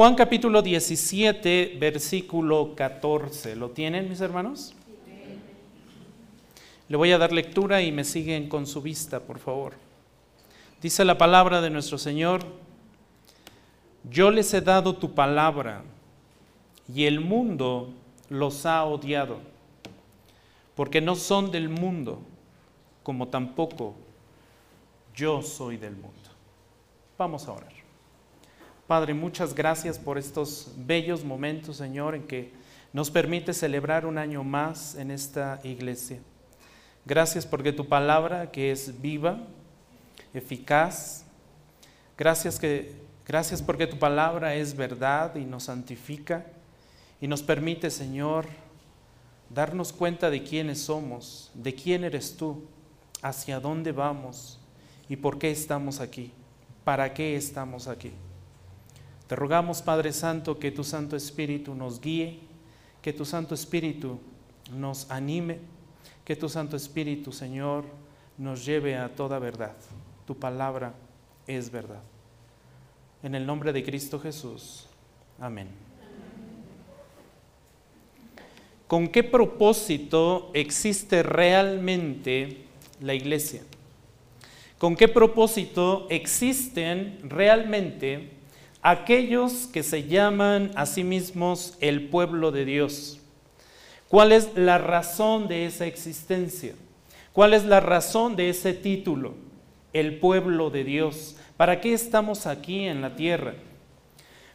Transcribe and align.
Juan 0.00 0.14
capítulo 0.14 0.62
17, 0.62 1.76
versículo 1.78 2.74
14. 2.74 3.54
¿Lo 3.54 3.68
tienen 3.68 4.08
mis 4.08 4.22
hermanos? 4.22 4.72
Le 6.88 6.96
voy 6.96 7.12
a 7.12 7.18
dar 7.18 7.32
lectura 7.32 7.82
y 7.82 7.92
me 7.92 8.04
siguen 8.04 8.48
con 8.48 8.66
su 8.66 8.80
vista, 8.80 9.20
por 9.20 9.38
favor. 9.38 9.74
Dice 10.80 11.04
la 11.04 11.18
palabra 11.18 11.60
de 11.60 11.68
nuestro 11.68 11.98
Señor, 11.98 12.40
yo 14.10 14.30
les 14.30 14.54
he 14.54 14.62
dado 14.62 14.96
tu 14.96 15.14
palabra 15.14 15.82
y 16.88 17.04
el 17.04 17.20
mundo 17.20 17.92
los 18.30 18.64
ha 18.64 18.82
odiado, 18.84 19.36
porque 20.76 21.02
no 21.02 21.14
son 21.14 21.50
del 21.50 21.68
mundo, 21.68 22.22
como 23.02 23.28
tampoco 23.28 23.96
yo 25.14 25.42
soy 25.42 25.76
del 25.76 25.92
mundo. 25.92 26.30
Vamos 27.18 27.46
a 27.46 27.52
orar. 27.52 27.79
Padre, 28.90 29.14
muchas 29.14 29.54
gracias 29.54 30.00
por 30.00 30.18
estos 30.18 30.72
bellos 30.76 31.22
momentos, 31.22 31.76
Señor, 31.76 32.16
en 32.16 32.26
que 32.26 32.50
nos 32.92 33.08
permite 33.08 33.54
celebrar 33.54 34.04
un 34.04 34.18
año 34.18 34.42
más 34.42 34.96
en 34.96 35.12
esta 35.12 35.60
iglesia. 35.62 36.18
Gracias 37.06 37.46
porque 37.46 37.72
tu 37.72 37.86
palabra, 37.86 38.50
que 38.50 38.72
es 38.72 39.00
viva, 39.00 39.46
eficaz, 40.34 41.24
gracias, 42.18 42.58
que, 42.58 42.96
gracias 43.28 43.62
porque 43.62 43.86
tu 43.86 43.96
palabra 43.96 44.56
es 44.56 44.74
verdad 44.76 45.36
y 45.36 45.44
nos 45.44 45.62
santifica 45.62 46.44
y 47.20 47.28
nos 47.28 47.44
permite, 47.44 47.90
Señor, 47.90 48.46
darnos 49.50 49.92
cuenta 49.92 50.30
de 50.30 50.42
quiénes 50.42 50.80
somos, 50.80 51.52
de 51.54 51.76
quién 51.76 52.02
eres 52.02 52.36
tú, 52.36 52.64
hacia 53.22 53.60
dónde 53.60 53.92
vamos 53.92 54.58
y 55.08 55.14
por 55.14 55.38
qué 55.38 55.52
estamos 55.52 56.00
aquí, 56.00 56.32
para 56.82 57.14
qué 57.14 57.36
estamos 57.36 57.86
aquí. 57.86 58.10
Te 59.30 59.36
rogamos, 59.36 59.80
Padre 59.80 60.12
Santo, 60.12 60.58
que 60.58 60.72
tu 60.72 60.82
Santo 60.82 61.14
Espíritu 61.14 61.72
nos 61.72 62.00
guíe, 62.00 62.40
que 63.00 63.12
tu 63.12 63.24
Santo 63.24 63.54
Espíritu 63.54 64.18
nos 64.74 65.08
anime, 65.08 65.60
que 66.24 66.34
tu 66.34 66.48
Santo 66.48 66.76
Espíritu, 66.76 67.30
Señor, 67.30 67.84
nos 68.36 68.66
lleve 68.66 68.96
a 68.96 69.14
toda 69.14 69.38
verdad. 69.38 69.76
Tu 70.26 70.36
palabra 70.36 70.94
es 71.46 71.70
verdad. 71.70 72.02
En 73.22 73.36
el 73.36 73.46
nombre 73.46 73.72
de 73.72 73.84
Cristo 73.84 74.18
Jesús. 74.18 74.88
Amén. 75.38 75.68
¿Con 78.88 79.06
qué 79.06 79.22
propósito 79.22 80.50
existe 80.54 81.22
realmente 81.22 82.64
la 83.00 83.14
iglesia? 83.14 83.62
¿Con 84.76 84.96
qué 84.96 85.06
propósito 85.06 86.08
existen 86.10 87.20
realmente 87.22 88.39
aquellos 88.82 89.66
que 89.66 89.82
se 89.82 90.04
llaman 90.04 90.70
a 90.74 90.86
sí 90.86 91.04
mismos 91.04 91.76
el 91.80 92.08
pueblo 92.08 92.50
de 92.52 92.64
Dios? 92.64 93.20
¿Cuál 94.08 94.32
es 94.32 94.50
la 94.56 94.78
razón 94.78 95.48
de 95.48 95.66
esa 95.66 95.86
existencia? 95.86 96.74
¿Cuál 97.32 97.54
es 97.54 97.64
la 97.64 97.80
razón 97.80 98.36
de 98.36 98.48
ese 98.48 98.74
título? 98.74 99.34
El 99.92 100.18
pueblo 100.18 100.70
de 100.70 100.84
Dios. 100.84 101.36
¿Para 101.56 101.80
qué 101.80 101.92
estamos 101.92 102.46
aquí 102.46 102.84
en 102.84 103.02
la 103.02 103.14
tierra? 103.14 103.54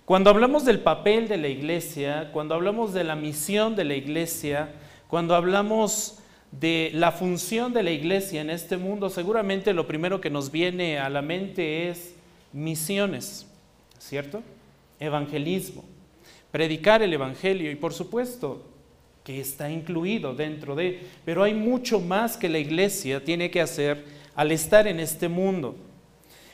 Cuando 0.06 0.30
hablamos 0.30 0.66
del 0.66 0.80
papel 0.80 1.28
de 1.28 1.38
la 1.38 1.48
iglesia, 1.48 2.30
cuando 2.32 2.54
hablamos 2.54 2.94
de 2.94 3.04
la 3.04 3.16
misión 3.16 3.76
de 3.76 3.86
la 3.86 3.96
iglesia, 3.96 4.74
cuando 5.08 5.36
hablamos 5.36 6.20
de 6.52 6.92
la 6.94 7.12
función 7.12 7.74
de 7.74 7.84
la 7.84 7.92
iglesia 7.92 8.42
en 8.42 8.50
este 8.50 8.78
mundo, 8.78 9.10
seguramente 9.10 9.74
lo 9.74 9.88
primero 9.88 10.22
que 10.22 10.30
nos 10.30 10.52
viene 10.52 11.00
a 11.00 11.10
la 11.10 11.22
mente 11.22 11.90
es 11.90 12.14
misiones, 12.54 13.48
¿cierto? 14.00 14.42
Evangelismo, 15.00 15.84
predicar 16.52 17.02
el 17.02 17.14
Evangelio 17.14 17.72
y 17.72 17.76
por 17.76 17.94
supuesto 17.94 18.64
que 19.24 19.40
está 19.40 19.72
incluido 19.72 20.36
dentro 20.36 20.76
de, 20.76 21.02
pero 21.26 21.44
hay 21.44 21.54
mucho 21.54 22.00
más 22.00 22.38
que 22.38 22.48
la 22.48 22.60
iglesia 22.60 23.24
tiene 23.24 23.50
que 23.50 23.60
hacer 23.60 24.06
al 24.36 24.52
estar 24.52 24.88
en 24.88 25.00
este 25.00 25.28
mundo. 25.28 25.76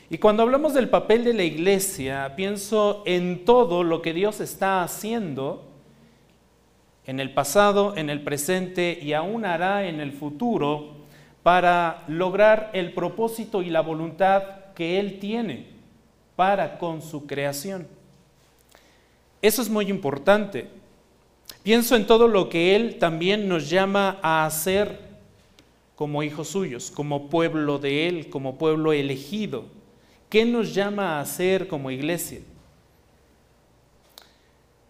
Y 0.08 0.18
cuando 0.18 0.42
hablamos 0.42 0.74
del 0.74 0.88
papel 0.88 1.24
de 1.24 1.34
la 1.34 1.42
iglesia, 1.42 2.34
pienso 2.36 3.02
en 3.06 3.44
todo 3.44 3.82
lo 3.82 4.02
que 4.02 4.12
Dios 4.12 4.40
está 4.40 4.82
haciendo 4.82 5.68
en 7.06 7.20
el 7.20 7.32
pasado, 7.34 7.96
en 7.96 8.10
el 8.10 8.22
presente 8.22 8.98
y 9.02 9.12
aún 9.12 9.44
hará 9.44 9.86
en 9.86 10.00
el 10.00 10.12
futuro 10.12 10.96
para 11.42 12.04
lograr 12.08 12.70
el 12.72 12.92
propósito 12.92 13.62
y 13.62 13.70
la 13.70 13.80
voluntad 13.80 14.42
que 14.74 14.98
Él 15.00 15.18
tiene 15.18 15.71
para 16.36 16.78
con 16.78 17.02
su 17.02 17.26
creación. 17.26 17.86
Eso 19.40 19.62
es 19.62 19.68
muy 19.68 19.90
importante. 19.90 20.68
Pienso 21.62 21.96
en 21.96 22.06
todo 22.06 22.28
lo 22.28 22.48
que 22.48 22.74
Él 22.76 22.98
también 22.98 23.48
nos 23.48 23.68
llama 23.68 24.18
a 24.22 24.46
hacer 24.46 25.12
como 25.94 26.22
hijos 26.22 26.48
suyos, 26.48 26.90
como 26.90 27.28
pueblo 27.28 27.78
de 27.78 28.08
Él, 28.08 28.30
como 28.30 28.58
pueblo 28.58 28.92
elegido. 28.92 29.66
¿Qué 30.28 30.44
nos 30.44 30.74
llama 30.74 31.18
a 31.18 31.20
hacer 31.20 31.68
como 31.68 31.90
iglesia? 31.90 32.40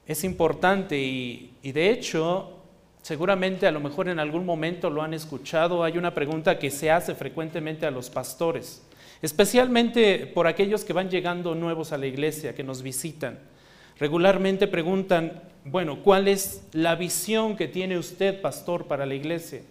Es 0.07 0.25
importante 0.25 0.99
y, 0.99 1.53
de 1.63 1.91
hecho, 1.91 2.59
seguramente 3.03 3.67
a 3.67 3.73
lo 3.73 3.81
mejor 3.81 4.09
en 4.09 4.19
algún 4.19 4.47
momento 4.47 4.89
lo 4.89 5.03
han 5.03 5.15
escuchado, 5.15 5.85
hay 5.85 5.99
una 5.99 6.15
pregunta 6.15 6.59
que 6.59 6.71
se 6.71 6.91
hace 6.91 7.15
frecuentemente 7.15 7.87
a 7.87 7.91
los 7.91 8.09
pastores, 8.09 8.83
especialmente 9.23 10.27
por 10.27 10.47
aquellos 10.47 10.85
que 10.85 10.93
van 10.93 11.09
llegando 11.09 11.55
nuevos 11.55 11.93
a 11.93 11.99
la 11.99 12.07
iglesia, 12.07 12.55
que 12.55 12.65
nos 12.65 12.83
visitan. 12.83 13.39
Regularmente 13.99 14.67
preguntan, 14.67 15.41
bueno, 15.65 16.03
¿cuál 16.03 16.27
es 16.29 16.65
la 16.73 16.97
visión 16.97 17.57
que 17.57 17.69
tiene 17.69 17.97
usted, 17.97 18.41
pastor, 18.41 18.87
para 18.87 19.07
la 19.07 19.15
iglesia? 19.15 19.63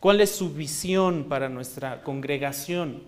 ¿Cuál 0.00 0.20
es 0.20 0.30
su 0.30 0.52
visión 0.52 1.26
para 1.28 1.48
nuestra 1.48 2.02
congregación? 2.02 3.02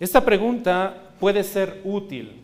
Esta 0.00 0.24
pregunta 0.24 1.12
puede 1.20 1.44
ser 1.44 1.80
útil 1.84 2.42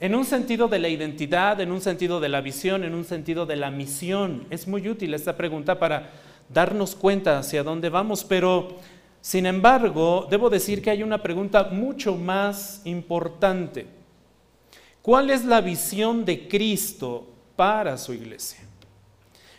en 0.00 0.16
un 0.16 0.24
sentido 0.24 0.66
de 0.66 0.80
la 0.80 0.88
identidad, 0.88 1.60
en 1.60 1.70
un 1.70 1.80
sentido 1.80 2.18
de 2.18 2.28
la 2.28 2.40
visión, 2.40 2.82
en 2.82 2.92
un 2.92 3.04
sentido 3.04 3.46
de 3.46 3.54
la 3.54 3.70
misión. 3.70 4.46
Es 4.50 4.66
muy 4.66 4.88
útil 4.88 5.14
esta 5.14 5.36
pregunta 5.36 5.78
para 5.78 6.10
darnos 6.48 6.96
cuenta 6.96 7.38
hacia 7.38 7.62
dónde 7.62 7.88
vamos, 7.88 8.24
pero 8.24 8.78
sin 9.22 9.46
embargo, 9.46 10.26
debo 10.28 10.50
decir 10.50 10.82
que 10.82 10.90
hay 10.90 11.04
una 11.04 11.22
pregunta 11.22 11.68
mucho 11.70 12.16
más 12.16 12.82
importante. 12.84 13.86
¿Cuál 15.00 15.30
es 15.30 15.44
la 15.44 15.60
visión 15.60 16.24
de 16.24 16.48
Cristo 16.48 17.28
para 17.54 17.96
su 17.98 18.12
iglesia? 18.12 18.58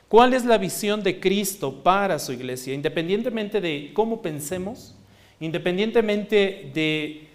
¿Cuál 0.09 0.34
es 0.34 0.44
la 0.44 0.57
visión 0.57 1.01
de 1.01 1.18
Cristo 1.18 1.81
para 1.81 2.19
su 2.19 2.34
iglesia? 2.34 2.74
Independientemente 2.74 3.62
de 3.62 3.91
cómo 3.94 4.22
pensemos, 4.22 4.96
independientemente 5.40 6.69
de 6.74 7.30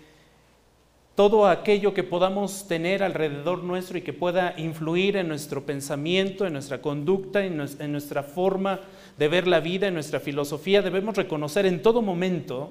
todo 1.14 1.48
aquello 1.48 1.94
que 1.94 2.04
podamos 2.04 2.68
tener 2.68 3.02
alrededor 3.02 3.64
nuestro 3.64 3.96
y 3.96 4.02
que 4.02 4.12
pueda 4.12 4.52
influir 4.58 5.16
en 5.16 5.28
nuestro 5.28 5.64
pensamiento, 5.64 6.46
en 6.46 6.52
nuestra 6.52 6.82
conducta, 6.82 7.42
en 7.42 7.56
nuestra 7.90 8.22
forma 8.22 8.80
de 9.18 9.28
ver 9.28 9.46
la 9.46 9.60
vida, 9.60 9.88
en 9.88 9.94
nuestra 9.94 10.20
filosofía, 10.20 10.82
debemos 10.82 11.16
reconocer 11.16 11.66
en 11.66 11.82
todo 11.82 12.02
momento 12.02 12.70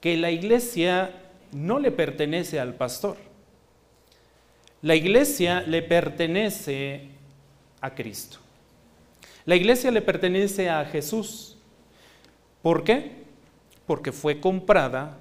que 0.00 0.16
la 0.16 0.30
iglesia 0.30 1.10
no 1.52 1.78
le 1.78 1.90
pertenece 1.90 2.58
al 2.58 2.74
pastor. 2.74 3.16
La 4.82 4.94
iglesia 4.94 5.62
le 5.66 5.82
pertenece 5.82 7.08
a 7.80 7.94
Cristo. 7.94 8.38
La 9.44 9.56
iglesia 9.56 9.90
le 9.90 10.02
pertenece 10.02 10.70
a 10.70 10.84
Jesús. 10.86 11.56
¿Por 12.62 12.82
qué? 12.82 13.26
porque 13.86 14.12
fue 14.12 14.40
comprada 14.40 15.16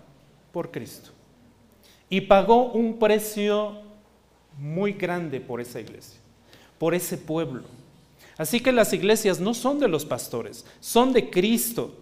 por 0.52 0.72
Cristo. 0.72 1.12
Y 2.10 2.22
pagó 2.22 2.72
un 2.72 2.98
precio 2.98 3.80
muy 4.58 4.94
grande 4.94 5.40
por 5.40 5.62
esa 5.62 5.80
iglesia, 5.80 6.20
por 6.78 6.94
ese 6.94 7.18
pueblo. 7.18 7.64
Así 8.38 8.60
que 8.60 8.72
las 8.72 8.92
iglesias 8.94 9.40
no 9.40 9.54
son 9.54 9.80
de 9.80 9.88
los 9.88 10.06
pastores, 10.06 10.66
son 10.80 11.14
de 11.14 11.30
Cristo. 11.30 11.94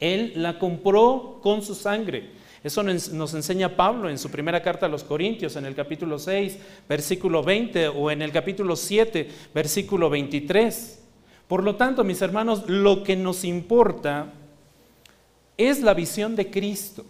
Él 0.00 0.32
la 0.36 0.58
compró 0.58 1.40
con 1.42 1.62
su 1.62 1.74
sangre. 1.74 2.30
Eso 2.62 2.82
nos 2.82 3.34
enseña 3.34 3.76
Pablo 3.76 4.08
en 4.08 4.18
su 4.18 4.30
primera 4.30 4.62
carta 4.62 4.86
a 4.86 4.88
los 4.88 5.04
Corintios, 5.04 5.56
en 5.56 5.66
el 5.66 5.74
capítulo 5.74 6.18
6, 6.18 6.58
versículo 6.88 7.42
20, 7.42 7.88
o 7.88 8.10
en 8.10 8.22
el 8.22 8.32
capítulo 8.32 8.74
7, 8.74 9.28
versículo 9.52 10.08
23. 10.08 11.02
Por 11.46 11.62
lo 11.62 11.76
tanto, 11.76 12.04
mis 12.04 12.22
hermanos, 12.22 12.64
lo 12.66 13.02
que 13.02 13.16
nos 13.16 13.44
importa 13.44 14.32
es 15.58 15.82
la 15.82 15.92
visión 15.92 16.34
de 16.36 16.50
Cristo, 16.50 17.04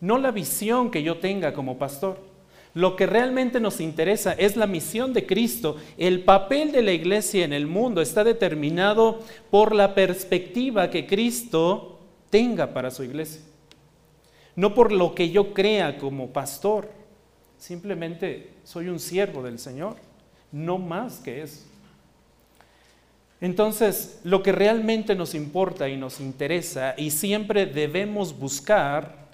no 0.00 0.16
la 0.18 0.30
visión 0.30 0.92
que 0.92 1.02
yo 1.02 1.18
tenga 1.18 1.52
como 1.52 1.76
pastor. 1.76 2.35
Lo 2.76 2.94
que 2.94 3.06
realmente 3.06 3.58
nos 3.58 3.80
interesa 3.80 4.34
es 4.34 4.54
la 4.54 4.66
misión 4.66 5.14
de 5.14 5.24
Cristo. 5.24 5.76
El 5.96 6.24
papel 6.24 6.72
de 6.72 6.82
la 6.82 6.92
iglesia 6.92 7.42
en 7.46 7.54
el 7.54 7.66
mundo 7.66 8.02
está 8.02 8.22
determinado 8.22 9.20
por 9.50 9.74
la 9.74 9.94
perspectiva 9.94 10.90
que 10.90 11.06
Cristo 11.06 11.98
tenga 12.28 12.74
para 12.74 12.90
su 12.90 13.02
iglesia. 13.02 13.40
No 14.56 14.74
por 14.74 14.92
lo 14.92 15.14
que 15.14 15.30
yo 15.30 15.54
crea 15.54 15.96
como 15.96 16.34
pastor. 16.34 16.90
simplemente 17.56 18.50
soy 18.64 18.88
un 18.88 19.00
siervo 19.00 19.42
del 19.42 19.58
Señor, 19.58 19.96
no 20.52 20.76
más 20.76 21.20
que 21.20 21.40
eso. 21.40 21.64
Entonces, 23.40 24.20
lo 24.22 24.42
que 24.42 24.52
realmente 24.52 25.14
nos 25.14 25.34
importa 25.34 25.88
y 25.88 25.96
nos 25.96 26.20
interesa 26.20 26.94
y 26.98 27.10
siempre 27.10 27.64
debemos 27.64 28.38
buscar 28.38 29.28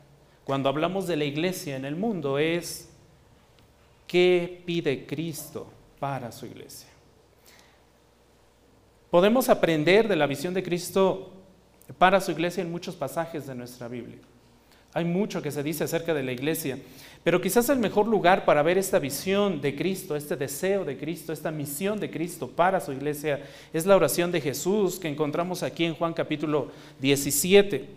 cuando 0.44 0.68
hablamos 0.68 1.08
de 1.08 1.16
la 1.16 1.24
iglesia 1.24 1.74
en 1.74 1.84
el 1.84 1.96
mundo 1.96 2.38
es 2.38 2.91
qué 4.12 4.62
pide 4.66 5.06
Cristo 5.06 5.66
para 5.98 6.30
su 6.32 6.44
iglesia. 6.44 6.86
Podemos 9.10 9.48
aprender 9.48 10.06
de 10.06 10.16
la 10.16 10.26
visión 10.26 10.52
de 10.52 10.62
Cristo 10.62 11.32
para 11.96 12.20
su 12.20 12.30
iglesia 12.30 12.62
en 12.62 12.70
muchos 12.70 12.94
pasajes 12.94 13.46
de 13.46 13.54
nuestra 13.54 13.88
Biblia. 13.88 14.18
Hay 14.92 15.06
mucho 15.06 15.40
que 15.40 15.50
se 15.50 15.62
dice 15.62 15.84
acerca 15.84 16.12
de 16.12 16.22
la 16.22 16.32
iglesia, 16.32 16.78
pero 17.24 17.40
quizás 17.40 17.70
el 17.70 17.78
mejor 17.78 18.06
lugar 18.06 18.44
para 18.44 18.62
ver 18.62 18.76
esta 18.76 18.98
visión 18.98 19.62
de 19.62 19.74
Cristo, 19.74 20.14
este 20.14 20.36
deseo 20.36 20.84
de 20.84 20.98
Cristo, 20.98 21.32
esta 21.32 21.50
misión 21.50 21.98
de 21.98 22.10
Cristo 22.10 22.48
para 22.48 22.80
su 22.80 22.92
iglesia 22.92 23.42
es 23.72 23.86
la 23.86 23.96
oración 23.96 24.30
de 24.30 24.42
Jesús 24.42 24.98
que 24.98 25.08
encontramos 25.08 25.62
aquí 25.62 25.86
en 25.86 25.94
Juan 25.94 26.12
capítulo 26.12 26.70
17. 27.00 27.88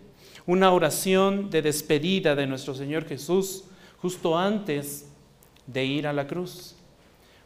Una 0.45 0.71
oración 0.71 1.50
de 1.50 1.62
despedida 1.62 2.35
de 2.35 2.47
nuestro 2.47 2.73
Señor 2.73 3.03
Jesús 3.03 3.65
justo 3.97 4.38
antes 4.38 5.09
de 5.67 5.85
ir 5.85 6.07
a 6.07 6.13
la 6.13 6.27
cruz. 6.27 6.75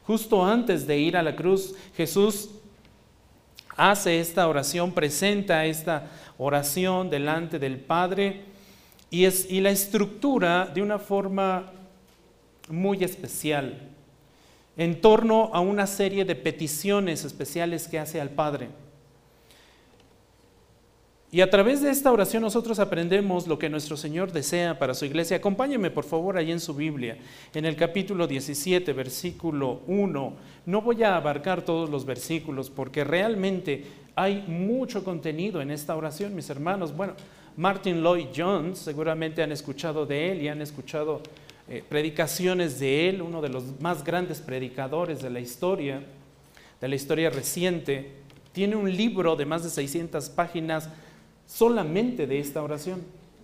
Justo 0.05 0.43
antes 0.45 0.87
de 0.87 0.97
ir 0.97 1.15
a 1.15 1.23
la 1.23 1.35
cruz, 1.35 1.75
Jesús 1.95 2.49
hace 3.75 4.19
esta 4.19 4.47
oración, 4.47 4.91
presenta 4.91 5.65
esta 5.65 6.09
oración 6.37 7.09
delante 7.09 7.59
del 7.59 7.77
Padre 7.77 8.41
y, 9.09 9.25
es, 9.25 9.49
y 9.49 9.61
la 9.61 9.69
estructura 9.69 10.65
de 10.65 10.81
una 10.81 10.99
forma 10.99 11.71
muy 12.69 13.03
especial, 13.03 13.79
en 14.77 15.01
torno 15.01 15.49
a 15.53 15.59
una 15.59 15.87
serie 15.87 16.25
de 16.25 16.35
peticiones 16.35 17.23
especiales 17.23 17.87
que 17.87 17.99
hace 17.99 18.21
al 18.21 18.29
Padre. 18.29 18.69
Y 21.31 21.41
a 21.41 21.49
través 21.49 21.81
de 21.81 21.91
esta 21.91 22.11
oración 22.11 22.41
nosotros 22.41 22.79
aprendemos 22.79 23.45
lo 23.45 23.59
que 23.59 23.69
nuestro 23.69 23.95
Señor 23.95 24.31
desea 24.31 24.79
para 24.79 24.95
su 24.95 25.05
iglesia. 25.05 25.37
Acompáñeme 25.37 25.91
por 25.91 26.03
favor 26.03 26.37
ahí 26.37 26.51
en 26.51 26.59
su 26.59 26.73
Biblia, 26.73 27.19
en 27.53 27.65
el 27.65 27.75
capítulo 27.75 28.25
17, 28.25 28.93
versículo 28.93 29.81
1. 29.85 30.33
No 30.65 30.81
voy 30.81 31.03
a 31.03 31.15
abarcar 31.15 31.61
todos 31.61 31.87
los 31.87 32.03
versículos 32.03 32.71
porque 32.71 33.03
realmente 33.03 33.85
hay 34.15 34.43
mucho 34.47 35.03
contenido 35.03 35.61
en 35.61 35.69
esta 35.69 35.95
oración, 35.95 36.33
mis 36.33 36.49
hermanos. 36.49 36.97
Bueno, 36.97 37.13
Martin 37.55 38.01
Lloyd 38.01 38.29
Jones, 38.35 38.79
seguramente 38.79 39.43
han 39.43 39.51
escuchado 39.51 40.07
de 40.07 40.31
él 40.31 40.41
y 40.41 40.47
han 40.47 40.63
escuchado 40.63 41.21
eh, 41.69 41.83
predicaciones 41.87 42.79
de 42.79 43.07
él, 43.07 43.21
uno 43.21 43.39
de 43.39 43.49
los 43.49 43.79
más 43.79 44.03
grandes 44.03 44.41
predicadores 44.41 45.21
de 45.21 45.29
la 45.29 45.39
historia, 45.39 46.01
de 46.81 46.87
la 46.87 46.95
historia 46.95 47.29
reciente. 47.29 48.13
Tiene 48.51 48.75
un 48.75 48.91
libro 48.91 49.35
de 49.35 49.45
más 49.45 49.63
de 49.63 49.69
600 49.69 50.27
páginas 50.29 50.89
solamente 51.49 52.27
de 52.27 52.39
esta 52.39 52.61
oración. 52.61 53.01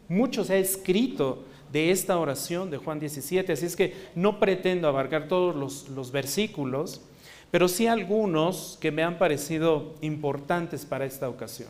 Mucho 0.07 0.43
se 0.43 0.53
ha 0.53 0.57
escrito 0.57 1.43
de 1.71 1.89
esta 1.89 2.19
oración 2.19 2.69
de 2.69 2.77
Juan 2.77 2.99
17, 2.99 3.51
así 3.51 3.65
es 3.65 3.75
que 3.75 3.93
no 4.13 4.39
pretendo 4.39 4.87
abarcar 4.87 5.27
todos 5.27 5.55
los, 5.55 5.89
los 5.89 6.11
versículos, 6.11 7.01
pero 7.49 7.67
sí 7.67 7.87
algunos 7.87 8.77
que 8.79 8.91
me 8.91 9.03
han 9.03 9.17
parecido 9.17 9.95
importantes 10.01 10.85
para 10.85 11.05
esta 11.05 11.27
ocasión. 11.27 11.69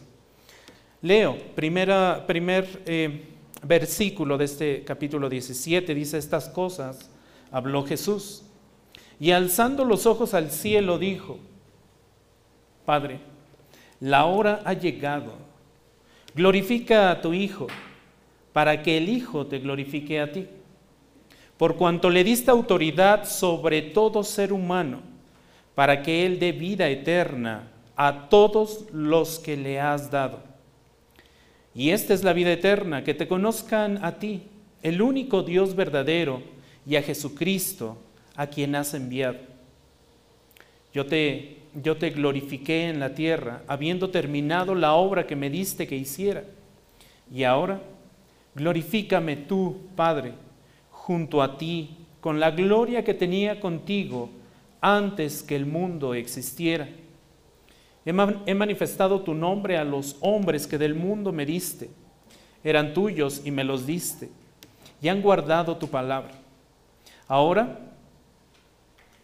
Leo, 1.02 1.38
primer 1.56 2.84
eh, 2.86 3.26
versículo 3.64 4.38
de 4.38 4.46
este 4.46 4.84
capítulo 4.84 5.30
17, 5.30 5.96
dice 5.96 6.18
estas 6.18 6.50
cosas, 6.50 7.10
habló 7.52 7.86
Jesús, 7.86 8.44
y 9.20 9.32
alzando 9.32 9.86
los 9.86 10.06
ojos 10.06 10.34
al 10.34 10.52
cielo 10.52 11.00
dijo, 11.00 11.40
Padre, 12.86 13.20
la 14.00 14.26
hora 14.26 14.62
ha 14.66 14.74
llegado, 14.74 15.34
glorifica 16.36 17.12
a 17.12 17.22
tu 17.22 17.34
Hijo, 17.34 17.68
para 18.54 18.84
que 18.84 18.98
el 18.98 19.10
Hijo 19.10 19.48
te 19.48 19.60
glorifique 19.60 20.20
a 20.20 20.32
ti, 20.32 20.48
por 21.58 21.78
cuanto 21.78 22.10
le 22.10 22.24
diste 22.24 22.52
autoridad 22.52 23.26
sobre 23.26 23.82
todo 23.82 24.24
ser 24.24 24.52
humano, 24.52 25.02
para 25.74 26.04
que 26.04 26.26
Él 26.26 26.40
dé 26.40 26.52
vida 26.52 26.90
eterna 26.90 27.72
a 27.96 28.28
todos 28.30 28.86
los 28.92 29.40
que 29.40 29.56
le 29.56 29.80
has 29.80 30.12
dado. 30.12 30.44
Y 31.74 31.90
esta 31.90 32.14
es 32.14 32.24
la 32.24 32.34
vida 32.34 32.52
eterna, 32.52 33.04
que 33.04 33.14
te 33.14 33.28
conozcan 33.28 34.04
a 34.04 34.20
ti, 34.20 34.44
el 34.82 35.02
único 35.02 35.44
Dios 35.44 35.76
verdadero, 35.76 36.42
y 36.86 36.98
a 36.98 37.02
Jesucristo, 37.02 37.98
a 38.36 38.48
quien 38.48 38.76
has 38.76 38.94
enviado. 38.94 39.40
Yo 40.94 41.06
te, 41.06 41.55
yo 41.82 41.98
te 41.98 42.10
glorifiqué 42.10 42.90
en 42.90 43.00
la 43.00 43.14
tierra, 43.14 43.64
habiendo 43.68 44.10
terminado 44.10 44.76
la 44.76 44.94
obra 44.94 45.28
que 45.28 45.36
me 45.36 45.50
diste 45.50 45.88
que 45.88 45.96
hiciera. 45.96 46.44
Y 47.32 47.44
ahora, 47.44 47.82
glorifícame 48.56 49.36
tú, 49.36 49.78
Padre, 49.96 50.34
junto 50.90 51.42
a 51.42 51.58
ti, 51.58 51.98
con 52.22 52.40
la 52.40 52.52
gloria 52.52 53.04
que 53.04 53.14
tenía 53.14 53.60
contigo 53.60 54.30
antes 54.82 55.44
que 55.44 55.56
el 55.56 55.66
mundo 55.66 56.14
existiera. 56.14 56.88
He 58.06 58.54
manifestado 58.54 59.22
tu 59.22 59.34
nombre 59.34 59.78
a 59.78 59.84
los 59.84 60.16
hombres 60.22 60.68
que 60.68 60.78
del 60.78 60.94
mundo 60.94 61.32
me 61.32 61.46
diste. 61.46 61.90
Eran 62.64 62.94
tuyos 62.94 63.42
y 63.44 63.52
me 63.52 63.64
los 63.64 63.86
diste. 63.86 64.30
Y 65.02 65.08
han 65.08 65.22
guardado 65.22 65.78
tu 65.78 65.88
palabra. 65.88 66.32
Ahora, 67.28 67.80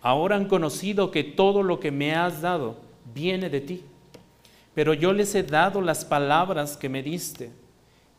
ahora 0.01 0.35
han 0.35 0.47
conocido 0.47 1.11
que 1.11 1.23
todo 1.23 1.63
lo 1.63 1.79
que 1.79 1.91
me 1.91 2.13
has 2.13 2.41
dado 2.41 2.77
viene 3.13 3.49
de 3.49 3.61
ti. 3.61 3.83
Pero 4.73 4.93
yo 4.93 5.13
les 5.13 5.35
he 5.35 5.43
dado 5.43 5.81
las 5.81 6.05
palabras 6.05 6.77
que 6.77 6.89
me 6.89 7.03
diste 7.03 7.51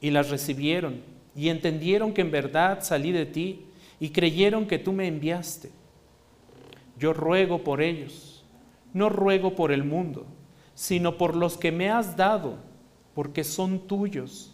y 0.00 0.10
las 0.10 0.30
recibieron 0.30 1.00
y 1.34 1.48
entendieron 1.48 2.12
que 2.12 2.20
en 2.20 2.30
verdad 2.30 2.80
salí 2.82 3.12
de 3.12 3.26
ti 3.26 3.66
y 3.98 4.10
creyeron 4.10 4.66
que 4.66 4.78
tú 4.78 4.92
me 4.92 5.06
enviaste. 5.06 5.70
Yo 6.98 7.12
ruego 7.12 7.64
por 7.64 7.80
ellos, 7.80 8.44
no 8.92 9.08
ruego 9.08 9.54
por 9.54 9.72
el 9.72 9.84
mundo 9.84 10.26
sino 10.74 11.16
por 11.16 11.36
los 11.36 11.56
que 11.56 11.70
me 11.70 11.90
has 11.90 12.16
dado, 12.16 12.56
porque 13.14 13.44
son 13.44 13.78
tuyos. 13.86 14.52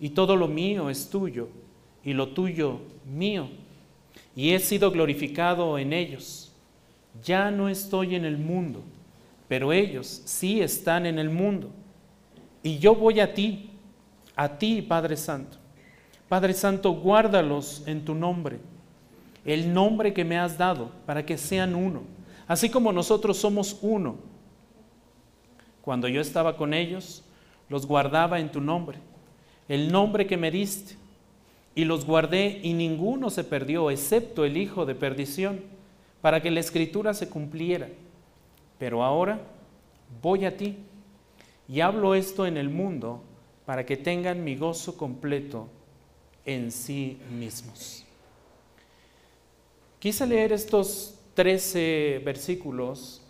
Y 0.00 0.10
todo 0.10 0.34
lo 0.34 0.48
mío 0.48 0.90
es 0.90 1.10
tuyo, 1.10 1.48
y 2.02 2.12
lo 2.12 2.28
tuyo 2.28 2.80
mío. 3.04 3.48
Y 4.34 4.52
he 4.52 4.58
sido 4.58 4.90
glorificado 4.90 5.78
en 5.78 5.92
ellos. 5.92 6.41
Ya 7.22 7.50
no 7.50 7.68
estoy 7.68 8.14
en 8.14 8.24
el 8.24 8.38
mundo, 8.38 8.82
pero 9.48 9.72
ellos 9.72 10.22
sí 10.24 10.60
están 10.60 11.06
en 11.06 11.18
el 11.18 11.30
mundo. 11.30 11.70
Y 12.62 12.78
yo 12.78 12.94
voy 12.94 13.20
a 13.20 13.34
ti, 13.34 13.70
a 14.36 14.48
ti, 14.48 14.82
Padre 14.82 15.16
Santo. 15.16 15.58
Padre 16.28 16.54
Santo, 16.54 16.92
guárdalos 16.92 17.82
en 17.86 18.04
tu 18.04 18.14
nombre, 18.14 18.58
el 19.44 19.74
nombre 19.74 20.14
que 20.14 20.24
me 20.24 20.38
has 20.38 20.56
dado, 20.56 20.90
para 21.04 21.26
que 21.26 21.36
sean 21.36 21.74
uno, 21.74 22.04
así 22.48 22.70
como 22.70 22.90
nosotros 22.90 23.36
somos 23.36 23.78
uno 23.82 24.16
cuando 25.82 26.08
yo 26.08 26.22
estaba 26.22 26.56
con 26.56 26.72
ellos, 26.72 27.22
los 27.68 27.86
guardaba 27.86 28.40
en 28.40 28.50
tu 28.50 28.62
nombre, 28.62 28.98
el 29.68 29.92
nombre 29.92 30.26
que 30.26 30.38
me 30.38 30.50
diste, 30.50 30.96
y 31.74 31.84
los 31.84 32.06
guardé 32.06 32.60
y 32.62 32.72
ninguno 32.72 33.28
se 33.28 33.44
perdió, 33.44 33.90
excepto 33.90 34.44
el 34.44 34.56
hijo 34.56 34.86
de 34.86 34.94
perdición, 34.94 35.60
para 36.22 36.40
que 36.40 36.50
la 36.50 36.60
escritura 36.60 37.12
se 37.12 37.28
cumpliera. 37.28 37.88
Pero 38.78 39.04
ahora 39.04 39.40
voy 40.22 40.46
a 40.46 40.56
ti 40.56 40.78
y 41.68 41.80
hablo 41.80 42.14
esto 42.14 42.46
en 42.46 42.56
el 42.56 42.70
mundo 42.70 43.22
para 43.66 43.84
que 43.84 43.96
tengan 43.96 44.42
mi 44.42 44.56
gozo 44.56 44.96
completo 44.96 45.68
en 46.46 46.70
sí 46.70 47.18
mismos. 47.30 48.04
Quise 49.98 50.26
leer 50.26 50.52
estos 50.52 51.18
13 51.34 52.22
versículos 52.24 53.22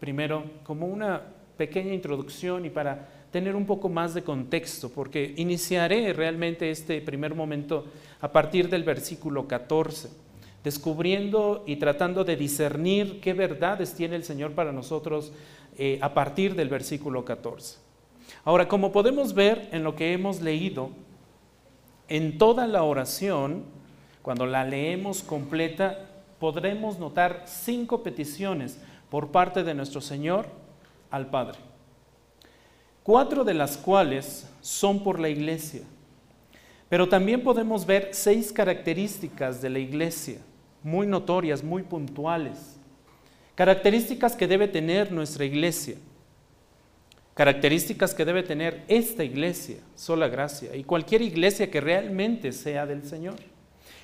primero 0.00 0.44
como 0.64 0.86
una 0.86 1.22
pequeña 1.56 1.92
introducción 1.92 2.64
y 2.64 2.70
para 2.70 3.08
tener 3.30 3.54
un 3.54 3.66
poco 3.66 3.88
más 3.88 4.14
de 4.14 4.22
contexto, 4.22 4.88
porque 4.90 5.34
iniciaré 5.36 6.12
realmente 6.12 6.70
este 6.70 7.00
primer 7.02 7.34
momento 7.34 7.84
a 8.20 8.32
partir 8.32 8.70
del 8.70 8.84
versículo 8.84 9.46
14, 9.46 10.08
descubriendo 10.68 11.64
y 11.66 11.76
tratando 11.76 12.24
de 12.24 12.36
discernir 12.36 13.22
qué 13.22 13.32
verdades 13.32 13.94
tiene 13.94 14.16
el 14.16 14.22
Señor 14.22 14.52
para 14.52 14.70
nosotros 14.70 15.32
eh, 15.78 15.98
a 16.02 16.12
partir 16.12 16.54
del 16.54 16.68
versículo 16.68 17.24
14. 17.24 17.78
Ahora, 18.44 18.68
como 18.68 18.92
podemos 18.92 19.32
ver 19.32 19.70
en 19.72 19.82
lo 19.82 19.96
que 19.96 20.12
hemos 20.12 20.42
leído, 20.42 20.90
en 22.06 22.36
toda 22.36 22.66
la 22.66 22.82
oración, 22.82 23.64
cuando 24.20 24.44
la 24.44 24.62
leemos 24.62 25.22
completa, 25.22 26.06
podremos 26.38 26.98
notar 26.98 27.44
cinco 27.46 28.02
peticiones 28.02 28.78
por 29.08 29.28
parte 29.28 29.64
de 29.64 29.72
nuestro 29.72 30.02
Señor 30.02 30.48
al 31.10 31.30
Padre. 31.30 31.56
Cuatro 33.02 33.42
de 33.42 33.54
las 33.54 33.78
cuales 33.78 34.46
son 34.60 35.02
por 35.02 35.18
la 35.18 35.30
iglesia. 35.30 35.80
Pero 36.90 37.08
también 37.08 37.42
podemos 37.42 37.86
ver 37.86 38.10
seis 38.12 38.52
características 38.52 39.62
de 39.62 39.70
la 39.70 39.78
iglesia 39.78 40.40
muy 40.82 41.06
notorias, 41.06 41.62
muy 41.62 41.82
puntuales. 41.82 42.78
Características 43.54 44.36
que 44.36 44.46
debe 44.46 44.68
tener 44.68 45.10
nuestra 45.10 45.44
iglesia. 45.44 45.96
Características 47.34 48.14
que 48.14 48.24
debe 48.24 48.42
tener 48.42 48.84
esta 48.88 49.24
iglesia, 49.24 49.78
sola 49.94 50.28
gracia, 50.28 50.74
y 50.74 50.84
cualquier 50.84 51.22
iglesia 51.22 51.70
que 51.70 51.80
realmente 51.80 52.52
sea 52.52 52.86
del 52.86 53.04
Señor. 53.04 53.36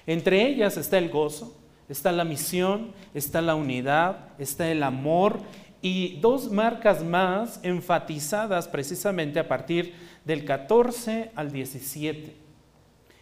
Entre 0.07 0.47
ellas 0.47 0.77
está 0.77 0.99
el 0.99 1.09
gozo, 1.09 1.57
está 1.89 2.13
la 2.13 2.25
misión, 2.25 2.93
está 3.13 3.41
la 3.43 3.55
unidad, 3.55 4.29
está 4.39 4.71
el 4.71 4.83
amor 4.83 5.41
y 5.83 6.19
dos 6.21 6.51
marcas 6.51 7.03
más 7.05 7.61
enfatizadas 7.63 8.69
precisamente 8.69 9.39
a 9.39 9.49
partir 9.49 9.95
del 10.25 10.45
14 10.45 11.33
al 11.35 11.53
17. 11.53 12.35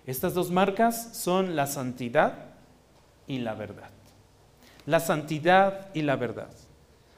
Estas 0.07 0.35
dos 0.35 0.51
marcas 0.51 1.17
son 1.17 1.57
la 1.57 1.67
santidad 1.67 2.52
y 3.27 3.39
la 3.39 3.55
verdad. 3.55 3.91
La 4.87 5.01
santidad 5.01 5.89
y 5.95 6.03
la 6.03 6.17
verdad. 6.17 6.51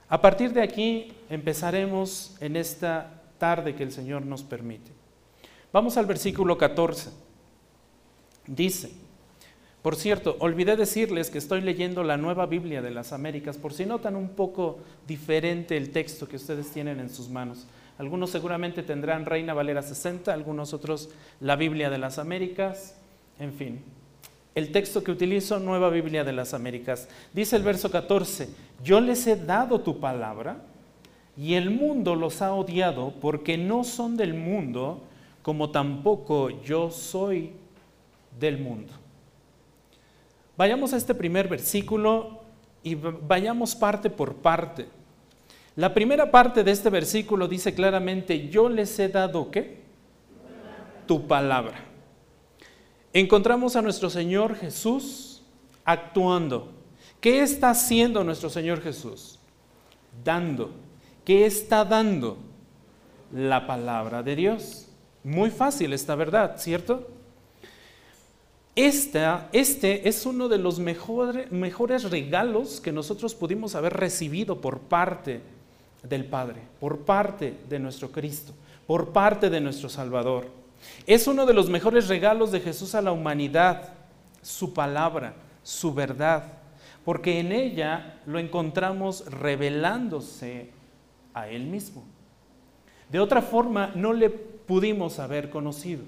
A 0.08 0.20
partir 0.20 0.52
de 0.52 0.62
aquí 0.62 1.12
empezaremos 1.30 2.36
en 2.40 2.56
esta 2.56 3.22
tarde 3.38 3.74
que 3.74 3.82
el 3.82 3.92
Señor 3.92 4.24
nos 4.24 4.42
permite. 4.42 4.90
Vamos 5.72 5.96
al 5.96 6.06
versículo 6.06 6.56
14. 6.56 7.10
Dice, 8.46 8.92
por 9.84 9.96
cierto, 9.96 10.36
olvidé 10.38 10.76
decirles 10.76 11.30
que 11.30 11.38
estoy 11.38 11.60
leyendo 11.60 12.04
la 12.04 12.16
nueva 12.16 12.46
Biblia 12.46 12.80
de 12.80 12.90
las 12.90 13.12
Américas, 13.12 13.58
por 13.58 13.74
si 13.74 13.84
notan 13.84 14.16
un 14.16 14.30
poco 14.30 14.78
diferente 15.06 15.76
el 15.76 15.90
texto 15.90 16.28
que 16.28 16.36
ustedes 16.36 16.70
tienen 16.70 17.00
en 17.00 17.10
sus 17.10 17.28
manos. 17.28 17.66
Algunos 17.98 18.30
seguramente 18.30 18.82
tendrán 18.82 19.26
Reina 19.26 19.52
Valera 19.52 19.82
60, 19.82 20.32
algunos 20.32 20.72
otros 20.72 21.10
la 21.40 21.56
Biblia 21.56 21.90
de 21.90 21.98
las 21.98 22.18
Américas, 22.18 22.96
en 23.38 23.52
fin. 23.52 23.82
El 24.54 24.70
texto 24.70 25.02
que 25.02 25.10
utilizo, 25.10 25.58
Nueva 25.58 25.90
Biblia 25.90 26.22
de 26.22 26.32
las 26.32 26.54
Américas, 26.54 27.08
dice 27.32 27.56
el 27.56 27.64
verso 27.64 27.90
14, 27.90 28.48
yo 28.82 29.00
les 29.00 29.26
he 29.26 29.36
dado 29.36 29.80
tu 29.80 29.98
palabra 29.98 30.58
y 31.36 31.54
el 31.54 31.70
mundo 31.70 32.14
los 32.14 32.40
ha 32.40 32.54
odiado 32.54 33.12
porque 33.20 33.58
no 33.58 33.82
son 33.82 34.16
del 34.16 34.34
mundo, 34.34 35.02
como 35.42 35.70
tampoco 35.70 36.50
yo 36.62 36.90
soy 36.90 37.50
del 38.38 38.58
mundo. 38.58 38.92
Vayamos 40.56 40.92
a 40.92 40.98
este 40.98 41.14
primer 41.14 41.48
versículo 41.48 42.42
y 42.84 42.94
vayamos 42.94 43.74
parte 43.74 44.08
por 44.08 44.36
parte. 44.36 44.86
La 45.74 45.92
primera 45.92 46.30
parte 46.30 46.62
de 46.62 46.70
este 46.70 46.90
versículo 46.90 47.48
dice 47.48 47.74
claramente, 47.74 48.48
yo 48.48 48.68
les 48.68 48.96
he 49.00 49.08
dado 49.08 49.50
qué? 49.50 49.80
Tu 51.08 51.26
palabra. 51.26 51.93
Encontramos 53.14 53.76
a 53.76 53.82
nuestro 53.82 54.10
Señor 54.10 54.56
Jesús 54.56 55.40
actuando. 55.84 56.72
¿Qué 57.20 57.42
está 57.42 57.70
haciendo 57.70 58.24
nuestro 58.24 58.50
Señor 58.50 58.82
Jesús? 58.82 59.38
Dando. 60.24 60.72
¿Qué 61.24 61.46
está 61.46 61.84
dando? 61.84 62.36
La 63.32 63.68
palabra 63.68 64.24
de 64.24 64.34
Dios. 64.34 64.88
Muy 65.22 65.50
fácil 65.50 65.92
esta 65.92 66.16
verdad, 66.16 66.56
¿cierto? 66.58 67.08
este 68.74 70.08
es 70.08 70.26
uno 70.26 70.48
de 70.48 70.58
los 70.58 70.80
mejores 70.80 72.10
regalos 72.10 72.80
que 72.80 72.90
nosotros 72.90 73.36
pudimos 73.36 73.76
haber 73.76 73.92
recibido 73.92 74.60
por 74.60 74.80
parte 74.80 75.40
del 76.02 76.24
Padre, 76.24 76.62
por 76.80 76.98
parte 76.98 77.56
de 77.68 77.78
nuestro 77.78 78.10
Cristo, 78.10 78.52
por 78.88 79.12
parte 79.12 79.50
de 79.50 79.60
nuestro 79.60 79.88
Salvador. 79.88 80.63
Es 81.06 81.26
uno 81.26 81.44
de 81.44 81.52
los 81.52 81.68
mejores 81.68 82.08
regalos 82.08 82.50
de 82.50 82.60
Jesús 82.60 82.94
a 82.94 83.02
la 83.02 83.12
humanidad, 83.12 83.92
su 84.40 84.72
palabra, 84.72 85.34
su 85.62 85.92
verdad, 85.92 86.44
porque 87.04 87.40
en 87.40 87.52
ella 87.52 88.20
lo 88.26 88.38
encontramos 88.38 89.26
revelándose 89.26 90.70
a 91.34 91.48
Él 91.48 91.64
mismo. 91.66 92.04
De 93.10 93.20
otra 93.20 93.42
forma, 93.42 93.92
no 93.94 94.14
le 94.14 94.30
pudimos 94.30 95.18
haber 95.18 95.50
conocido. 95.50 96.02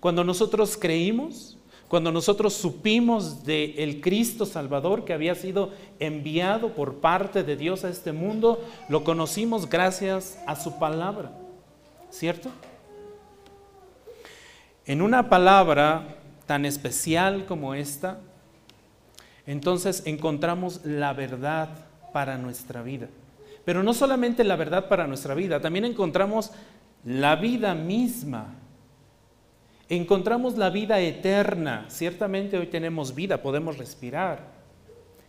Cuando 0.00 0.24
nosotros 0.24 0.76
creímos, 0.76 1.56
cuando 1.86 2.10
nosotros 2.10 2.54
supimos 2.54 3.44
del 3.44 3.74
el 3.78 4.00
Cristo 4.00 4.46
Salvador 4.46 5.04
que 5.04 5.12
había 5.12 5.34
sido 5.36 5.70
enviado 6.00 6.74
por 6.74 6.96
parte 6.96 7.44
de 7.44 7.56
Dios 7.56 7.84
a 7.84 7.88
este 7.88 8.12
mundo, 8.12 8.62
lo 8.88 9.04
conocimos 9.04 9.68
gracias 9.68 10.38
a 10.46 10.56
su 10.56 10.78
palabra, 10.78 11.32
¿cierto? 12.10 12.50
En 14.88 15.00
una 15.00 15.28
palabra 15.28 16.16
tan 16.46 16.64
especial 16.66 17.46
como 17.46 17.74
esta, 17.74 18.18
entonces 19.46 20.02
encontramos 20.04 20.84
la 20.84 21.12
verdad 21.12 21.68
para 22.12 22.36
nuestra 22.38 22.82
vida. 22.82 23.06
Pero 23.64 23.84
no 23.84 23.94
solamente 23.94 24.42
la 24.42 24.56
verdad 24.56 24.88
para 24.88 25.06
nuestra 25.06 25.34
vida, 25.34 25.60
también 25.60 25.84
encontramos 25.84 26.50
la 27.04 27.36
vida 27.36 27.74
misma 27.76 28.56
encontramos 29.88 30.56
la 30.56 30.70
vida 30.70 31.00
eterna. 31.00 31.86
Ciertamente 31.88 32.58
hoy 32.58 32.66
tenemos 32.66 33.14
vida, 33.14 33.42
podemos 33.42 33.78
respirar. 33.78 34.58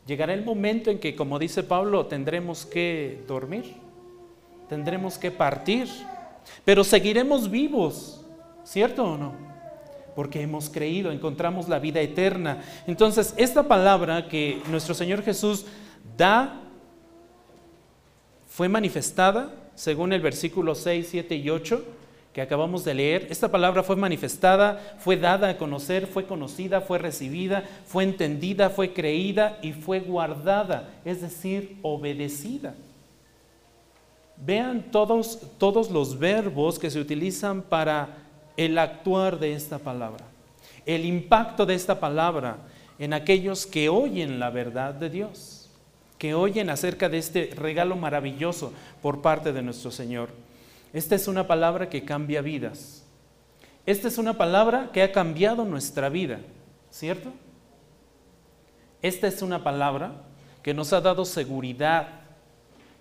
Llegará 0.06 0.34
el 0.34 0.44
momento 0.44 0.90
en 0.90 1.00
que, 1.00 1.16
como 1.16 1.40
dice 1.40 1.64
Pablo, 1.64 2.08
tendremos 2.08 2.66
que 2.66 3.24
dormir, 3.28 3.76
tendremos 4.68 5.18
que 5.18 5.32
partir, 5.32 5.88
pero 6.66 6.84
seguiremos 6.84 7.50
vivos, 7.50 8.26
¿cierto 8.64 9.04
o 9.04 9.18
no? 9.18 9.49
Porque 10.20 10.42
hemos 10.42 10.70
creído, 10.70 11.14
encontramos 11.14 11.70
la 11.70 11.80
vida 11.80 12.02
eterna. 12.02 12.62
Entonces, 12.88 13.34
esta 13.38 13.70
palabra 13.70 14.28
que 14.28 14.62
nuestro 14.70 14.94
Señor 14.94 15.24
Jesús 15.24 15.66
da 16.18 16.60
fue 18.50 18.68
manifestada, 18.68 19.54
según 19.76 20.12
el 20.12 20.20
versículo 20.20 20.76
6, 20.76 21.08
7 21.10 21.36
y 21.38 21.50
8, 21.50 21.86
que 22.34 22.42
acabamos 22.42 22.84
de 22.84 22.96
leer, 22.96 23.28
esta 23.30 23.50
palabra 23.50 23.82
fue 23.82 23.96
manifestada, 23.96 24.98
fue 25.00 25.16
dada 25.16 25.48
a 25.48 25.58
conocer, 25.58 26.06
fue 26.06 26.26
conocida, 26.26 26.82
fue 26.82 26.98
recibida, 26.98 27.64
fue 27.86 28.04
entendida, 28.04 28.70
fue 28.70 28.92
creída 28.92 29.58
y 29.62 29.72
fue 29.72 30.02
guardada, 30.02 30.90
es 31.06 31.22
decir, 31.22 31.78
obedecida. 31.82 32.76
Vean 34.36 34.92
todos, 34.92 35.40
todos 35.58 35.90
los 35.90 36.20
verbos 36.20 36.78
que 36.78 36.92
se 36.92 37.00
utilizan 37.00 37.62
para 37.62 38.29
el 38.60 38.78
actuar 38.78 39.40
de 39.40 39.54
esta 39.54 39.80
palabra, 39.80 40.26
el 40.86 41.06
impacto 41.06 41.66
de 41.66 41.76
esta 41.76 42.02
palabra 42.02 42.58
en 43.00 43.14
aquellos 43.14 43.66
que 43.66 43.88
oyen 43.88 44.38
la 44.38 44.50
verdad 44.50 44.94
de 44.94 45.10
Dios, 45.10 45.70
que 46.18 46.34
oyen 46.34 46.70
acerca 46.70 47.08
de 47.08 47.20
este 47.20 47.52
regalo 47.56 47.96
maravilloso 47.96 48.74
por 49.02 49.22
parte 49.22 49.54
de 49.54 49.62
nuestro 49.62 49.92
Señor. 49.92 50.32
Esta 50.92 51.16
es 51.16 51.30
una 51.30 51.48
palabra 51.48 51.88
que 51.88 52.04
cambia 52.04 52.42
vidas. 52.42 53.06
Esta 53.86 54.10
es 54.10 54.18
una 54.18 54.38
palabra 54.38 54.90
que 54.92 55.04
ha 55.04 55.14
cambiado 55.14 55.64
nuestra 55.64 56.10
vida, 56.10 56.42
¿cierto? 56.92 57.32
Esta 59.02 59.28
es 59.28 59.42
una 59.42 59.64
palabra 59.64 60.24
que 60.64 60.74
nos 60.74 60.92
ha 60.92 61.00
dado 61.00 61.24
seguridad, 61.24 62.10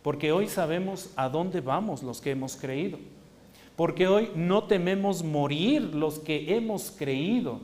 porque 0.05 0.31
hoy 0.31 0.47
sabemos 0.47 1.11
a 1.17 1.29
dónde 1.29 1.61
vamos 1.61 2.05
los 2.05 2.21
que 2.21 2.31
hemos 2.31 2.55
creído, 2.55 3.01
porque 3.79 4.09
hoy 4.09 4.33
no 4.35 4.65
tememos 4.65 5.23
morir 5.23 5.95
los 5.95 6.19
que 6.19 6.57
hemos 6.57 6.91
creído. 6.91 7.61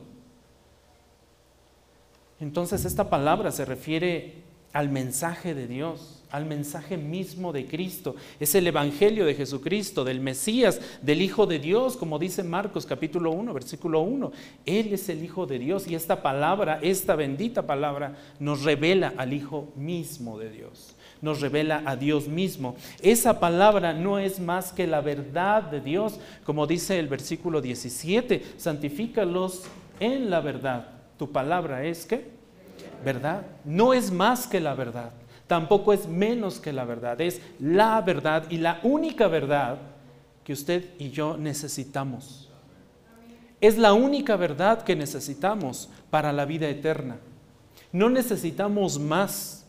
Entonces 2.39 2.85
esta 2.85 3.09
palabra 3.09 3.51
se 3.51 3.65
refiere 3.65 4.35
al 4.71 4.87
mensaje 4.87 5.53
de 5.53 5.67
Dios, 5.67 6.23
al 6.31 6.45
mensaje 6.45 6.95
mismo 6.95 7.51
de 7.51 7.65
Cristo. 7.65 8.15
Es 8.39 8.55
el 8.55 8.65
Evangelio 8.65 9.25
de 9.25 9.35
Jesucristo, 9.35 10.05
del 10.05 10.21
Mesías, 10.21 10.79
del 11.01 11.21
Hijo 11.21 11.47
de 11.47 11.59
Dios, 11.59 11.97
como 11.97 12.17
dice 12.17 12.43
Marcos 12.43 12.85
capítulo 12.85 13.31
1, 13.31 13.53
versículo 13.53 13.99
1. 13.99 14.31
Él 14.65 14.93
es 14.93 15.09
el 15.09 15.21
Hijo 15.21 15.45
de 15.45 15.59
Dios 15.59 15.85
y 15.85 15.95
esta 15.95 16.21
palabra, 16.21 16.79
esta 16.81 17.17
bendita 17.17 17.67
palabra, 17.67 18.15
nos 18.39 18.63
revela 18.63 19.13
al 19.17 19.33
Hijo 19.33 19.67
mismo 19.75 20.39
de 20.39 20.49
Dios. 20.49 20.94
Nos 21.25 21.41
revela 21.41 21.81
a 21.87 21.95
Dios 21.95 22.27
mismo. 22.27 22.75
Esa 23.01 23.39
palabra 23.39 23.93
no 23.93 24.19
es 24.19 24.39
más 24.39 24.71
que 24.71 24.85
la 24.85 25.01
verdad 25.01 25.63
de 25.63 25.81
Dios, 25.81 26.19
como 26.43 26.67
dice 26.67 26.99
el 26.99 27.07
versículo 27.07 27.61
17, 27.61 28.45
santifícalos 28.57 29.63
en 29.99 30.29
la 30.29 30.39
verdad. 30.39 30.85
Tu 31.17 31.31
palabra 31.31 31.83
es 31.83 32.05
que 32.05 32.29
verdad. 33.03 33.41
No 33.63 33.95
es 33.95 34.11
más 34.11 34.45
que 34.45 34.59
la 34.59 34.75
verdad, 34.75 35.13
tampoco 35.47 35.93
es 35.93 36.07
menos 36.07 36.59
que 36.59 36.71
la 36.71 36.85
verdad, 36.85 37.19
es 37.19 37.41
la 37.59 37.99
verdad 38.01 38.43
y 38.51 38.57
la 38.57 38.79
única 38.83 39.27
verdad 39.27 39.79
que 40.43 40.53
usted 40.53 40.91
y 40.99 41.09
yo 41.09 41.37
necesitamos. 41.37 42.51
Es 43.59 43.79
la 43.79 43.93
única 43.93 44.35
verdad 44.35 44.83
que 44.83 44.95
necesitamos 44.95 45.89
para 46.11 46.31
la 46.31 46.45
vida 46.45 46.69
eterna. 46.69 47.17
No 47.91 48.11
necesitamos 48.11 48.99
más. 48.99 49.64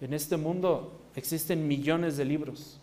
En 0.00 0.14
este 0.14 0.36
mundo 0.36 1.00
existen 1.14 1.66
millones 1.68 2.16
de 2.16 2.24
libros, 2.24 2.78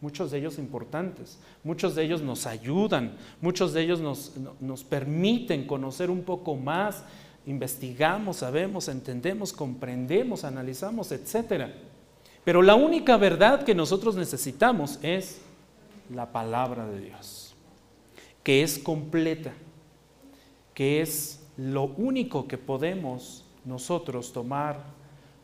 muchos 0.00 0.30
de 0.30 0.38
ellos 0.38 0.58
importantes, 0.58 1.38
muchos 1.64 1.94
de 1.94 2.04
ellos 2.04 2.22
nos 2.22 2.46
ayudan, 2.46 3.16
muchos 3.40 3.72
de 3.72 3.82
ellos 3.82 4.00
nos, 4.00 4.32
nos 4.60 4.84
permiten 4.84 5.66
conocer 5.66 6.10
un 6.10 6.22
poco 6.22 6.56
más 6.56 7.04
investigamos, 7.46 8.38
sabemos, 8.38 8.88
entendemos, 8.88 9.52
comprendemos, 9.52 10.44
analizamos, 10.44 11.10
etc. 11.12 11.70
Pero 12.44 12.62
la 12.62 12.74
única 12.74 13.16
verdad 13.16 13.64
que 13.64 13.74
nosotros 13.74 14.16
necesitamos 14.16 14.98
es 15.02 15.40
la 16.12 16.30
palabra 16.30 16.86
de 16.86 17.00
Dios, 17.00 17.54
que 18.42 18.62
es 18.62 18.78
completa, 18.78 19.52
que 20.74 21.00
es 21.00 21.40
lo 21.56 21.84
único 21.84 22.46
que 22.46 22.58
podemos 22.58 23.44
nosotros 23.64 24.32
tomar 24.32 24.80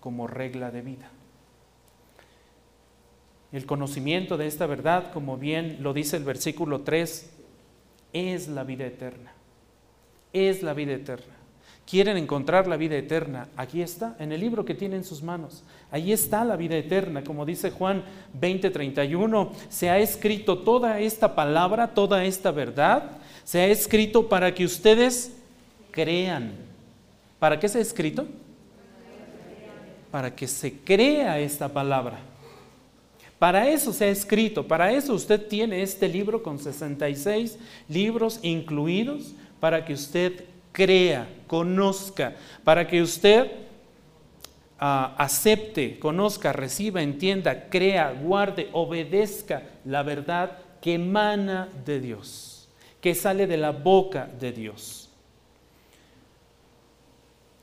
como 0.00 0.26
regla 0.26 0.70
de 0.70 0.82
vida. 0.82 1.10
El 3.50 3.64
conocimiento 3.64 4.36
de 4.36 4.46
esta 4.46 4.66
verdad, 4.66 5.10
como 5.12 5.38
bien 5.38 5.78
lo 5.80 5.94
dice 5.94 6.16
el 6.16 6.24
versículo 6.24 6.82
3, 6.82 7.30
es 8.12 8.48
la 8.48 8.64
vida 8.64 8.86
eterna. 8.86 9.32
Es 10.32 10.62
la 10.62 10.74
vida 10.74 10.92
eterna. 10.92 11.34
Quieren 11.88 12.18
encontrar 12.18 12.66
la 12.66 12.76
vida 12.76 12.96
eterna. 12.96 13.48
Aquí 13.56 13.80
está, 13.80 14.14
en 14.18 14.30
el 14.32 14.40
libro 14.40 14.66
que 14.66 14.74
tiene 14.74 14.96
en 14.96 15.04
sus 15.04 15.22
manos. 15.22 15.64
Ahí 15.90 16.12
está 16.12 16.44
la 16.44 16.56
vida 16.56 16.76
eterna. 16.76 17.24
Como 17.24 17.46
dice 17.46 17.70
Juan 17.70 18.04
20:31, 18.38 19.50
se 19.70 19.88
ha 19.88 19.98
escrito 19.98 20.58
toda 20.58 21.00
esta 21.00 21.34
palabra, 21.34 21.94
toda 21.94 22.24
esta 22.24 22.50
verdad. 22.50 23.12
Se 23.44 23.60
ha 23.60 23.66
escrito 23.68 24.28
para 24.28 24.54
que 24.54 24.66
ustedes 24.66 25.34
crean. 25.90 26.52
¿Para 27.38 27.58
qué 27.58 27.70
se 27.70 27.78
ha 27.78 27.80
escrito? 27.80 28.26
Para 30.18 30.34
que 30.34 30.48
se 30.48 30.80
crea 30.80 31.38
esta 31.38 31.68
palabra. 31.68 32.18
Para 33.38 33.68
eso 33.68 33.92
se 33.92 34.06
ha 34.06 34.08
escrito, 34.08 34.66
para 34.66 34.90
eso 34.90 35.14
usted 35.14 35.46
tiene 35.46 35.80
este 35.80 36.08
libro 36.08 36.42
con 36.42 36.58
66 36.58 37.56
libros 37.88 38.40
incluidos, 38.42 39.37
para 39.60 39.84
que 39.84 39.92
usted 39.92 40.44
crea, 40.72 41.28
conozca, 41.46 42.34
para 42.64 42.88
que 42.88 43.00
usted 43.00 43.48
ah, 44.80 45.14
acepte, 45.18 46.00
conozca, 46.00 46.52
reciba, 46.52 47.00
entienda, 47.00 47.68
crea, 47.68 48.10
guarde, 48.10 48.70
obedezca 48.72 49.62
la 49.84 50.02
verdad 50.02 50.58
que 50.80 50.94
emana 50.94 51.68
de 51.87 52.00
Dios, 52.00 52.68
que 53.00 53.14
sale 53.14 53.46
de 53.46 53.56
la 53.56 53.70
boca 53.70 54.28
de 54.40 54.50
Dios. 54.50 55.07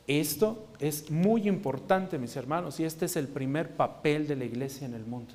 Esto 0.07 0.67
es 0.79 1.09
muy 1.09 1.47
importante, 1.47 2.19
mis 2.19 2.35
hermanos, 2.35 2.79
y 2.79 2.83
este 2.83 3.05
es 3.05 3.15
el 3.15 3.27
primer 3.27 3.75
papel 3.75 4.27
de 4.27 4.35
la 4.35 4.45
iglesia 4.45 4.85
en 4.85 4.93
el 4.93 5.05
mundo. 5.05 5.33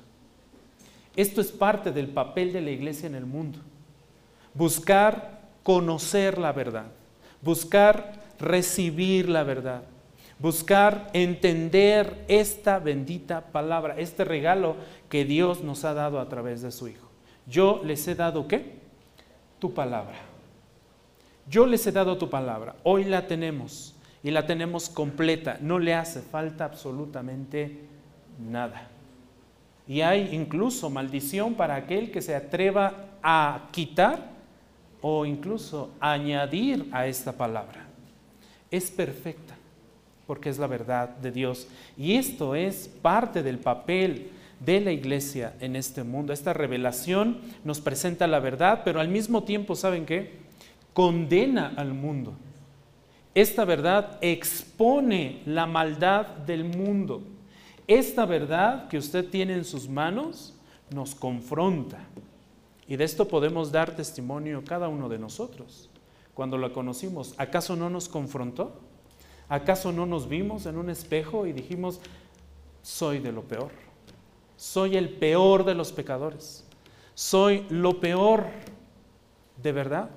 Esto 1.15 1.41
es 1.41 1.51
parte 1.51 1.91
del 1.91 2.07
papel 2.07 2.53
de 2.53 2.61
la 2.61 2.71
iglesia 2.71 3.07
en 3.07 3.15
el 3.15 3.25
mundo. 3.25 3.59
Buscar 4.53 5.41
conocer 5.63 6.37
la 6.37 6.53
verdad, 6.53 6.87
buscar 7.41 8.21
recibir 8.39 9.27
la 9.29 9.43
verdad, 9.43 9.83
buscar 10.39 11.09
entender 11.13 12.23
esta 12.27 12.79
bendita 12.79 13.41
palabra, 13.51 13.95
este 13.97 14.23
regalo 14.23 14.77
que 15.09 15.25
Dios 15.25 15.63
nos 15.63 15.83
ha 15.83 15.93
dado 15.93 16.19
a 16.19 16.29
través 16.29 16.61
de 16.61 16.71
su 16.71 16.87
Hijo. 16.87 17.09
Yo 17.45 17.81
les 17.83 18.07
he 18.07 18.15
dado 18.15 18.47
qué? 18.47 18.79
Tu 19.59 19.73
palabra. 19.73 20.15
Yo 21.47 21.65
les 21.65 21.85
he 21.85 21.91
dado 21.91 22.17
tu 22.17 22.29
palabra. 22.29 22.75
Hoy 22.83 23.03
la 23.03 23.27
tenemos 23.27 23.90
y 24.23 24.31
la 24.31 24.45
tenemos 24.45 24.89
completa. 24.89 25.57
No 25.61 25.79
le 25.79 25.93
hace 25.93 26.21
falta 26.21 26.65
absolutamente 26.65 27.79
nada. 28.39 28.87
Y 29.87 30.01
hay 30.01 30.29
incluso 30.33 30.89
maldición 30.89 31.55
para 31.55 31.75
aquel 31.75 32.11
que 32.11 32.21
se 32.21 32.35
atreva 32.35 33.07
a 33.23 33.69
quitar 33.71 34.31
o 35.01 35.25
incluso 35.25 35.91
añadir 35.99 36.87
a 36.91 37.07
esta 37.07 37.33
palabra. 37.33 37.87
Es 38.69 38.91
perfecta 38.91 39.55
porque 40.27 40.49
es 40.49 40.59
la 40.59 40.67
verdad 40.67 41.09
de 41.09 41.31
Dios. 41.31 41.67
Y 41.97 42.15
esto 42.15 42.55
es 42.55 42.87
parte 43.01 43.43
del 43.43 43.57
papel 43.57 44.29
de 44.63 44.79
la 44.79 44.91
iglesia 44.91 45.55
en 45.59 45.75
este 45.75 46.03
mundo. 46.03 46.31
Esta 46.31 46.53
revelación 46.53 47.39
nos 47.65 47.81
presenta 47.81 48.27
la 48.27 48.39
verdad, 48.39 48.83
pero 48.85 49.01
al 49.01 49.09
mismo 49.09 49.43
tiempo, 49.43 49.75
¿saben 49.75 50.05
qué? 50.05 50.39
Condena 50.93 51.73
al 51.75 51.93
mundo. 51.93 52.33
Esta 53.33 53.63
verdad 53.63 54.17
expone 54.21 55.41
la 55.45 55.65
maldad 55.65 56.25
del 56.25 56.65
mundo. 56.65 57.23
Esta 57.87 58.25
verdad 58.25 58.87
que 58.89 58.97
usted 58.97 59.29
tiene 59.29 59.53
en 59.53 59.65
sus 59.65 59.87
manos 59.87 60.53
nos 60.89 61.15
confronta. 61.15 61.99
Y 62.87 62.97
de 62.97 63.05
esto 63.05 63.27
podemos 63.27 63.71
dar 63.71 63.95
testimonio 63.95 64.63
cada 64.65 64.89
uno 64.89 65.07
de 65.07 65.17
nosotros. 65.17 65.89
Cuando 66.33 66.57
la 66.57 66.73
conocimos, 66.73 67.33
¿acaso 67.37 67.75
no 67.75 67.89
nos 67.89 68.09
confrontó? 68.09 68.79
¿Acaso 69.47 69.91
no 69.91 70.05
nos 70.05 70.27
vimos 70.27 70.65
en 70.65 70.77
un 70.77 70.89
espejo 70.89 71.45
y 71.45 71.53
dijimos, 71.53 72.01
soy 72.81 73.19
de 73.19 73.31
lo 73.31 73.43
peor? 73.43 73.71
Soy 74.57 74.97
el 74.97 75.09
peor 75.09 75.63
de 75.63 75.75
los 75.75 75.91
pecadores. 75.91 76.65
Soy 77.13 77.65
lo 77.69 77.99
peor 77.99 78.47
de 79.61 79.71
verdad. 79.71 80.09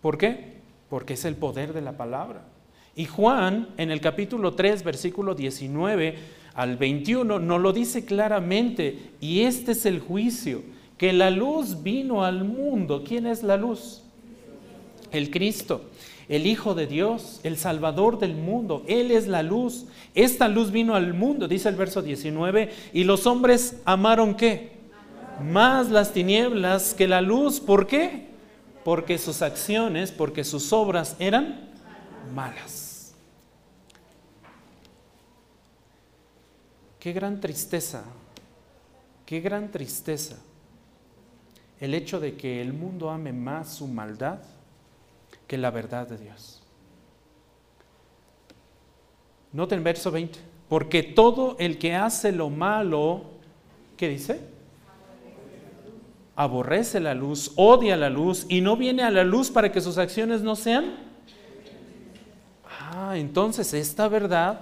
¿Por 0.00 0.18
qué? 0.18 0.51
Porque 0.92 1.14
es 1.14 1.24
el 1.24 1.36
poder 1.36 1.72
de 1.72 1.80
la 1.80 1.96
palabra. 1.96 2.42
Y 2.94 3.06
Juan, 3.06 3.68
en 3.78 3.90
el 3.90 4.02
capítulo 4.02 4.52
3, 4.52 4.84
versículo 4.84 5.34
19, 5.34 6.18
al 6.52 6.76
21 6.76 7.38
nos 7.38 7.60
lo 7.62 7.72
dice 7.72 8.04
claramente 8.04 9.12
y 9.18 9.40
este 9.40 9.72
es 9.72 9.86
el 9.86 10.00
juicio, 10.00 10.60
que 10.98 11.14
la 11.14 11.30
luz 11.30 11.82
vino 11.82 12.26
al 12.26 12.44
mundo. 12.44 13.04
¿Quién 13.08 13.26
es 13.26 13.42
la 13.42 13.56
luz? 13.56 14.02
El 15.10 15.30
Cristo, 15.30 15.80
el 16.28 16.46
Hijo 16.46 16.74
de 16.74 16.86
Dios, 16.86 17.40
el 17.42 17.56
Salvador 17.56 18.18
del 18.18 18.34
mundo. 18.34 18.82
Él 18.86 19.12
es 19.12 19.28
la 19.28 19.42
luz. 19.42 19.86
Esta 20.14 20.46
luz 20.46 20.72
vino 20.72 20.94
al 20.94 21.14
mundo, 21.14 21.48
dice 21.48 21.70
el 21.70 21.76
verso 21.76 22.02
19, 22.02 22.68
y 22.92 23.04
los 23.04 23.26
hombres 23.26 23.80
amaron 23.86 24.34
qué? 24.34 24.72
Más 25.42 25.88
las 25.88 26.12
tinieblas 26.12 26.92
que 26.92 27.08
la 27.08 27.22
luz. 27.22 27.60
¿Por 27.60 27.86
qué? 27.86 28.31
Porque 28.84 29.18
sus 29.18 29.42
acciones, 29.42 30.10
porque 30.10 30.44
sus 30.44 30.72
obras 30.72 31.16
eran 31.18 31.70
malas. 32.34 33.14
Qué 36.98 37.12
gran 37.12 37.40
tristeza, 37.40 38.04
qué 39.26 39.40
gran 39.40 39.70
tristeza 39.70 40.36
el 41.82 41.94
hecho 41.94 42.20
de 42.20 42.36
que 42.36 42.62
el 42.62 42.72
mundo 42.72 43.10
ame 43.10 43.32
más 43.32 43.74
su 43.74 43.88
maldad 43.88 44.38
que 45.48 45.58
la 45.58 45.72
verdad 45.72 46.06
de 46.06 46.16
Dios. 46.16 46.62
Noten 49.52 49.82
verso 49.82 50.12
20, 50.12 50.38
porque 50.68 51.02
todo 51.02 51.56
el 51.58 51.78
que 51.78 51.96
hace 51.96 52.30
lo 52.30 52.50
malo, 52.50 53.24
¿qué 53.96 54.08
dice? 54.08 54.51
Aborrece 56.42 56.98
la 56.98 57.14
luz, 57.14 57.52
odia 57.54 57.96
la 57.96 58.10
luz 58.10 58.46
y 58.48 58.62
no 58.62 58.76
viene 58.76 59.04
a 59.04 59.12
la 59.12 59.22
luz 59.22 59.48
para 59.48 59.70
que 59.70 59.80
sus 59.80 59.96
acciones 59.96 60.42
no 60.42 60.56
sean. 60.56 60.96
Ah, 62.68 63.16
entonces 63.16 63.72
esta 63.72 64.08
verdad 64.08 64.60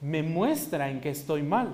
me 0.00 0.22
muestra 0.22 0.88
en 0.88 1.00
que 1.00 1.10
estoy 1.10 1.42
mal. 1.42 1.72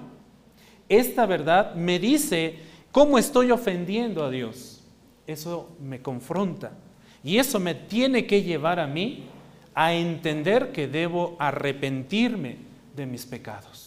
Esta 0.88 1.26
verdad 1.26 1.74
me 1.74 1.98
dice 1.98 2.58
cómo 2.90 3.18
estoy 3.18 3.50
ofendiendo 3.50 4.24
a 4.24 4.30
Dios. 4.30 4.82
Eso 5.26 5.76
me 5.78 6.00
confronta. 6.00 6.72
Y 7.22 7.36
eso 7.36 7.60
me 7.60 7.74
tiene 7.74 8.26
que 8.26 8.42
llevar 8.42 8.80
a 8.80 8.86
mí 8.86 9.24
a 9.74 9.92
entender 9.92 10.72
que 10.72 10.88
debo 10.88 11.36
arrepentirme 11.38 12.56
de 12.96 13.04
mis 13.04 13.26
pecados. 13.26 13.83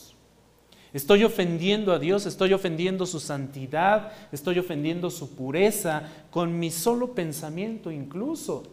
Estoy 0.98 1.24
ofendiendo 1.24 1.94
a 1.94 2.00
Dios, 2.00 2.26
estoy 2.26 2.54
ofendiendo 2.54 3.06
su 3.06 3.20
santidad, 3.20 4.14
estoy 4.32 4.58
ofendiendo 4.58 5.12
su 5.12 5.36
pureza 5.36 6.02
con 6.32 6.58
mi 6.58 6.72
solo 6.72 7.14
pensamiento 7.14 7.92
incluso. 7.92 8.64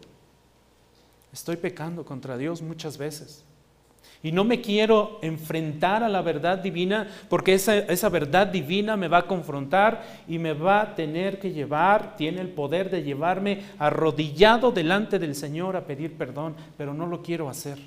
Estoy 1.34 1.56
pecando 1.56 2.02
contra 2.02 2.38
Dios 2.38 2.62
muchas 2.62 2.96
veces. 2.96 3.44
Y 4.22 4.32
no 4.32 4.42
me 4.42 4.62
quiero 4.62 5.18
enfrentar 5.20 6.02
a 6.02 6.08
la 6.08 6.22
verdad 6.22 6.56
divina 6.56 7.08
porque 7.28 7.52
esa, 7.52 7.76
esa, 7.76 8.08
verdad 8.08 8.46
divina 8.46 8.96
me 8.96 9.08
va 9.08 9.18
a 9.18 9.26
confrontar 9.26 10.02
y 10.26 10.38
me 10.38 10.54
va 10.54 10.80
a 10.80 10.94
tener 10.94 11.38
que 11.38 11.52
llevar, 11.52 12.16
tiene 12.16 12.40
el 12.40 12.48
poder 12.48 12.88
de 12.88 13.02
llevarme 13.02 13.64
arrodillado 13.78 14.72
delante 14.72 15.18
del 15.18 15.34
Señor 15.34 15.76
a 15.76 15.84
pedir 15.84 16.16
perdón, 16.16 16.56
pero 16.78 16.94
no 16.94 17.06
lo 17.06 17.20
quiero 17.20 17.50
hacer 17.50 17.78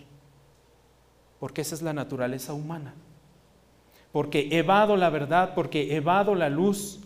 porque 1.40 1.62
esa 1.62 1.74
es 1.74 1.82
la 1.82 1.94
naturaleza 1.94 2.54
humana. 2.54 2.94
Porque 4.18 4.48
evado 4.50 4.98
la 4.98 5.12
verdad, 5.12 5.54
porque 5.54 5.96
evado 5.96 6.34
la 6.34 6.50
luz, 6.50 6.98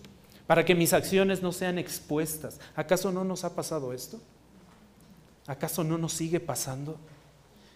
para 0.48 0.64
que 0.64 0.76
mis 0.76 0.94
acciones 0.94 1.42
no 1.42 1.52
sean 1.52 1.78
expuestas. 1.78 2.58
¿Acaso 2.74 3.12
no 3.12 3.26
nos 3.26 3.44
ha 3.44 3.54
pasado 3.54 3.92
esto? 3.92 4.22
¿Acaso 5.46 5.84
no 5.84 5.98
nos 5.98 6.14
sigue 6.14 6.40
pasando? 6.40 6.96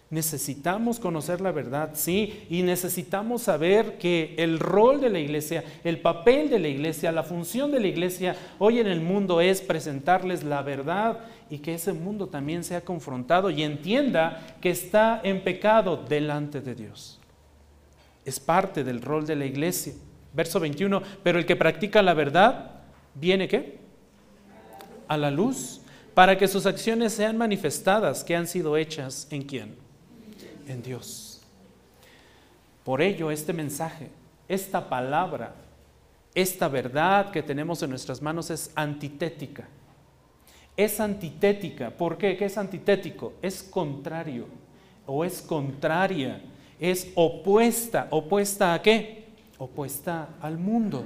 Necesitamos 0.08 0.98
conocer 0.98 1.42
la 1.42 1.52
verdad, 1.52 1.90
sí, 1.92 2.46
y 2.48 2.62
necesitamos 2.62 3.42
saber 3.42 3.98
que 3.98 4.34
el 4.38 4.58
rol 4.58 5.02
de 5.02 5.10
la 5.10 5.18
iglesia, 5.18 5.64
el 5.84 6.00
papel 6.00 6.48
de 6.48 6.58
la 6.58 6.68
iglesia, 6.68 7.12
la 7.12 7.22
función 7.22 7.70
de 7.70 7.80
la 7.80 7.88
iglesia 7.88 8.36
hoy 8.58 8.78
en 8.78 8.86
el 8.86 9.02
mundo 9.02 9.42
es 9.42 9.60
presentarles 9.60 10.44
la 10.44 10.62
verdad 10.62 11.18
y 11.50 11.58
que 11.58 11.74
ese 11.74 11.92
mundo 11.92 12.28
también 12.28 12.64
sea 12.64 12.80
confrontado 12.86 13.50
y 13.50 13.64
entienda 13.64 14.56
que 14.62 14.70
está 14.70 15.20
en 15.22 15.44
pecado 15.44 15.98
delante 16.08 16.62
de 16.62 16.74
Dios. 16.74 17.20
Es 18.26 18.38
parte 18.38 18.84
del 18.84 19.00
rol 19.00 19.26
de 19.26 19.36
la 19.36 19.46
iglesia. 19.46 19.94
Verso 20.34 20.60
21, 20.60 21.02
pero 21.22 21.38
el 21.38 21.46
que 21.46 21.56
practica 21.56 22.02
la 22.02 22.12
verdad, 22.12 22.72
¿viene 23.14 23.48
qué? 23.48 23.78
A 25.08 25.16
la 25.16 25.30
luz, 25.30 25.80
para 26.12 26.36
que 26.36 26.46
sus 26.46 26.66
acciones 26.66 27.14
sean 27.14 27.38
manifestadas, 27.38 28.22
que 28.22 28.36
han 28.36 28.46
sido 28.46 28.76
hechas 28.76 29.26
en 29.30 29.42
quién? 29.42 29.86
en 30.66 30.82
Dios. 30.82 31.40
Por 32.84 33.02
ello, 33.02 33.30
este 33.30 33.52
mensaje, 33.52 34.10
esta 34.48 34.88
palabra, 34.88 35.54
esta 36.34 36.68
verdad 36.68 37.30
que 37.30 37.42
tenemos 37.42 37.82
en 37.82 37.90
nuestras 37.90 38.22
manos 38.22 38.50
es 38.50 38.70
antitética. 38.74 39.66
Es 40.76 41.00
antitética. 41.00 41.90
¿Por 41.90 42.18
qué? 42.18 42.36
¿Qué 42.36 42.44
es 42.44 42.58
antitético? 42.58 43.34
Es 43.40 43.62
contrario 43.62 44.46
o 45.06 45.24
es 45.24 45.40
contraria. 45.40 46.40
Es 46.80 47.12
opuesta. 47.14 48.08
¿Opuesta 48.10 48.74
a 48.74 48.82
qué? 48.82 49.26
Opuesta 49.58 50.28
al 50.40 50.58
mundo. 50.58 51.04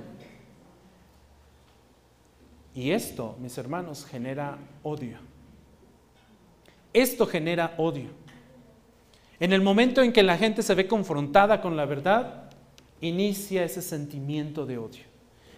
Y 2.75 2.91
esto, 2.93 3.37
mis 3.41 3.57
hermanos, 3.59 4.05
genera 4.05 4.59
odio. 4.83 5.19
Esto 6.93 7.27
genera 7.27 7.75
odio. 7.77 8.09
En 9.39 9.53
el 9.53 9.63
momento 9.63 10.03
en 10.03 10.13
que 10.13 10.23
la 10.23 10.37
gente 10.37 10.63
se 10.63 10.75
ve 10.75 10.87
confrontada 10.87 11.61
con 11.61 11.77
la 11.77 11.87
verdad, 11.87 12.51
inicia 13.01 13.65
ese 13.65 13.83
sentimiento 13.83 14.67
de 14.67 14.79
odio. 14.79 15.11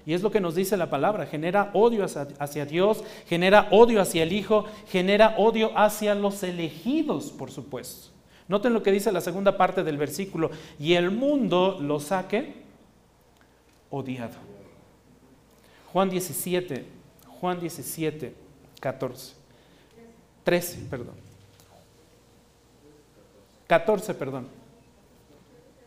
Y 0.05 0.15
es 0.15 0.23
lo 0.23 0.31
que 0.31 0.41
nos 0.41 0.55
dice 0.55 0.77
la 0.77 0.91
palabra, 0.91 1.27
genera 1.27 1.71
odio 1.75 2.05
hacia, 2.05 2.67
Dios, 2.67 3.05
genera 3.29 3.69
odio 3.71 4.01
hacia 4.01 4.25
el 4.25 4.33
Hijo, 4.33 4.65
genera 4.89 5.37
odio 5.39 5.77
hacia 5.77 6.15
los 6.15 6.43
elegidos, 6.43 7.31
por 7.31 7.51
supuesto. 7.51 8.09
Noten 8.49 8.73
lo 8.73 8.83
que 8.83 8.93
dice 8.93 9.13
la 9.13 9.21
segunda 9.21 9.57
parte 9.57 9.85
del 9.85 9.97
versículo, 9.97 10.51
y 10.79 10.95
el 10.95 11.11
mundo 11.11 11.79
lo 11.81 12.01
saque 12.01 12.63
odiado. 13.91 14.37
Juan 15.93 16.11
17, 16.11 16.87
Juan 17.41 17.61
17, 17.61 18.35
14, 18.81 19.35
13, 20.45 20.79
perdón. 20.91 21.15
14, 23.67 24.15
perdón. 24.15 24.49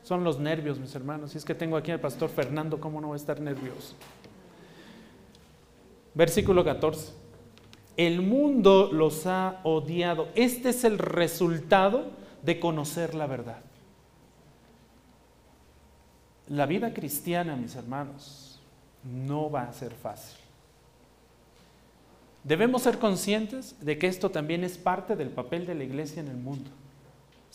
Son 0.04 0.24
los 0.24 0.40
nervios, 0.40 0.80
mis 0.80 0.94
hermanos. 0.94 1.32
Si 1.32 1.38
es 1.38 1.46
que 1.46 1.56
tengo 1.56 1.78
aquí 1.78 1.92
al 1.92 2.00
pastor 2.00 2.30
Fernando, 2.30 2.80
¿cómo 2.80 3.02
no 3.02 3.10
va 3.10 3.14
a 3.16 3.18
estar 3.18 3.40
nervioso? 3.40 3.96
Versículo 6.14 6.64
14. 6.64 7.12
El 7.98 8.22
mundo 8.22 8.90
los 8.92 9.26
ha 9.26 9.60
odiado. 9.64 10.30
Este 10.36 10.70
es 10.70 10.84
el 10.84 11.00
resultado 11.00 12.06
de 12.46 12.60
conocer 12.60 13.16
la 13.16 13.28
verdad. 13.28 13.62
La 16.48 16.66
vida 16.66 16.94
cristiana, 16.94 17.56
mis 17.56 17.76
hermanos, 17.76 18.62
no 19.04 19.50
va 19.50 19.64
a 19.64 19.74
ser 19.74 19.94
fácil. 19.94 20.38
Debemos 22.44 22.84
ser 22.84 23.00
conscientes 23.00 23.76
de 23.82 23.98
que 23.98 24.08
esto 24.08 24.30
también 24.30 24.64
es 24.64 24.78
parte 24.78 25.16
del 25.16 25.30
papel 25.30 25.66
de 25.66 25.74
la 25.74 25.84
iglesia 25.84 26.22
en 26.22 26.28
el 26.28 26.38
mundo 26.38 26.70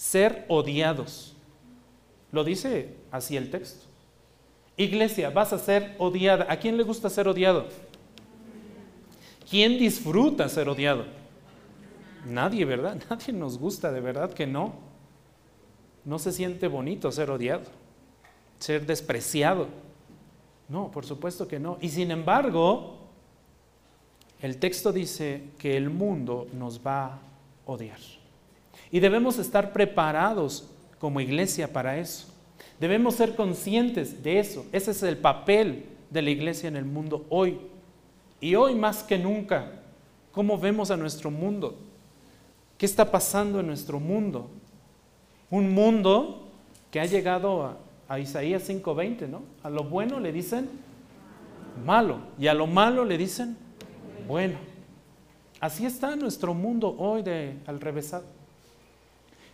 ser 0.01 0.47
odiados. 0.49 1.35
Lo 2.33 2.43
dice 2.43 2.95
así 3.11 3.37
el 3.37 3.51
texto. 3.51 3.85
Iglesia, 4.79 5.29
vas 5.29 5.53
a 5.53 5.59
ser 5.59 5.95
odiada. 5.99 6.47
¿A 6.49 6.57
quién 6.57 6.79
le 6.79 6.85
gusta 6.85 7.11
ser 7.11 7.29
odiado? 7.29 7.67
¿Quién 9.51 9.79
disfruta 9.79 10.49
ser 10.49 10.71
odiado? 10.71 11.05
Nadie, 12.27 12.65
¿verdad? 12.65 13.01
Nadie 13.11 13.33
nos 13.33 13.59
gusta, 13.59 13.93
de 13.93 14.01
verdad 14.01 14.33
que 14.33 14.47
no. 14.47 14.73
No 16.05 16.19
se 16.19 16.33
siente 16.33 16.69
bonito 16.69 17.13
ser 17.13 17.31
odiado, 17.31 17.65
ser 18.59 18.87
despreciado. 18.87 19.67
No, 20.69 20.91
por 20.91 21.05
supuesto 21.05 21.47
que 21.47 21.59
no. 21.59 21.79
Y 21.81 21.91
sin 21.91 22.11
embargo, 22.11 22.97
el 24.41 24.57
texto 24.57 24.93
dice 24.93 25.43
que 25.59 25.77
el 25.77 25.91
mundo 25.91 26.47
nos 26.53 26.85
va 26.85 27.07
a 27.07 27.19
odiar. 27.67 27.99
Y 28.91 29.01
debemos 29.01 29.39
estar 29.39 29.73
preparados 29.73 30.69
como 30.99 31.21
iglesia 31.21 31.73
para 31.73 31.99
eso. 31.99 32.29
Debemos 32.79 33.17
ser 33.17 33.37
conscientes 33.37 34.23
de 34.23 34.39
eso. 34.39 34.65
Ese 34.73 34.93
es 34.93 35.03
el 35.03 35.19
papel 35.19 35.85
de 36.09 36.23
la 36.23 36.31
iglesia 36.31 36.69
en 36.69 36.77
el 36.77 36.85
mundo 36.85 37.27
hoy. 37.29 37.59
Y 38.41 38.55
hoy 38.55 38.75
más 38.75 39.03
que 39.03 39.19
nunca, 39.19 39.71
¿cómo 40.33 40.59
vemos 40.59 40.91
a 40.91 40.97
nuestro 40.97 41.31
mundo? 41.31 41.77
¿Qué 42.81 42.87
está 42.87 43.11
pasando 43.11 43.61
en 43.61 43.67
nuestro 43.67 44.01
mundo? 44.01 44.49
Un 45.51 45.75
mundo 45.75 46.49
que 46.91 46.99
ha 46.99 47.05
llegado 47.05 47.77
a, 48.09 48.19
Isaías 48.19 48.67
5:20, 48.67 49.29
¿no? 49.29 49.43
A 49.63 49.69
lo 49.69 49.85
bueno 49.85 50.19
le 50.19 50.33
dicen 50.33 50.67
malo 51.85 52.21
y 52.39 52.47
a 52.47 52.55
lo 52.55 52.67
malo 52.67 53.05
le 53.05 53.19
dicen 53.19 53.59
bueno. 54.27 54.59
Así 55.61 55.85
está 55.85 56.17
nuestro 56.17 56.55
mundo 56.55 56.97
hoy 56.97 57.21
de 57.21 57.59
al 57.67 57.83
revésado. 57.83 58.25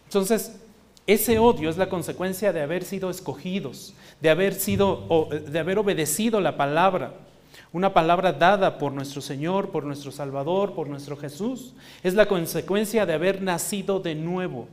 Entonces, 0.05 0.61
ese 1.09 1.41
odio 1.41 1.69
es 1.69 1.77
la 1.77 1.89
consecuencia 1.89 2.53
de 2.53 2.63
haber 2.63 2.85
sido 2.85 3.11
escogidos, 3.11 3.93
de 4.21 4.31
haber 4.31 4.55
sido 4.55 5.29
de 5.31 5.59
haber 5.59 5.81
obedecido 5.81 6.41
la 6.41 6.57
palabra, 6.57 7.26
una 7.73 7.93
palabra 7.93 8.33
dada 8.33 8.79
por 8.79 8.93
nuestro 8.93 9.21
Señor, 9.21 9.71
por 9.71 9.85
nuestro 9.85 10.11
Salvador, 10.11 10.75
por 10.75 10.89
nuestro 10.89 11.17
Jesús. 11.17 11.75
Es 12.03 12.15
la 12.15 12.27
consecuencia 12.27 13.07
de 13.07 13.13
haber 13.13 13.43
nacido 13.43 14.01
de 14.01 14.15
nuevo. 14.15 14.69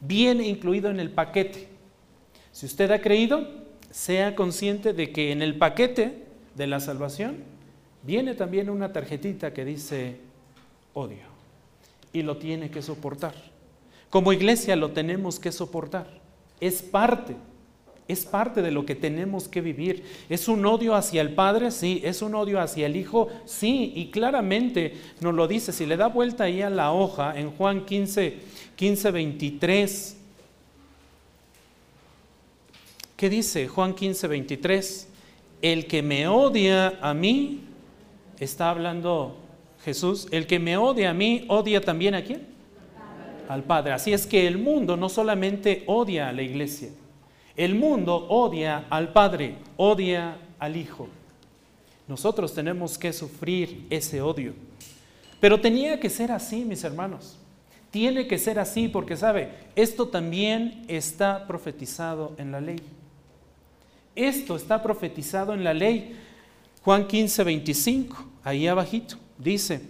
Viene 0.00 0.46
incluido 0.46 0.90
en 0.90 1.00
el 1.00 1.10
paquete. 1.10 1.68
Si 2.52 2.66
usted 2.66 2.90
ha 2.90 3.00
creído, 3.00 3.46
sea 3.90 4.34
consciente 4.34 4.92
de 4.92 5.10
que 5.12 5.32
en 5.32 5.42
el 5.42 5.56
paquete 5.56 6.26
de 6.54 6.66
la 6.66 6.80
salvación 6.80 7.36
viene 8.02 8.34
también 8.34 8.70
una 8.70 8.92
tarjetita 8.92 9.52
que 9.52 9.64
dice 9.64 10.20
odio 10.94 11.26
y 12.12 12.22
lo 12.22 12.36
tiene 12.36 12.70
que 12.70 12.82
soportar. 12.82 13.34
Como 14.10 14.32
iglesia 14.32 14.76
lo 14.76 14.92
tenemos 14.92 15.38
que 15.38 15.52
soportar. 15.52 16.06
Es 16.60 16.82
parte, 16.82 17.36
es 18.08 18.24
parte 18.24 18.62
de 18.62 18.70
lo 18.70 18.84
que 18.84 18.94
tenemos 18.94 19.46
que 19.48 19.60
vivir. 19.60 20.02
¿Es 20.28 20.48
un 20.48 20.64
odio 20.66 20.94
hacia 20.94 21.20
el 21.20 21.34
Padre? 21.34 21.70
Sí. 21.70 22.00
¿Es 22.02 22.22
un 22.22 22.34
odio 22.34 22.60
hacia 22.60 22.86
el 22.86 22.96
Hijo? 22.96 23.28
Sí. 23.44 23.92
Y 23.94 24.06
claramente 24.06 24.94
nos 25.20 25.34
lo 25.34 25.46
dice. 25.46 25.72
Si 25.72 25.86
le 25.86 25.96
da 25.96 26.08
vuelta 26.08 26.44
ahí 26.44 26.62
a 26.62 26.70
la 26.70 26.92
hoja 26.92 27.38
en 27.38 27.50
Juan 27.50 27.84
15, 27.84 28.38
15, 28.74 29.10
23. 29.10 30.16
¿Qué 33.16 33.30
dice 33.30 33.68
Juan 33.68 33.94
15, 33.94 34.26
23? 34.26 35.08
El 35.62 35.86
que 35.86 36.02
me 36.02 36.26
odia 36.28 36.98
a 37.00 37.14
mí, 37.14 37.60
está 38.38 38.70
hablando 38.70 39.36
Jesús, 39.84 40.28
el 40.30 40.46
que 40.46 40.58
me 40.58 40.76
odia 40.76 41.10
a 41.10 41.14
mí, 41.14 41.44
odia 41.48 41.80
también 41.80 42.14
a 42.14 42.22
quién? 42.22 42.58
al 43.48 43.64
Padre. 43.64 43.92
Así 43.92 44.12
es 44.12 44.26
que 44.26 44.46
el 44.46 44.58
mundo 44.58 44.96
no 44.96 45.08
solamente 45.08 45.82
odia 45.86 46.28
a 46.28 46.32
la 46.32 46.42
iglesia, 46.42 46.90
el 47.58 47.74
mundo 47.74 48.14
odia 48.28 48.86
al 48.88 49.12
Padre, 49.12 49.56
odia 49.76 50.38
al 50.60 50.76
Hijo. 50.76 51.08
Nosotros 52.06 52.54
tenemos 52.54 52.96
que 52.96 53.12
sufrir 53.12 53.84
ese 53.90 54.22
odio. 54.22 54.54
Pero 55.40 55.60
tenía 55.60 55.98
que 55.98 56.08
ser 56.08 56.30
así, 56.30 56.64
mis 56.64 56.84
hermanos. 56.84 57.36
Tiene 57.90 58.28
que 58.28 58.38
ser 58.38 58.60
así 58.60 58.86
porque, 58.86 59.16
¿sabe? 59.16 59.50
Esto 59.74 60.06
también 60.06 60.84
está 60.86 61.48
profetizado 61.48 62.32
en 62.38 62.52
la 62.52 62.60
ley. 62.60 62.78
Esto 64.14 64.54
está 64.54 64.80
profetizado 64.80 65.52
en 65.52 65.64
la 65.64 65.74
ley. 65.74 66.16
Juan 66.84 67.08
15, 67.08 67.42
25, 67.42 68.24
ahí 68.44 68.68
abajito, 68.68 69.16
dice, 69.36 69.80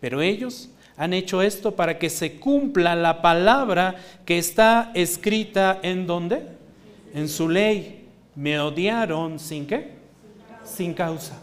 pero 0.00 0.22
ellos 0.22 0.70
han 0.96 1.12
hecho 1.12 1.42
esto 1.42 1.76
para 1.76 1.98
que 1.98 2.08
se 2.08 2.40
cumpla 2.40 2.96
la 2.96 3.20
palabra 3.20 3.96
que 4.24 4.38
está 4.38 4.90
escrita 4.94 5.78
en 5.82 6.06
dónde? 6.06 6.57
En 7.14 7.28
su 7.28 7.48
ley. 7.48 8.06
Me 8.34 8.60
odiaron 8.60 9.40
sin 9.40 9.66
qué? 9.66 9.94
Sin 10.64 10.94
causa. 10.94 11.42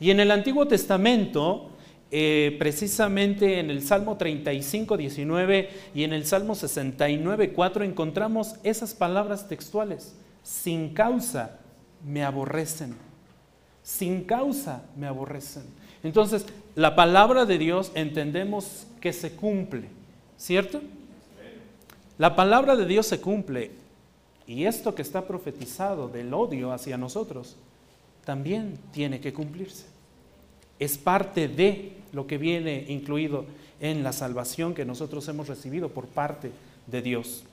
Y 0.00 0.10
en 0.10 0.20
el 0.20 0.30
Antiguo 0.30 0.66
Testamento, 0.66 1.70
eh, 2.10 2.56
precisamente 2.58 3.58
en 3.58 3.70
el 3.70 3.82
Salmo 3.82 4.16
35, 4.16 4.96
19 4.96 5.68
y 5.94 6.04
en 6.04 6.14
el 6.14 6.24
Salmo 6.24 6.54
69, 6.54 7.52
4, 7.52 7.84
encontramos 7.84 8.54
esas 8.62 8.94
palabras 8.94 9.48
textuales. 9.48 10.14
Sin 10.42 10.94
causa 10.94 11.58
me 12.02 12.24
aborrecen. 12.24 12.96
Sin 13.82 14.24
causa 14.24 14.84
me 14.96 15.06
aborrecen. 15.06 15.64
Entonces, 16.02 16.46
la 16.74 16.96
palabra 16.96 17.44
de 17.44 17.58
Dios 17.58 17.92
entendemos 17.94 18.86
que 19.00 19.12
se 19.12 19.32
cumple, 19.32 19.88
¿cierto? 20.38 20.80
La 22.16 22.34
palabra 22.34 22.76
de 22.76 22.86
Dios 22.86 23.06
se 23.06 23.20
cumple 23.20 23.72
y 24.46 24.64
esto 24.64 24.94
que 24.94 25.02
está 25.02 25.26
profetizado 25.26 26.08
del 26.08 26.32
odio 26.32 26.72
hacia 26.72 26.96
nosotros 26.96 27.56
también 28.24 28.78
tiene 28.92 29.20
que 29.20 29.32
cumplirse. 29.32 29.86
Es 30.78 30.98
parte 30.98 31.48
de 31.48 31.92
lo 32.12 32.26
que 32.26 32.38
viene 32.38 32.84
incluido 32.88 33.46
en 33.80 34.02
la 34.02 34.12
salvación 34.12 34.74
que 34.74 34.84
nosotros 34.84 35.26
hemos 35.28 35.48
recibido 35.48 35.88
por 35.88 36.06
parte 36.06 36.50
de 36.86 37.02
Dios. 37.02 37.44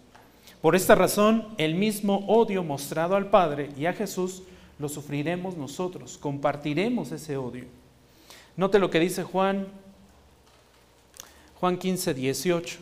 Por 0.61 0.75
esta 0.75 0.95
razón, 0.95 1.47
el 1.57 1.75
mismo 1.75 2.25
odio 2.27 2.63
mostrado 2.63 3.15
al 3.15 3.29
Padre 3.29 3.69
y 3.77 3.85
a 3.85 3.93
Jesús 3.93 4.43
lo 4.79 4.89
sufriremos 4.89 5.57
nosotros, 5.57 6.17
compartiremos 6.17 7.11
ese 7.11 7.37
odio. 7.37 7.65
Note 8.55 8.79
lo 8.79 8.89
que 8.89 8.99
dice 8.99 9.23
Juan, 9.23 9.67
Juan 11.59 11.77
15, 11.77 12.13
18. 12.13 12.79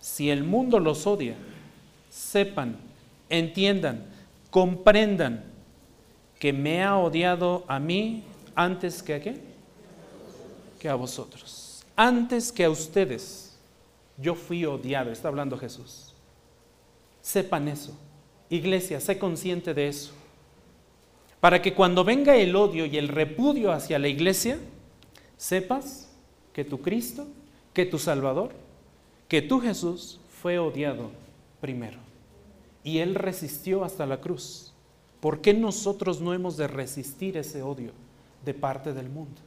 Si 0.00 0.30
el 0.30 0.44
mundo 0.44 0.80
los 0.80 1.06
odia, 1.06 1.36
sepan, 2.14 2.76
entiendan, 3.28 4.06
comprendan 4.50 5.44
que 6.38 6.52
me 6.52 6.84
ha 6.84 6.96
odiado 6.96 7.64
a 7.66 7.80
mí 7.80 8.22
antes 8.54 9.02
que 9.02 9.14
a 9.14 9.20
qué? 9.20 9.40
Que 10.78 10.88
a 10.88 10.94
vosotros. 10.94 11.82
Antes 11.96 12.52
que 12.52 12.64
a 12.64 12.70
ustedes, 12.70 13.56
yo 14.16 14.36
fui 14.36 14.64
odiado, 14.64 15.10
está 15.10 15.26
hablando 15.26 15.58
Jesús. 15.58 16.14
Sepan 17.20 17.66
eso. 17.66 17.98
Iglesia, 18.48 19.00
sé 19.00 19.18
consciente 19.18 19.74
de 19.74 19.88
eso. 19.88 20.12
Para 21.40 21.60
que 21.60 21.74
cuando 21.74 22.04
venga 22.04 22.36
el 22.36 22.54
odio 22.54 22.86
y 22.86 22.96
el 22.96 23.08
repudio 23.08 23.72
hacia 23.72 23.98
la 23.98 24.06
iglesia, 24.06 24.58
sepas 25.36 26.08
que 26.52 26.64
tu 26.64 26.80
Cristo, 26.80 27.26
que 27.72 27.86
tu 27.86 27.98
Salvador, 27.98 28.52
que 29.26 29.42
tu 29.42 29.60
Jesús 29.60 30.20
fue 30.40 30.60
odiado 30.60 31.23
primero. 31.64 31.96
Y 32.82 32.98
Él 32.98 33.14
resistió 33.14 33.84
hasta 33.84 34.04
la 34.04 34.20
cruz. 34.20 34.74
¿Por 35.20 35.40
qué 35.40 35.54
nosotros 35.54 36.20
no 36.20 36.34
hemos 36.34 36.58
de 36.58 36.66
resistir 36.66 37.38
ese 37.38 37.62
odio 37.62 37.92
de 38.44 38.52
parte 38.52 38.92
del 38.92 39.08
mundo? 39.08 39.40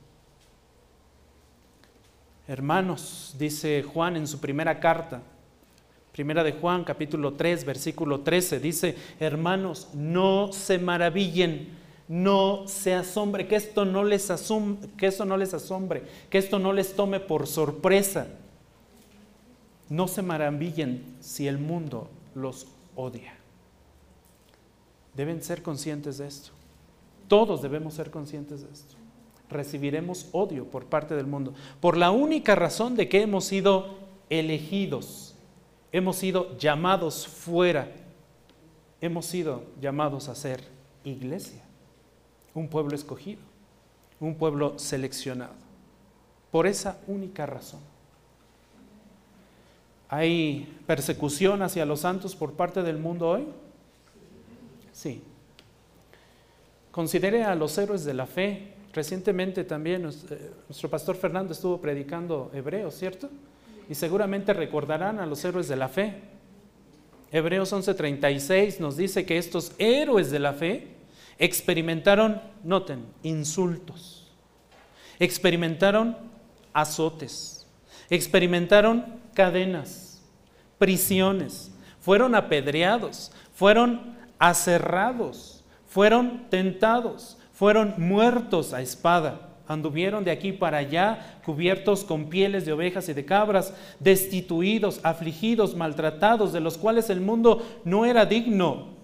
Hermanos, 2.47 3.35
dice 3.37 3.83
Juan 3.83 4.15
en 4.15 4.25
su 4.25 4.39
primera 4.39 4.79
carta, 4.79 5.21
Primera 6.11 6.43
de 6.43 6.53
Juan, 6.53 6.83
capítulo 6.83 7.33
3, 7.33 7.63
versículo 7.63 8.21
13, 8.21 8.59
dice, 8.59 8.95
hermanos, 9.19 9.89
no 9.93 10.51
se 10.51 10.79
maravillen, 10.79 11.69
no 12.07 12.67
se 12.67 12.95
asombre, 12.95 13.45
que 13.47 13.57
esto 13.57 13.85
no 13.85 14.03
les 14.03 14.31
asombre, 14.31 14.89
que 14.97 15.05
esto 15.05 15.25
no 15.25 15.37
les 15.37 15.53
asombre, 15.53 16.01
que 16.31 16.39
esto 16.39 16.57
no 16.57 16.73
les 16.73 16.95
tome 16.95 17.19
por 17.19 17.45
sorpresa. 17.45 18.25
No 19.89 20.07
se 20.07 20.21
maravillen 20.21 21.15
si 21.19 21.47
el 21.47 21.57
mundo 21.57 22.09
los 22.35 22.67
odia. 22.95 23.33
Deben 25.15 25.41
ser 25.41 25.63
conscientes 25.63 26.17
de 26.17 26.27
esto. 26.27 26.51
Todos 27.27 27.61
debemos 27.61 27.93
ser 27.93 28.11
conscientes 28.11 28.61
de 28.61 28.71
esto. 28.71 28.95
Recibiremos 29.49 30.27
odio 30.33 30.65
por 30.65 30.85
parte 30.85 31.15
del 31.15 31.25
mundo 31.25 31.53
por 31.79 31.97
la 31.97 32.11
única 32.11 32.53
razón 32.55 32.95
de 32.95 33.07
que 33.07 33.21
hemos 33.21 33.45
sido 33.45 33.97
elegidos 34.29 35.27
Hemos 35.91 36.17
sido 36.17 36.57
llamados 36.57 37.27
fuera. 37.27 37.91
Hemos 38.99 39.25
sido 39.25 39.63
llamados 39.79 40.27
a 40.27 40.35
ser 40.35 40.63
iglesia, 41.03 41.63
un 42.53 42.67
pueblo 42.67 42.95
escogido, 42.95 43.41
un 44.19 44.35
pueblo 44.35 44.77
seleccionado. 44.77 45.53
Por 46.51 46.67
esa 46.67 46.99
única 47.07 47.45
razón. 47.45 47.79
¿Hay 50.09 50.79
persecución 50.85 51.61
hacia 51.61 51.85
los 51.85 52.01
santos 52.01 52.35
por 52.35 52.53
parte 52.53 52.83
del 52.83 52.97
mundo 52.97 53.29
hoy? 53.29 53.47
Sí. 54.91 55.21
Considere 56.91 57.43
a 57.43 57.55
los 57.55 57.77
héroes 57.77 58.05
de 58.05 58.13
la 58.13 58.25
fe. 58.25 58.73
Recientemente 58.93 59.63
también 59.63 60.05
eh, 60.05 60.51
nuestro 60.67 60.89
pastor 60.89 61.15
Fernando 61.15 61.53
estuvo 61.53 61.79
predicando 61.79 62.49
hebreo, 62.53 62.89
¿cierto? 62.89 63.29
y 63.89 63.95
seguramente 63.95 64.53
recordarán 64.53 65.19
a 65.19 65.25
los 65.25 65.43
héroes 65.45 65.67
de 65.67 65.75
la 65.75 65.87
fe. 65.87 66.15
Hebreos 67.31 67.71
11:36 67.73 68.79
nos 68.79 68.97
dice 68.97 69.25
que 69.25 69.37
estos 69.37 69.73
héroes 69.77 70.31
de 70.31 70.39
la 70.39 70.53
fe 70.53 70.87
experimentaron, 71.39 72.41
noten, 72.63 73.05
insultos, 73.23 74.31
experimentaron 75.19 76.17
azotes, 76.73 77.67
experimentaron 78.09 79.05
cadenas, 79.37 80.19
prisiones, 80.79 81.71
fueron 81.99 82.33
apedreados, 82.33 83.31
fueron 83.53 84.17
aserrados, 84.39 85.63
fueron 85.87 86.49
tentados, 86.49 87.37
fueron 87.53 87.93
muertos 87.97 88.73
a 88.73 88.81
espada 88.81 89.47
anduvieron 89.67 90.23
de 90.23 90.31
aquí 90.31 90.53
para 90.53 90.77
allá, 90.77 91.39
cubiertos 91.45 92.05
con 92.05 92.29
pieles 92.29 92.65
de 92.65 92.71
ovejas 92.71 93.09
y 93.09 93.13
de 93.13 93.25
cabras, 93.25 93.73
destituidos, 93.99 95.01
afligidos, 95.03 95.75
maltratados, 95.75 96.53
de 96.53 96.61
los 96.61 96.77
cuales 96.77 97.09
el 97.09 97.19
mundo 97.19 97.67
no 97.83 98.05
era 98.05 98.25
digno. 98.25 98.95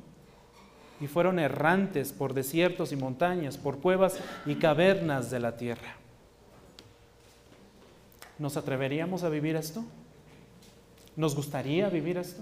Y 1.02 1.08
fueron 1.08 1.38
errantes 1.38 2.14
por 2.14 2.34
desiertos 2.34 2.94
y 2.94 2.96
montañas, 2.96 3.58
por 3.58 3.80
cuevas 3.80 4.18
y 4.46 4.56
cavernas 4.56 5.30
de 5.30 5.42
la 5.42 5.58
tierra. 5.58 5.98
¿Nos 8.40 8.56
atreveríamos 8.56 9.24
a 9.24 9.30
vivir 9.30 9.58
esto? 9.58 9.84
¿Nos 11.16 11.36
gustaría 11.36 11.90
vivir 11.90 12.18
esto? 12.18 12.42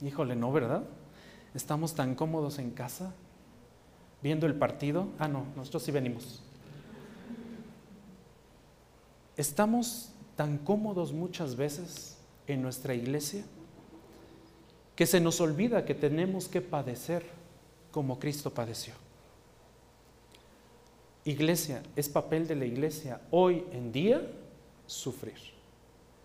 Híjole, 0.00 0.34
no, 0.34 0.52
¿verdad? 0.52 0.84
Estamos 1.54 1.94
tan 1.94 2.14
cómodos 2.14 2.58
en 2.58 2.70
casa, 2.70 3.14
viendo 4.22 4.46
el 4.46 4.54
partido. 4.54 5.08
Ah, 5.18 5.28
no, 5.28 5.44
nosotros 5.54 5.82
sí 5.82 5.92
venimos. 5.92 6.42
Estamos 9.36 10.12
tan 10.36 10.58
cómodos 10.58 11.12
muchas 11.12 11.56
veces 11.56 12.18
en 12.46 12.62
nuestra 12.62 12.94
iglesia 12.94 13.44
que 14.96 15.06
se 15.06 15.20
nos 15.20 15.40
olvida 15.40 15.84
que 15.84 15.94
tenemos 15.94 16.48
que 16.48 16.60
padecer 16.60 17.24
como 17.90 18.18
Cristo 18.18 18.52
padeció. 18.52 18.94
Iglesia, 21.24 21.82
es 21.94 22.08
papel 22.08 22.48
de 22.48 22.56
la 22.56 22.64
iglesia 22.64 23.20
hoy 23.30 23.64
en 23.72 23.92
día 23.92 24.26
sufrir, 24.86 25.38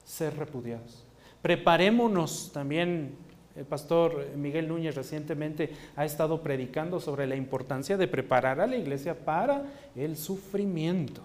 ser 0.08 0.38
repudiados. 0.38 1.04
Preparémonos 1.42 2.52
también, 2.54 3.16
el 3.56 3.66
pastor 3.66 4.26
Miguel 4.36 4.68
Núñez 4.68 4.96
recientemente 4.96 5.72
ha 5.96 6.06
estado 6.06 6.42
predicando 6.42 7.00
sobre 7.00 7.28
la 7.28 7.36
importancia 7.36 7.98
de 7.98 8.08
preparar 8.08 8.62
a 8.62 8.68
la 8.68 8.78
iglesia 8.78 9.26
para 9.26 9.64
el 9.96 10.16
sufrimiento. 10.16 11.22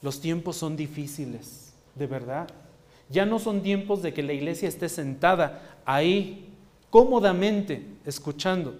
Los 0.00 0.20
tiempos 0.20 0.56
son 0.56 0.76
difíciles, 0.76 1.74
de 1.94 2.06
verdad. 2.06 2.48
Ya 3.10 3.26
no 3.26 3.38
son 3.38 3.62
tiempos 3.62 4.02
de 4.02 4.14
que 4.14 4.22
la 4.22 4.32
iglesia 4.32 4.68
esté 4.68 4.88
sentada 4.88 5.78
ahí 5.84 6.48
cómodamente 6.88 7.86
escuchando. 8.06 8.78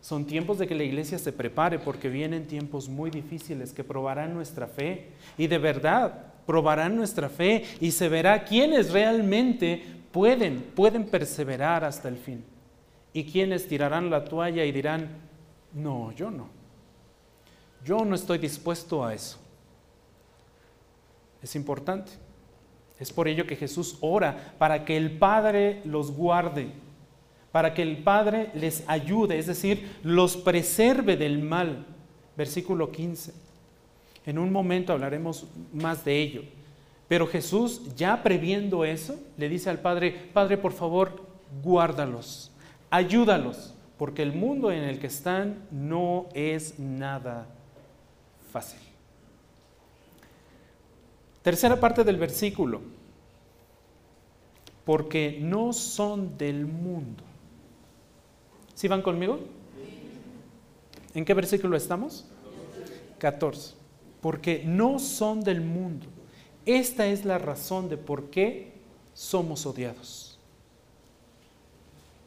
Son 0.00 0.24
tiempos 0.24 0.58
de 0.58 0.66
que 0.66 0.74
la 0.74 0.84
iglesia 0.84 1.18
se 1.18 1.32
prepare 1.32 1.78
porque 1.78 2.08
vienen 2.08 2.46
tiempos 2.46 2.88
muy 2.88 3.10
difíciles 3.10 3.72
que 3.72 3.84
probarán 3.84 4.34
nuestra 4.34 4.66
fe. 4.66 5.10
Y 5.36 5.46
de 5.46 5.58
verdad, 5.58 6.32
probarán 6.48 6.96
nuestra 6.96 7.28
fe 7.28 7.62
y 7.78 7.90
se 7.90 8.08
verá 8.08 8.42
quiénes 8.42 8.90
realmente 8.90 9.82
pueden, 10.10 10.62
pueden 10.74 11.04
perseverar 11.04 11.84
hasta 11.84 12.08
el 12.08 12.16
fin. 12.16 12.42
Y 13.12 13.24
quienes 13.24 13.68
tirarán 13.68 14.08
la 14.08 14.24
toalla 14.24 14.64
y 14.64 14.72
dirán, 14.72 15.10
no, 15.74 16.10
yo 16.12 16.30
no. 16.30 16.48
Yo 17.84 18.02
no 18.02 18.14
estoy 18.14 18.38
dispuesto 18.38 19.04
a 19.04 19.12
eso. 19.12 19.38
Es 21.42 21.54
importante. 21.54 22.12
Es 22.98 23.12
por 23.12 23.28
ello 23.28 23.46
que 23.46 23.54
Jesús 23.54 23.98
ora 24.00 24.54
para 24.56 24.86
que 24.86 24.96
el 24.96 25.18
Padre 25.18 25.82
los 25.84 26.12
guarde, 26.12 26.72
para 27.52 27.74
que 27.74 27.82
el 27.82 27.98
Padre 27.98 28.50
les 28.54 28.84
ayude, 28.88 29.38
es 29.38 29.48
decir, 29.48 29.98
los 30.02 30.38
preserve 30.38 31.18
del 31.18 31.40
mal. 31.42 31.84
Versículo 32.38 32.90
15. 32.90 33.47
En 34.28 34.36
un 34.36 34.52
momento 34.52 34.92
hablaremos 34.92 35.46
más 35.72 36.04
de 36.04 36.20
ello. 36.20 36.42
Pero 37.08 37.26
Jesús, 37.26 37.94
ya 37.96 38.22
previendo 38.22 38.84
eso, 38.84 39.18
le 39.38 39.48
dice 39.48 39.70
al 39.70 39.78
Padre, 39.78 40.28
Padre, 40.34 40.58
por 40.58 40.72
favor, 40.72 41.22
guárdalos, 41.64 42.52
ayúdalos, 42.90 43.72
porque 43.96 44.22
el 44.22 44.34
mundo 44.34 44.70
en 44.70 44.84
el 44.84 44.98
que 44.98 45.06
están 45.06 45.66
no 45.70 46.26
es 46.34 46.78
nada 46.78 47.46
fácil. 48.52 48.80
Tercera 51.40 51.80
parte 51.80 52.04
del 52.04 52.18
versículo, 52.18 52.82
porque 54.84 55.38
no 55.40 55.72
son 55.72 56.36
del 56.36 56.66
mundo. 56.66 57.24
¿Sí 58.74 58.88
van 58.88 59.00
conmigo? 59.00 59.40
¿En 61.14 61.24
qué 61.24 61.32
versículo 61.32 61.78
estamos? 61.78 62.26
14. 63.16 63.77
Porque 64.28 64.62
no 64.62 64.98
son 64.98 65.42
del 65.42 65.62
mundo. 65.62 66.04
Esta 66.66 67.06
es 67.06 67.24
la 67.24 67.38
razón 67.38 67.88
de 67.88 67.96
por 67.96 68.28
qué 68.28 68.74
somos 69.14 69.64
odiados. 69.64 70.38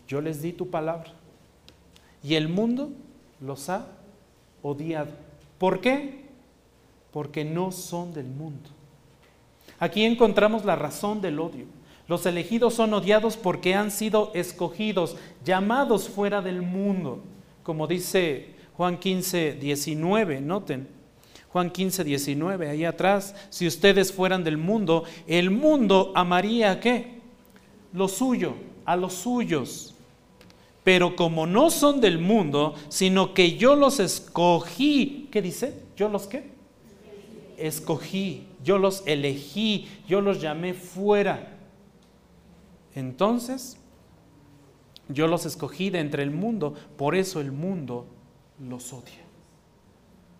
Yo 0.07 0.19
les 0.19 0.41
di 0.41 0.51
tu 0.51 0.71
palabra 0.71 1.11
y 2.23 2.33
el 2.33 2.49
mundo 2.49 2.89
los 3.39 3.69
ha 3.69 3.85
odiado. 4.63 5.11
¿Por 5.59 5.79
qué? 5.79 6.25
Porque 7.11 7.45
no 7.45 7.71
son 7.71 8.15
del 8.15 8.25
mundo. 8.25 8.71
Aquí 9.77 10.03
encontramos 10.03 10.65
la 10.65 10.75
razón 10.75 11.21
del 11.21 11.39
odio. 11.39 11.65
Los 12.07 12.25
elegidos 12.25 12.73
son 12.73 12.95
odiados 12.95 13.37
porque 13.37 13.75
han 13.75 13.91
sido 13.91 14.31
escogidos, 14.33 15.17
llamados 15.45 16.09
fuera 16.09 16.41
del 16.41 16.63
mundo, 16.63 17.21
como 17.61 17.85
dice 17.85 18.55
Juan 18.75 18.97
15, 18.97 19.53
19, 19.53 20.41
noten. 20.41 21.00
Juan 21.51 21.69
15, 21.69 22.05
19, 22.05 22.69
ahí 22.69 22.85
atrás, 22.85 23.35
si 23.49 23.67
ustedes 23.67 24.13
fueran 24.13 24.43
del 24.43 24.57
mundo, 24.57 25.03
el 25.27 25.49
mundo 25.49 26.13
amaría 26.15 26.71
a 26.71 26.79
qué? 26.79 27.19
Lo 27.91 28.07
suyo, 28.07 28.53
a 28.85 28.95
los 28.95 29.13
suyos. 29.13 29.93
Pero 30.85 31.15
como 31.17 31.45
no 31.45 31.69
son 31.69 31.99
del 31.99 32.19
mundo, 32.19 32.75
sino 32.87 33.33
que 33.33 33.57
yo 33.57 33.75
los 33.75 33.99
escogí, 33.99 35.27
¿qué 35.29 35.41
dice? 35.41 35.73
¿Yo 35.97 36.07
los 36.07 36.27
qué? 36.27 36.51
Escogí, 37.57 38.47
yo 38.63 38.77
los 38.77 39.03
elegí, 39.05 39.89
yo 40.07 40.21
los 40.21 40.41
llamé 40.41 40.73
fuera. 40.73 41.57
Entonces, 42.95 43.77
yo 45.09 45.27
los 45.27 45.45
escogí 45.45 45.89
de 45.89 45.99
entre 45.99 46.23
el 46.23 46.31
mundo, 46.31 46.75
por 46.97 47.13
eso 47.13 47.41
el 47.41 47.51
mundo 47.51 48.05
los 48.57 48.93
odia. 48.93 49.30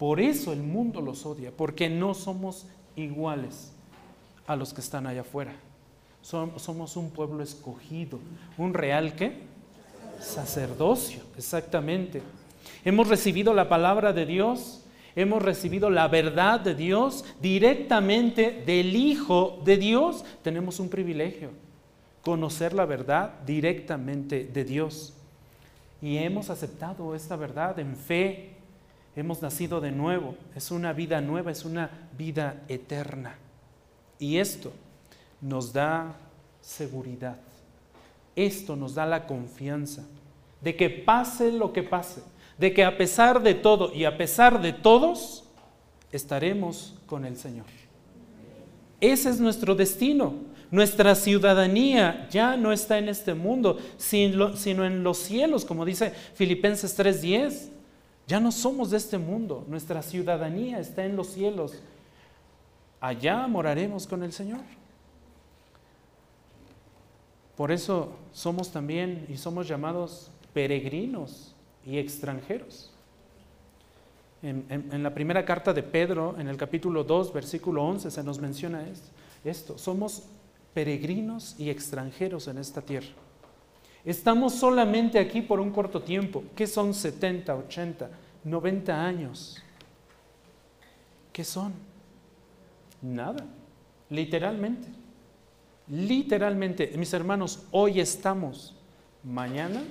Por 0.01 0.19
eso 0.19 0.51
el 0.51 0.63
mundo 0.63 0.99
los 0.99 1.27
odia, 1.27 1.51
porque 1.55 1.87
no 1.87 2.15
somos 2.15 2.65
iguales 2.95 3.71
a 4.47 4.55
los 4.55 4.73
que 4.73 4.81
están 4.81 5.05
allá 5.05 5.21
afuera. 5.21 5.53
Somos 6.23 6.97
un 6.97 7.11
pueblo 7.11 7.43
escogido, 7.43 8.17
un 8.57 8.73
real 8.73 9.15
qué? 9.15 9.43
Sacerdocio, 10.19 11.21
exactamente. 11.37 12.23
Hemos 12.83 13.09
recibido 13.09 13.53
la 13.53 13.69
palabra 13.69 14.11
de 14.11 14.25
Dios, 14.25 14.83
hemos 15.15 15.43
recibido 15.43 15.91
la 15.91 16.07
verdad 16.07 16.59
de 16.59 16.73
Dios 16.73 17.23
directamente 17.39 18.63
del 18.65 18.95
Hijo 18.95 19.61
de 19.63 19.77
Dios. 19.77 20.25
Tenemos 20.41 20.79
un 20.79 20.89
privilegio, 20.89 21.51
conocer 22.23 22.73
la 22.73 22.85
verdad 22.85 23.35
directamente 23.45 24.45
de 24.45 24.65
Dios. 24.65 25.13
Y 26.01 26.17
hemos 26.17 26.49
aceptado 26.49 27.13
esta 27.13 27.35
verdad 27.35 27.77
en 27.77 27.95
fe, 27.95 28.55
Hemos 29.15 29.41
nacido 29.41 29.81
de 29.81 29.91
nuevo, 29.91 30.35
es 30.55 30.71
una 30.71 30.93
vida 30.93 31.19
nueva, 31.19 31.51
es 31.51 31.65
una 31.65 31.89
vida 32.17 32.63
eterna. 32.67 33.35
Y 34.19 34.37
esto 34.37 34.71
nos 35.41 35.73
da 35.73 36.15
seguridad, 36.61 37.37
esto 38.35 38.75
nos 38.75 38.95
da 38.95 39.05
la 39.05 39.27
confianza 39.27 40.03
de 40.61 40.75
que 40.75 40.89
pase 40.89 41.51
lo 41.51 41.73
que 41.73 41.83
pase, 41.83 42.21
de 42.57 42.73
que 42.73 42.85
a 42.85 42.97
pesar 42.97 43.41
de 43.41 43.55
todo 43.55 43.93
y 43.93 44.05
a 44.05 44.17
pesar 44.17 44.61
de 44.61 44.71
todos, 44.71 45.43
estaremos 46.11 46.93
con 47.05 47.25
el 47.25 47.35
Señor. 47.35 47.65
Ese 49.01 49.29
es 49.29 49.39
nuestro 49.39 49.75
destino. 49.75 50.35
Nuestra 50.69 51.15
ciudadanía 51.15 52.29
ya 52.29 52.55
no 52.55 52.71
está 52.71 52.97
en 52.97 53.09
este 53.09 53.33
mundo, 53.33 53.77
sino 53.97 54.85
en 54.85 55.03
los 55.03 55.17
cielos, 55.17 55.65
como 55.65 55.83
dice 55.83 56.13
Filipenses 56.35 56.95
3:10. 56.97 57.70
Ya 58.31 58.39
no 58.39 58.53
somos 58.53 58.91
de 58.91 58.95
este 58.95 59.17
mundo, 59.17 59.65
nuestra 59.67 60.01
ciudadanía 60.01 60.79
está 60.79 61.03
en 61.03 61.17
los 61.17 61.27
cielos. 61.27 61.73
Allá 63.01 63.45
moraremos 63.45 64.07
con 64.07 64.23
el 64.23 64.31
Señor. 64.31 64.61
Por 67.57 67.73
eso 67.73 68.15
somos 68.31 68.71
también 68.71 69.25
y 69.27 69.35
somos 69.35 69.67
llamados 69.67 70.31
peregrinos 70.53 71.53
y 71.85 71.97
extranjeros. 71.97 72.93
En, 74.41 75.03
la 75.03 75.13
primera 75.13 75.43
carta 75.43 75.73
de 75.73 75.83
Pedro, 75.83 76.39
en 76.39 76.47
el 76.47 76.55
capítulo 76.55 77.03
2, 77.03 77.33
versículo 77.33 77.83
11, 77.83 78.11
se 78.11 78.23
nos 78.23 78.39
menciona 78.39 78.85
esto. 79.43 79.77
Somos 79.77 80.23
peregrinos 80.73 81.59
y 81.59 81.69
extranjeros 81.69 82.47
en 82.47 82.59
esta 82.59 82.81
tierra. 82.81 83.11
Estamos 84.03 84.55
solamente 84.55 85.19
aquí 85.19 85.41
por 85.41 85.59
un 85.59 85.71
corto 85.71 86.01
tiempo. 86.01 86.43
¿Qué 86.55 86.65
son 86.65 86.93
70, 86.93 87.55
80, 87.55 88.09
90 88.43 89.05
años? 89.05 89.61
¿Qué 91.31 91.43
son? 91.43 91.73
Nada, 93.01 93.45
literalmente. 94.09 94.87
Literalmente, 95.87 96.93
mis 96.97 97.13
hermanos, 97.13 97.65
hoy 97.71 97.99
estamos, 97.99 98.73
mañana, 99.23 99.83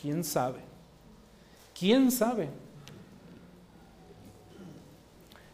¿quién 0.00 0.22
sabe? 0.22 0.58
¿Quién 1.78 2.10
sabe? 2.10 2.48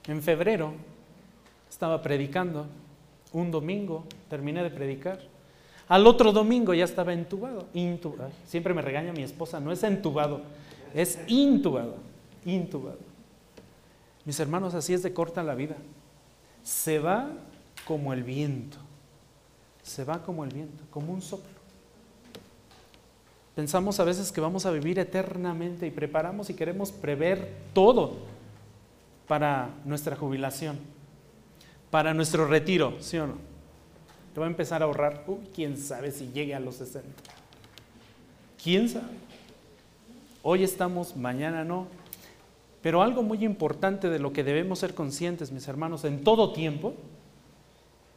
En 0.06 0.20
febrero 0.22 0.74
estaba 1.68 2.02
predicando, 2.02 2.66
un 3.32 3.50
domingo 3.50 4.04
terminé 4.28 4.62
de 4.62 4.70
predicar 4.70 5.20
al 5.90 6.06
otro 6.06 6.30
domingo 6.30 6.72
ya 6.72 6.84
estaba 6.84 7.12
entubado. 7.12 7.66
siempre 8.46 8.72
me 8.72 8.80
regaña 8.80 9.12
mi 9.12 9.24
esposa, 9.24 9.58
no 9.58 9.72
es 9.72 9.82
entubado, 9.82 10.40
es 10.94 11.18
intubado, 11.26 11.96
intubado. 12.44 12.98
Mis 14.24 14.38
hermanos, 14.38 14.74
así 14.74 14.94
es 14.94 15.02
de 15.02 15.12
corta 15.12 15.42
la 15.42 15.56
vida. 15.56 15.74
Se 16.62 17.00
va 17.00 17.28
como 17.84 18.12
el 18.12 18.22
viento, 18.22 18.76
se 19.82 20.04
va 20.04 20.22
como 20.22 20.44
el 20.44 20.50
viento, 20.50 20.84
como 20.90 21.12
un 21.12 21.22
soplo. 21.22 21.58
Pensamos 23.56 23.98
a 23.98 24.04
veces 24.04 24.30
que 24.30 24.40
vamos 24.40 24.66
a 24.66 24.70
vivir 24.70 25.00
eternamente 25.00 25.88
y 25.88 25.90
preparamos 25.90 26.50
y 26.50 26.54
queremos 26.54 26.92
prever 26.92 27.52
todo 27.74 28.12
para 29.26 29.70
nuestra 29.84 30.14
jubilación, 30.14 30.78
para 31.90 32.14
nuestro 32.14 32.46
retiro, 32.46 32.94
¿sí 33.00 33.18
o 33.18 33.26
no? 33.26 33.49
Te 34.32 34.38
voy 34.38 34.46
a 34.46 34.50
empezar 34.50 34.82
a 34.82 34.84
ahorrar, 34.84 35.24
uy, 35.26 35.48
quién 35.54 35.76
sabe 35.76 36.12
si 36.12 36.28
llegue 36.28 36.54
a 36.54 36.60
los 36.60 36.76
60. 36.76 37.08
¿Quién 38.62 38.88
sabe? 38.88 39.06
Hoy 40.42 40.62
estamos, 40.62 41.16
mañana 41.16 41.64
no. 41.64 41.86
Pero 42.82 43.02
algo 43.02 43.22
muy 43.22 43.44
importante 43.44 44.08
de 44.08 44.18
lo 44.18 44.32
que 44.32 44.44
debemos 44.44 44.78
ser 44.78 44.94
conscientes, 44.94 45.50
mis 45.50 45.68
hermanos, 45.68 46.04
en 46.04 46.22
todo 46.22 46.52
tiempo, 46.52 46.94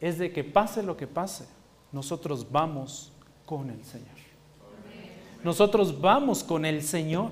es 0.00 0.18
de 0.18 0.32
que 0.32 0.44
pase 0.44 0.82
lo 0.82 0.96
que 0.96 1.06
pase, 1.06 1.46
nosotros 1.92 2.50
vamos 2.50 3.12
con 3.44 3.70
el 3.70 3.84
Señor. 3.84 4.08
Nosotros 5.42 6.00
vamos 6.00 6.42
con 6.42 6.64
el 6.64 6.82
Señor, 6.82 7.30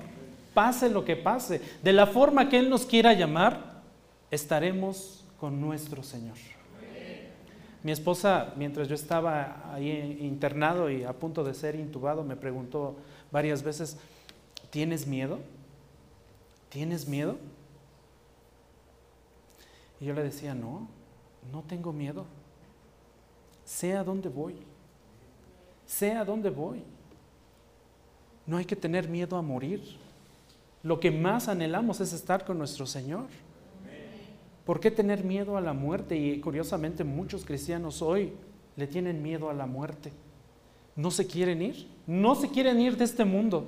pase 0.53 0.89
lo 0.89 1.03
que 1.03 1.15
pase. 1.15 1.61
De 1.81 1.93
la 1.93 2.05
forma 2.05 2.49
que 2.49 2.59
Él 2.59 2.69
nos 2.69 2.85
quiera 2.85 3.13
llamar, 3.13 3.81
estaremos 4.29 5.23
con 5.39 5.59
nuestro 5.59 6.03
Señor. 6.03 6.37
Mi 7.83 7.91
esposa, 7.91 8.53
mientras 8.55 8.87
yo 8.87 8.95
estaba 8.95 9.73
ahí 9.73 10.17
internado 10.21 10.89
y 10.89 11.03
a 11.03 11.11
punto 11.11 11.43
de 11.43 11.53
ser 11.53 11.75
intubado, 11.75 12.23
me 12.23 12.37
preguntó 12.37 12.95
varias 13.29 13.61
veces, 13.61 13.97
¿tienes 14.69 15.05
miedo? 15.05 15.39
¿Tienes 16.69 17.07
miedo? 17.07 17.37
Y 19.99 20.05
yo 20.05 20.13
le 20.13 20.23
decía, 20.23 20.55
no, 20.55 20.87
no 21.51 21.61
tengo 21.63 21.91
miedo. 21.91 22.25
Sé 23.65 23.97
a 23.97 24.03
dónde 24.03 24.29
voy. 24.29 24.55
Sé 25.85 26.13
a 26.13 26.23
dónde 26.23 26.49
voy. 26.49 26.83
No 28.45 28.57
hay 28.57 28.65
que 28.65 28.75
tener 28.77 29.09
miedo 29.09 29.35
a 29.35 29.41
morir. 29.41 29.97
Lo 30.83 30.99
que 30.99 31.11
más 31.11 31.47
anhelamos 31.49 31.99
es 31.99 32.13
estar 32.13 32.45
con 32.45 32.57
nuestro 32.57 32.85
Señor. 32.85 33.27
¿Por 34.65 34.79
qué 34.79 34.91
tener 34.91 35.23
miedo 35.23 35.57
a 35.57 35.61
la 35.61 35.73
muerte? 35.73 36.15
Y 36.15 36.39
curiosamente 36.39 37.03
muchos 37.03 37.45
cristianos 37.45 38.01
hoy 38.01 38.33
le 38.75 38.87
tienen 38.87 39.21
miedo 39.21 39.49
a 39.49 39.53
la 39.53 39.65
muerte. 39.65 40.11
No 40.95 41.11
se 41.11 41.27
quieren 41.27 41.61
ir, 41.61 41.87
no 42.07 42.35
se 42.35 42.49
quieren 42.49 42.79
ir 42.79 42.97
de 42.97 43.03
este 43.03 43.25
mundo. 43.25 43.65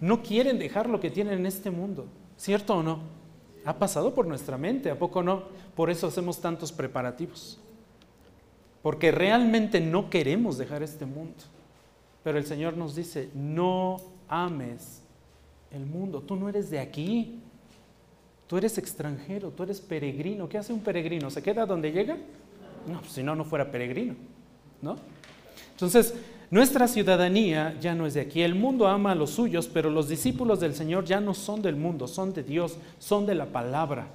No 0.00 0.22
quieren 0.22 0.58
dejar 0.58 0.88
lo 0.88 0.98
que 0.98 1.10
tienen 1.10 1.34
en 1.34 1.46
este 1.46 1.70
mundo. 1.70 2.06
¿Cierto 2.36 2.76
o 2.76 2.82
no? 2.82 3.00
Ha 3.64 3.78
pasado 3.78 4.14
por 4.14 4.26
nuestra 4.26 4.58
mente, 4.58 4.90
¿a 4.90 4.98
poco 4.98 5.22
no? 5.22 5.44
Por 5.76 5.90
eso 5.90 6.08
hacemos 6.08 6.40
tantos 6.40 6.72
preparativos. 6.72 7.60
Porque 8.82 9.12
realmente 9.12 9.80
no 9.80 10.10
queremos 10.10 10.58
dejar 10.58 10.82
este 10.82 11.06
mundo. 11.06 11.44
Pero 12.24 12.38
el 12.38 12.46
Señor 12.46 12.76
nos 12.76 12.96
dice, 12.96 13.30
no 13.34 13.98
ames 14.28 15.02
el 15.70 15.86
mundo. 15.86 16.20
Tú 16.20 16.34
no 16.34 16.48
eres 16.48 16.70
de 16.70 16.80
aquí. 16.80 17.40
Tú 18.52 18.58
eres 18.58 18.76
extranjero, 18.76 19.48
tú 19.48 19.62
eres 19.62 19.80
peregrino. 19.80 20.46
¿Qué 20.46 20.58
hace 20.58 20.74
un 20.74 20.80
peregrino? 20.80 21.30
¿Se 21.30 21.42
queda 21.42 21.64
donde 21.64 21.90
llega? 21.90 22.18
No, 22.86 23.00
pues, 23.00 23.12
si 23.12 23.22
no, 23.22 23.34
no 23.34 23.46
fuera 23.46 23.70
peregrino. 23.70 24.14
¿No? 24.82 24.98
Entonces, 25.70 26.12
nuestra 26.50 26.86
ciudadanía 26.86 27.74
ya 27.80 27.94
no 27.94 28.04
es 28.04 28.12
de 28.12 28.20
aquí. 28.20 28.42
El 28.42 28.54
mundo 28.54 28.88
ama 28.88 29.12
a 29.12 29.14
los 29.14 29.30
suyos, 29.30 29.68
pero 29.68 29.88
los 29.88 30.06
discípulos 30.06 30.60
del 30.60 30.74
Señor 30.74 31.06
ya 31.06 31.18
no 31.18 31.32
son 31.32 31.62
del 31.62 31.76
mundo, 31.76 32.06
son 32.06 32.34
de 32.34 32.42
Dios, 32.42 32.76
son 32.98 33.24
de 33.24 33.36
la 33.36 33.46
palabra. 33.46 34.08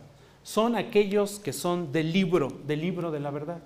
Son 0.43 0.75
aquellos 0.75 1.39
que 1.39 1.51
son 1.51 1.91
del 1.91 2.13
libro, 2.13 2.49
del 2.67 2.81
libro 2.81 3.09
de 3.09 3.19
la 3.19 3.31
verdad. 3.31 3.63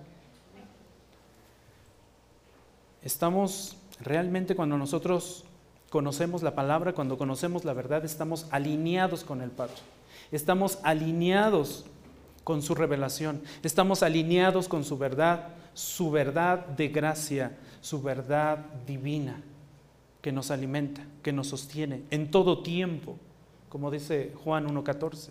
Estamos 3.04 3.76
realmente 4.00 4.56
cuando 4.56 4.78
nosotros 4.78 5.44
conocemos 5.90 6.44
la 6.44 6.56
palabra, 6.56 6.94
cuando 6.94 7.18
conocemos 7.18 7.66
la 7.66 7.74
verdad, 7.74 8.06
estamos 8.06 8.48
alineados 8.52 9.26
con 9.26 9.42
el 9.42 9.50
Padre. 9.52 9.76
Estamos 10.32 10.80
alineados 10.84 11.86
con 12.44 12.62
su 12.62 12.74
revelación. 12.76 13.42
Estamos 13.64 14.04
alineados 14.04 14.68
con 14.68 14.84
su 14.84 14.98
verdad, 14.98 15.50
su 15.74 16.10
verdad 16.12 16.66
de 16.66 16.88
gracia, 16.88 17.58
su 17.82 18.02
verdad 18.02 18.60
divina, 18.88 19.42
que 20.22 20.32
nos 20.32 20.52
alimenta, 20.52 21.04
que 21.22 21.34
nos 21.34 21.48
sostiene 21.48 22.04
en 22.12 22.32
todo 22.32 22.64
tiempo, 22.64 23.18
como 23.70 23.92
dice 23.92 24.34
Juan 24.44 24.68
1.14. 24.68 25.30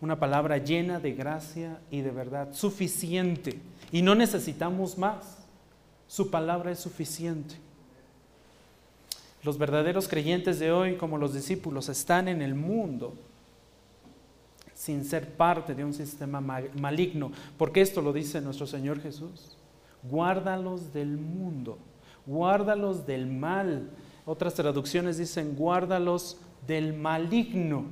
Una 0.00 0.18
palabra 0.18 0.58
llena 0.58 1.00
de 1.00 1.12
gracia 1.12 1.80
y 1.90 2.00
de 2.00 2.10
verdad, 2.10 2.52
suficiente. 2.52 3.58
Y 3.90 4.02
no 4.02 4.14
necesitamos 4.14 4.98
más. 4.98 5.38
Su 6.06 6.30
palabra 6.30 6.70
es 6.70 6.78
suficiente. 6.78 7.56
Los 9.42 9.58
verdaderos 9.58 10.08
creyentes 10.08 10.58
de 10.58 10.72
hoy, 10.72 10.96
como 10.96 11.18
los 11.18 11.32
discípulos, 11.32 11.88
están 11.88 12.28
en 12.28 12.42
el 12.42 12.54
mundo 12.54 13.14
sin 14.84 15.02
ser 15.02 15.30
parte 15.30 15.74
de 15.74 15.82
un 15.82 15.94
sistema 15.94 16.42
maligno, 16.42 17.32
porque 17.56 17.80
esto 17.80 18.02
lo 18.02 18.12
dice 18.12 18.42
nuestro 18.42 18.66
Señor 18.66 19.00
Jesús. 19.00 19.56
Guárdalos 20.02 20.92
del 20.92 21.16
mundo, 21.16 21.78
guárdalos 22.26 23.06
del 23.06 23.26
mal. 23.26 23.88
Otras 24.26 24.52
traducciones 24.52 25.16
dicen 25.16 25.56
guárdalos 25.56 26.36
del 26.66 26.92
maligno. 26.92 27.86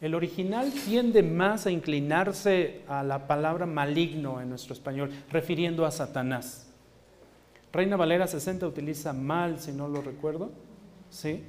El 0.00 0.16
original 0.16 0.72
tiende 0.72 1.22
más 1.22 1.66
a 1.66 1.70
inclinarse 1.70 2.80
a 2.88 3.04
la 3.04 3.28
palabra 3.28 3.64
maligno 3.64 4.40
en 4.40 4.48
nuestro 4.48 4.74
español, 4.74 5.08
refiriendo 5.30 5.86
a 5.86 5.92
Satanás. 5.92 6.66
Reina 7.72 7.96
Valera 7.96 8.26
60 8.26 8.66
utiliza 8.66 9.12
mal, 9.12 9.60
si 9.60 9.70
no 9.70 9.86
lo 9.86 10.02
recuerdo. 10.02 10.50
¿Sí? 11.10 11.44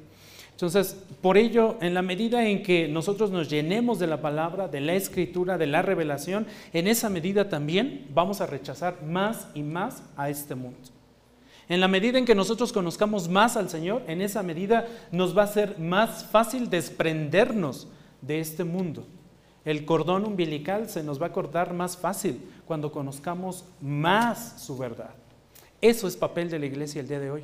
Entonces, 0.53 0.97
por 1.21 1.37
ello, 1.37 1.77
en 1.81 1.93
la 1.93 2.01
medida 2.01 2.47
en 2.47 2.63
que 2.63 2.87
nosotros 2.87 3.31
nos 3.31 3.49
llenemos 3.49 3.99
de 3.99 4.07
la 4.07 4.21
palabra, 4.21 4.67
de 4.67 4.81
la 4.81 4.93
escritura, 4.93 5.57
de 5.57 5.67
la 5.67 5.81
revelación, 5.81 6.45
en 6.73 6.87
esa 6.87 7.09
medida 7.09 7.49
también 7.49 8.07
vamos 8.13 8.39
a 8.39 8.45
rechazar 8.45 9.03
más 9.03 9.47
y 9.53 9.63
más 9.63 10.03
a 10.15 10.29
este 10.29 10.55
mundo. 10.55 10.77
En 11.69 11.79
la 11.79 11.87
medida 11.87 12.19
en 12.19 12.25
que 12.25 12.35
nosotros 12.35 12.71
conozcamos 12.71 13.29
más 13.29 13.57
al 13.57 13.69
Señor, 13.69 14.03
en 14.07 14.21
esa 14.21 14.43
medida 14.43 14.87
nos 15.11 15.35
va 15.35 15.43
a 15.43 15.47
ser 15.47 15.79
más 15.79 16.25
fácil 16.25 16.69
desprendernos 16.69 17.87
de 18.21 18.39
este 18.39 18.63
mundo. 18.63 19.07
El 19.65 19.85
cordón 19.85 20.25
umbilical 20.25 20.89
se 20.89 21.03
nos 21.03 21.21
va 21.21 21.27
a 21.27 21.31
cortar 21.31 21.73
más 21.73 21.97
fácil 21.97 22.41
cuando 22.65 22.91
conozcamos 22.91 23.65
más 23.81 24.61
su 24.61 24.77
verdad. 24.77 25.11
Eso 25.81 26.07
es 26.07 26.17
papel 26.17 26.49
de 26.49 26.59
la 26.59 26.65
iglesia 26.65 27.01
el 27.01 27.07
día 27.07 27.19
de 27.19 27.31
hoy. 27.31 27.43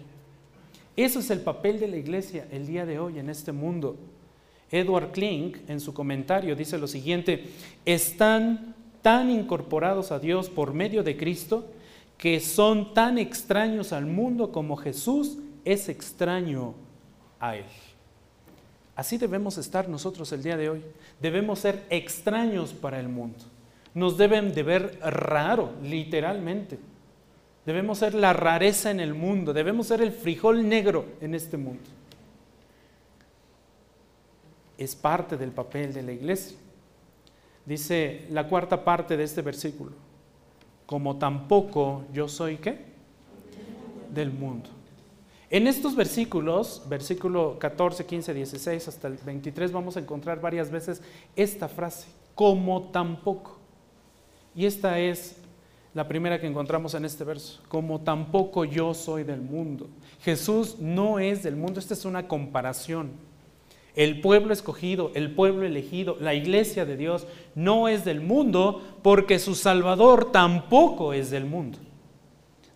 Eso 0.96 1.20
es 1.20 1.30
el 1.30 1.42
papel 1.42 1.80
de 1.80 1.88
la 1.88 1.98
iglesia 1.98 2.48
el 2.52 2.68
día 2.68 2.86
de 2.86 3.00
hoy 3.00 3.20
en 3.20 3.30
este 3.30 3.52
mundo. 3.52 3.98
Edward 4.72 5.12
Klink 5.12 5.58
en 5.68 5.80
su 5.80 5.94
comentario 5.94 6.56
dice 6.56 6.78
lo 6.78 6.88
siguiente, 6.88 7.50
están 7.86 8.76
tan 9.02 9.30
incorporados 9.30 10.12
a 10.12 10.20
Dios 10.20 10.50
por 10.50 10.74
medio 10.74 11.04
de 11.04 11.18
Cristo 11.18 11.68
que 12.18 12.40
son 12.40 12.94
tan 12.94 13.18
extraños 13.18 13.94
al 13.94 14.06
mundo 14.06 14.52
como 14.52 14.76
Jesús 14.76 15.38
es 15.64 15.88
extraño 15.90 16.76
a 17.40 17.56
Él. 17.56 17.66
Así 18.96 19.18
debemos 19.18 19.58
estar 19.58 19.88
nosotros 19.88 20.32
el 20.34 20.44
día 20.44 20.58
de 20.58 20.70
hoy. 20.70 20.84
Debemos 21.22 21.60
ser 21.60 21.86
extraños 21.90 22.74
para 22.74 23.00
el 23.00 23.08
mundo. 23.08 23.40
Nos 23.94 24.18
deben 24.18 24.54
de 24.54 24.64
ver 24.64 25.00
raro, 25.02 25.72
literalmente. 25.82 26.78
Debemos 27.70 27.99
ser 27.99 28.15
la 28.15 28.34
rareza 28.34 28.89
en 28.89 28.99
el 28.99 29.13
mundo, 29.13 29.53
debemos 29.53 29.86
ser 29.86 30.01
el 30.01 30.11
frijol 30.11 30.67
negro 30.67 31.05
en 31.22 31.36
este 31.36 31.55
mundo. 31.55 31.84
Es 34.76 34.95
parte 34.95 35.38
del 35.38 35.51
papel 35.51 35.93
de 35.93 36.01
la 36.01 36.11
iglesia. 36.11 36.57
Dice 37.67 38.26
la 38.32 38.47
cuarta 38.47 38.84
parte 38.84 39.15
de 39.15 39.24
este 39.24 39.43
versículo, 39.43 39.91
como 40.88 41.17
tampoco 41.17 42.05
yo 42.11 42.28
soy 42.28 42.57
qué? 42.57 42.86
Del 44.11 44.32
mundo. 44.32 44.72
En 45.51 45.67
estos 45.67 45.95
versículos, 45.95 46.82
versículo 46.89 47.59
14, 47.59 48.03
15, 48.03 48.34
16 48.34 48.88
hasta 48.88 49.07
el 49.09 49.17
23, 49.17 49.72
vamos 49.72 49.95
a 49.95 49.99
encontrar 49.99 50.41
varias 50.41 50.72
veces 50.72 51.03
esta 51.36 51.67
frase, 51.67 52.07
como 52.34 52.89
tampoco. 52.89 53.59
Y 54.55 54.65
esta 54.65 54.97
es 54.97 55.39
la 56.00 56.08
primera 56.08 56.39
que 56.39 56.47
encontramos 56.47 56.93
en 56.93 57.04
este 57.04 57.26
verso, 57.26 57.60
como 57.68 58.00
tampoco 58.00 58.64
yo 58.64 58.93
soy 58.93 59.26
del 59.26 59.41
mundo. 59.41 59.89
Jesús 60.22 60.78
no 60.80 61.20
es 61.20 61.43
del 61.43 61.58
mundo, 61.58 61.78
esta 61.78 61.93
es 61.93 62.06
una 62.06 62.26
comparación. 62.26 63.12
El 63.95 64.22
pueblo 64.22 64.54
escogido, 64.54 65.12
el 65.14 65.36
pueblo 65.36 65.66
elegido, 65.66 66.16
la 66.22 66.34
iglesia 66.34 66.86
de 66.86 66.95
Dios 66.95 67.28
no 67.54 67.89
es 67.89 68.06
del 68.06 68.22
mundo 68.22 68.82
porque 69.02 69.39
su 69.39 69.56
Salvador 69.56 70.32
tampoco 70.32 71.12
es 71.12 71.32
del 71.32 71.43
mundo. 71.43 71.80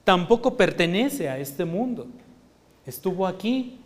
Tampoco 0.03 0.57
pertenece 0.57 1.29
a 1.29 1.37
este 1.37 1.63
mundo. 1.63 2.07
Estuvo 2.85 3.25
aquí 3.25 3.77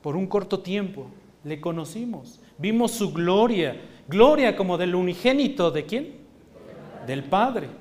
por 0.00 0.14
un 0.14 0.28
corto 0.28 0.60
tiempo, 0.60 1.08
le 1.42 1.60
conocimos, 1.60 2.38
vimos 2.56 2.92
su 2.92 3.12
gloria, 3.12 3.80
gloria 4.06 4.54
como 4.54 4.78
del 4.78 4.94
unigénito 4.94 5.72
de 5.72 5.86
quién? 5.86 6.14
Del 7.08 7.24
Padre 7.24 7.79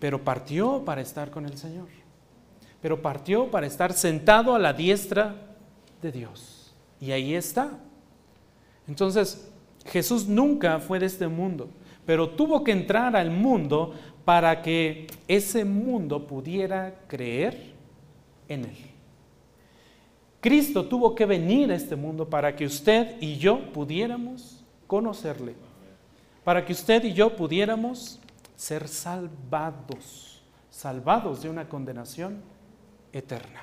pero 0.00 0.24
partió 0.24 0.84
para 0.84 1.02
estar 1.02 1.30
con 1.30 1.44
el 1.44 1.56
Señor. 1.56 1.86
Pero 2.82 3.00
partió 3.00 3.50
para 3.50 3.66
estar 3.66 3.92
sentado 3.92 4.54
a 4.54 4.58
la 4.58 4.72
diestra 4.72 5.36
de 6.02 6.10
Dios. 6.10 6.74
Y 7.00 7.12
ahí 7.12 7.34
está. 7.34 7.78
Entonces, 8.88 9.48
Jesús 9.84 10.26
nunca 10.26 10.80
fue 10.80 10.98
de 10.98 11.06
este 11.06 11.28
mundo, 11.28 11.68
pero 12.04 12.30
tuvo 12.30 12.64
que 12.64 12.72
entrar 12.72 13.14
al 13.14 13.30
mundo 13.30 13.94
para 14.24 14.62
que 14.62 15.06
ese 15.28 15.64
mundo 15.64 16.26
pudiera 16.26 16.94
creer 17.06 17.72
en 18.48 18.64
Él. 18.64 18.76
Cristo 20.40 20.86
tuvo 20.86 21.14
que 21.14 21.26
venir 21.26 21.70
a 21.70 21.74
este 21.74 21.96
mundo 21.96 22.28
para 22.28 22.56
que 22.56 22.64
usted 22.64 23.16
y 23.20 23.36
yo 23.36 23.72
pudiéramos 23.72 24.64
conocerle, 24.86 25.54
para 26.44 26.64
que 26.64 26.72
usted 26.72 27.04
y 27.04 27.12
yo 27.12 27.36
pudiéramos 27.36 28.18
ser 28.60 28.88
salvados, 28.88 30.42
salvados 30.68 31.40
de 31.40 31.48
una 31.48 31.66
condenación 31.66 32.42
eterna. 33.10 33.62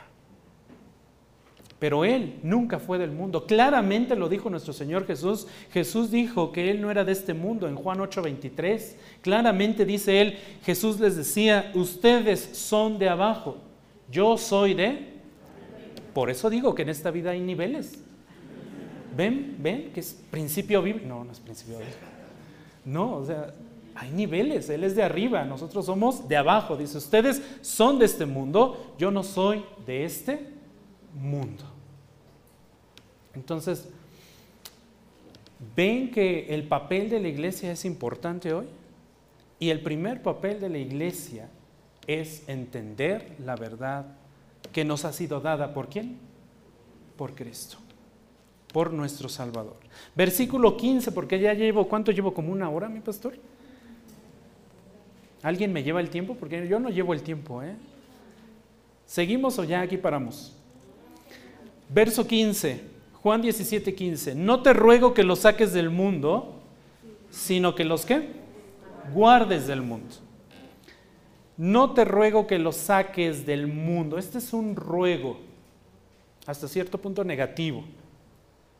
Pero 1.77 2.03
Él 2.03 2.39
nunca 2.41 2.79
fue 2.79 2.97
del 2.97 3.11
mundo. 3.11 3.45
Claramente 3.45 4.15
lo 4.15 4.27
dijo 4.27 4.49
nuestro 4.49 4.73
Señor 4.73 5.05
Jesús. 5.05 5.45
Jesús 5.71 6.09
dijo 6.09 6.51
que 6.51 6.71
Él 6.71 6.81
no 6.81 6.89
era 6.89 7.03
de 7.03 7.11
este 7.11 7.35
mundo 7.35 7.67
en 7.67 7.75
Juan 7.75 7.99
8:23. 7.99 8.95
Claramente 9.21 9.85
dice 9.85 10.19
Él, 10.19 10.39
Jesús 10.63 10.99
les 10.99 11.15
decía, 11.15 11.71
ustedes 11.75 12.39
son 12.39 12.97
de 12.97 13.07
abajo, 13.07 13.57
yo 14.09 14.35
soy 14.35 14.73
de... 14.73 15.13
Por 16.15 16.31
eso 16.31 16.49
digo 16.49 16.73
que 16.73 16.81
en 16.81 16.89
esta 16.89 17.11
vida 17.11 17.29
hay 17.29 17.39
niveles. 17.39 18.03
¿Ven? 19.15 19.57
¿Ven? 19.59 19.91
Que 19.93 19.99
es 19.99 20.19
principio 20.31 20.81
bíblico. 20.81 21.07
No, 21.07 21.23
no 21.23 21.31
es 21.31 21.39
principio 21.39 21.77
bíblico. 21.77 21.99
No, 22.83 23.17
o 23.17 23.25
sea, 23.25 23.53
hay 23.99 24.11
niveles, 24.11 24.69
Él 24.69 24.83
es 24.83 24.95
de 24.95 25.01
arriba, 25.01 25.43
nosotros 25.43 25.85
somos 25.87 26.27
de 26.27 26.37
abajo. 26.37 26.77
Dice, 26.77 26.99
ustedes 26.99 27.41
son 27.61 27.97
de 27.97 28.05
este 28.05 28.27
mundo, 28.27 28.93
yo 28.99 29.09
no 29.09 29.23
soy 29.23 29.65
de 29.87 30.05
este 30.05 30.39
mundo. 31.19 31.63
Entonces, 33.33 33.89
¿ven 35.75 36.11
que 36.11 36.53
el 36.53 36.67
papel 36.67 37.09
de 37.09 37.19
la 37.19 37.27
iglesia 37.27 37.71
es 37.71 37.85
importante 37.85 38.53
hoy? 38.53 38.67
Y 39.59 39.71
el 39.71 39.81
primer 39.81 40.21
papel 40.21 40.59
de 40.59 40.69
la 40.69 40.77
iglesia 40.77 41.49
es 42.05 42.47
entender 42.47 43.35
la 43.43 43.55
verdad 43.55 44.05
que 44.71 44.85
nos 44.85 45.05
ha 45.05 45.13
sido 45.13 45.39
dada 45.39 45.73
por 45.73 45.89
quién? 45.89 46.19
Por 47.17 47.33
Cristo, 47.33 47.77
por 48.71 48.93
nuestro 48.93 49.27
Salvador. 49.27 49.77
Versículo 50.15 50.77
15, 50.77 51.11
porque 51.13 51.39
ya 51.39 51.55
llevo, 51.55 51.87
¿cuánto 51.87 52.11
llevo? 52.11 52.35
Como 52.35 52.51
una 52.51 52.69
hora, 52.69 52.89
mi 52.89 52.99
pastor. 52.99 53.33
¿Alguien 55.47 55.71
me 55.71 55.81
lleva 55.81 56.01
el 56.01 56.09
tiempo? 56.09 56.35
Porque 56.35 56.67
yo 56.67 56.77
no 56.77 56.89
llevo 56.89 57.13
el 57.13 57.21
tiempo. 57.21 57.63
¿eh? 57.63 57.73
¿Seguimos 59.05 59.57
o 59.57 59.63
ya 59.63 59.79
aquí 59.79 59.95
paramos? 59.95 60.53
Verso 61.87 62.27
15, 62.27 62.81
Juan 63.13 63.41
17, 63.41 63.95
15. 63.95 64.35
No 64.35 64.61
te 64.61 64.73
ruego 64.73 65.13
que 65.13 65.23
los 65.23 65.39
saques 65.39 65.71
del 65.71 65.89
mundo, 65.89 66.59
sino 67.29 67.75
que 67.75 67.85
los 67.85 68.05
que 68.05 68.27
guardes 69.13 69.67
del 69.67 69.81
mundo. 69.81 70.15
No 71.55 71.93
te 71.93 72.03
ruego 72.03 72.45
que 72.45 72.59
los 72.59 72.75
saques 72.75 73.45
del 73.45 73.67
mundo. 73.67 74.17
Este 74.17 74.39
es 74.39 74.51
un 74.51 74.75
ruego, 74.75 75.39
hasta 76.45 76.67
cierto 76.67 76.97
punto 76.97 77.23
negativo. 77.23 77.85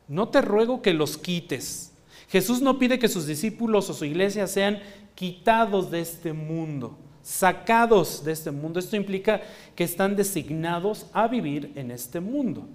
No 0.06 0.28
te 0.28 0.42
ruego 0.42 0.82
que 0.82 0.92
los 0.92 1.16
quites. 1.16 1.94
Jesús 2.28 2.60
no 2.60 2.78
pide 2.78 2.98
que 2.98 3.08
sus 3.08 3.26
discípulos 3.26 3.88
o 3.88 3.94
su 3.94 4.04
iglesia 4.04 4.46
sean 4.46 4.82
quitados 5.18 5.90
de 5.90 5.98
este 5.98 6.32
mundo, 6.32 6.96
sacados 7.24 8.22
de 8.22 8.30
este 8.30 8.52
mundo. 8.52 8.78
Esto 8.78 8.94
implica 8.94 9.42
que 9.74 9.82
están 9.82 10.14
designados 10.14 11.06
a 11.12 11.26
vivir 11.26 11.72
en 11.74 11.90
este 11.90 12.20
mundo. 12.20 12.68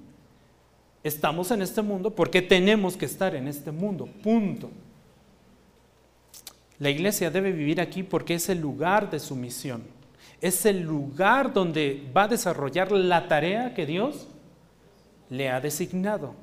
Estamos 1.05 1.51
en 1.51 1.61
este 1.61 1.81
mundo 1.81 2.13
porque 2.13 2.41
tenemos 2.41 2.97
que 2.97 3.05
estar 3.05 3.33
en 3.33 3.47
este 3.47 3.71
mundo, 3.71 4.09
punto. 4.21 4.69
La 6.79 6.89
iglesia 6.89 7.31
debe 7.31 7.53
vivir 7.53 7.79
aquí 7.79 8.03
porque 8.03 8.33
es 8.33 8.49
el 8.49 8.59
lugar 8.59 9.09
de 9.09 9.19
su 9.19 9.37
misión. 9.37 9.81
Es 10.41 10.65
el 10.65 10.81
lugar 10.81 11.53
donde 11.53 12.11
va 12.13 12.23
a 12.23 12.27
desarrollar 12.27 12.91
la 12.91 13.29
tarea 13.29 13.73
que 13.73 13.85
Dios 13.85 14.27
le 15.29 15.49
ha 15.49 15.61
designado. 15.61 16.35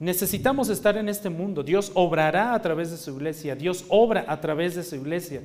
Necesitamos 0.00 0.70
estar 0.70 0.96
en 0.96 1.10
este 1.10 1.28
mundo. 1.28 1.62
Dios 1.62 1.92
obrará 1.94 2.54
a 2.54 2.62
través 2.62 2.90
de 2.90 2.96
su 2.96 3.10
iglesia. 3.10 3.54
Dios 3.54 3.84
obra 3.90 4.24
a 4.26 4.40
través 4.40 4.74
de 4.74 4.82
su 4.82 4.96
iglesia. 4.96 5.42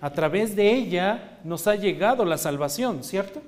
A 0.00 0.10
través 0.10 0.54
de 0.54 0.72
ella 0.72 1.40
nos 1.42 1.66
ha 1.66 1.74
llegado 1.74 2.24
la 2.24 2.38
salvación, 2.38 3.02
¿cierto? 3.02 3.42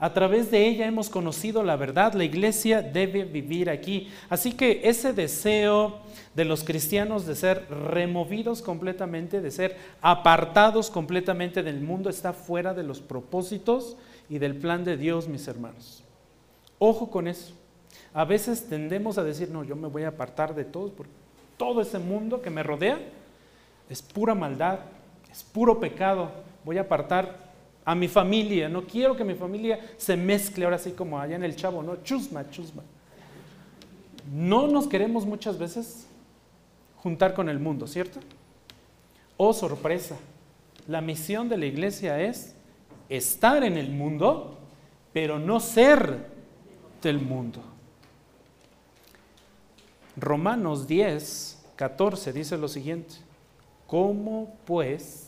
A 0.00 0.12
través 0.12 0.50
de 0.50 0.66
ella 0.66 0.86
hemos 0.86 1.08
conocido 1.08 1.62
la 1.62 1.76
verdad. 1.76 2.14
La 2.14 2.24
iglesia 2.24 2.82
debe 2.82 3.22
vivir 3.22 3.70
aquí. 3.70 4.08
Así 4.28 4.52
que 4.54 4.80
ese 4.82 5.12
deseo 5.12 6.00
de 6.34 6.44
los 6.44 6.64
cristianos 6.64 7.24
de 7.24 7.36
ser 7.36 7.64
removidos 7.70 8.60
completamente, 8.60 9.40
de 9.40 9.52
ser 9.52 9.76
apartados 10.02 10.90
completamente 10.90 11.62
del 11.62 11.80
mundo, 11.80 12.10
está 12.10 12.32
fuera 12.32 12.74
de 12.74 12.82
los 12.82 13.00
propósitos 13.00 13.96
y 14.28 14.38
del 14.38 14.56
plan 14.56 14.82
de 14.82 14.96
Dios, 14.96 15.28
mis 15.28 15.46
hermanos. 15.46 16.02
Ojo 16.80 17.08
con 17.08 17.28
eso. 17.28 17.54
A 18.14 18.24
veces 18.24 18.68
tendemos 18.68 19.18
a 19.18 19.24
decir, 19.24 19.50
no, 19.50 19.64
yo 19.64 19.74
me 19.74 19.88
voy 19.88 20.04
a 20.04 20.08
apartar 20.08 20.54
de 20.54 20.64
todos, 20.64 20.92
porque 20.92 21.12
todo 21.56 21.80
ese 21.80 21.98
mundo 21.98 22.40
que 22.40 22.48
me 22.48 22.62
rodea 22.62 22.98
es 23.90 24.00
pura 24.00 24.36
maldad, 24.36 24.78
es 25.30 25.42
puro 25.42 25.80
pecado. 25.80 26.30
Voy 26.64 26.78
a 26.78 26.82
apartar 26.82 27.52
a 27.84 27.94
mi 27.94 28.06
familia, 28.06 28.68
no 28.68 28.84
quiero 28.84 29.16
que 29.16 29.24
mi 29.24 29.34
familia 29.34 29.80
se 29.96 30.16
mezcle 30.16 30.64
ahora 30.64 30.76
así 30.76 30.92
como 30.92 31.18
allá 31.18 31.34
en 31.34 31.44
el 31.44 31.56
chavo, 31.56 31.82
no, 31.82 31.96
chusma, 32.04 32.48
chusma. 32.50 32.82
No 34.32 34.68
nos 34.68 34.86
queremos 34.86 35.26
muchas 35.26 35.58
veces 35.58 36.06
juntar 37.02 37.34
con 37.34 37.48
el 37.48 37.58
mundo, 37.58 37.86
¿cierto? 37.86 38.20
Oh, 39.36 39.52
sorpresa, 39.52 40.16
la 40.86 41.00
misión 41.00 41.48
de 41.48 41.58
la 41.58 41.66
iglesia 41.66 42.20
es 42.20 42.54
estar 43.08 43.64
en 43.64 43.76
el 43.76 43.90
mundo, 43.90 44.56
pero 45.12 45.38
no 45.38 45.58
ser 45.58 46.28
del 47.02 47.20
mundo. 47.20 47.73
Romanos 50.16 50.86
10, 50.86 51.64
14 51.76 52.32
dice 52.32 52.56
lo 52.56 52.68
siguiente, 52.68 53.16
¿cómo 53.86 54.54
pues 54.64 55.24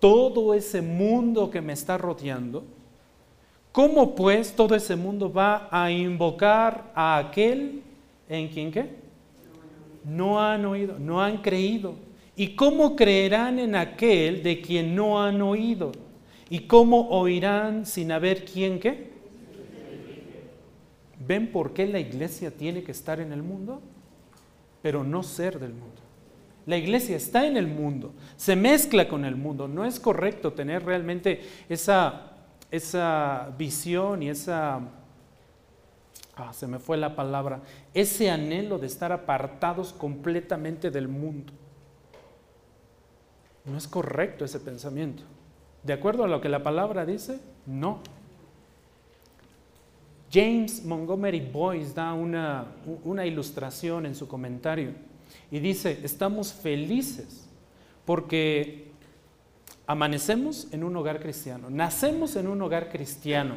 todo 0.00 0.54
ese 0.54 0.80
mundo 0.80 1.50
que 1.50 1.60
me 1.60 1.74
está 1.74 1.96
rodeando, 1.98 2.64
¿cómo 3.70 4.14
pues 4.14 4.54
todo 4.54 4.74
ese 4.74 4.96
mundo 4.96 5.32
va 5.32 5.68
a 5.70 5.90
invocar 5.90 6.90
a 6.94 7.18
aquel 7.18 7.82
en 8.28 8.48
quien 8.48 8.72
qué? 8.72 8.96
No 10.04 10.40
han 10.40 10.64
oído, 10.64 10.98
no 10.98 11.22
han 11.22 11.38
creído. 11.38 11.94
¿Y 12.34 12.54
cómo 12.56 12.96
creerán 12.96 13.58
en 13.58 13.76
aquel 13.76 14.42
de 14.42 14.62
quien 14.62 14.96
no 14.96 15.22
han 15.22 15.42
oído? 15.42 15.92
¿Y 16.48 16.60
cómo 16.60 17.08
oirán 17.10 17.84
sin 17.84 18.10
haber 18.10 18.44
quien 18.44 18.80
qué? 18.80 19.09
¿Ven 21.20 21.52
por 21.52 21.74
qué 21.74 21.86
la 21.86 22.00
iglesia 22.00 22.50
tiene 22.50 22.82
que 22.82 22.92
estar 22.92 23.20
en 23.20 23.32
el 23.32 23.42
mundo? 23.42 23.82
Pero 24.82 25.04
no 25.04 25.22
ser 25.22 25.60
del 25.60 25.74
mundo. 25.74 26.00
La 26.66 26.76
iglesia 26.76 27.16
está 27.16 27.46
en 27.46 27.56
el 27.56 27.66
mundo, 27.66 28.14
se 28.36 28.56
mezcla 28.56 29.08
con 29.08 29.24
el 29.24 29.36
mundo. 29.36 29.68
No 29.68 29.84
es 29.84 30.00
correcto 30.00 30.52
tener 30.52 30.84
realmente 30.84 31.42
esa, 31.68 32.32
esa 32.70 33.52
visión 33.58 34.22
y 34.22 34.30
esa, 34.30 34.80
ah, 36.36 36.52
se 36.52 36.66
me 36.66 36.78
fue 36.78 36.96
la 36.96 37.16
palabra, 37.16 37.60
ese 37.92 38.30
anhelo 38.30 38.78
de 38.78 38.86
estar 38.86 39.12
apartados 39.12 39.92
completamente 39.92 40.90
del 40.90 41.08
mundo. 41.08 41.52
No 43.64 43.76
es 43.76 43.88
correcto 43.88 44.44
ese 44.44 44.60
pensamiento. 44.60 45.22
¿De 45.82 45.92
acuerdo 45.92 46.24
a 46.24 46.28
lo 46.28 46.40
que 46.40 46.48
la 46.48 46.62
palabra 46.62 47.04
dice? 47.04 47.40
No. 47.66 48.00
James 50.32 50.84
Montgomery 50.84 51.40
Boyce 51.40 51.92
da 51.92 52.12
una, 52.12 52.66
una 53.04 53.26
ilustración 53.26 54.06
en 54.06 54.14
su 54.14 54.28
comentario 54.28 54.92
y 55.50 55.58
dice, 55.58 55.98
estamos 56.04 56.52
felices 56.52 57.48
porque 58.04 58.90
amanecemos 59.86 60.68
en 60.70 60.84
un 60.84 60.96
hogar 60.96 61.20
cristiano, 61.20 61.68
nacemos 61.68 62.36
en 62.36 62.46
un 62.46 62.62
hogar 62.62 62.90
cristiano, 62.90 63.56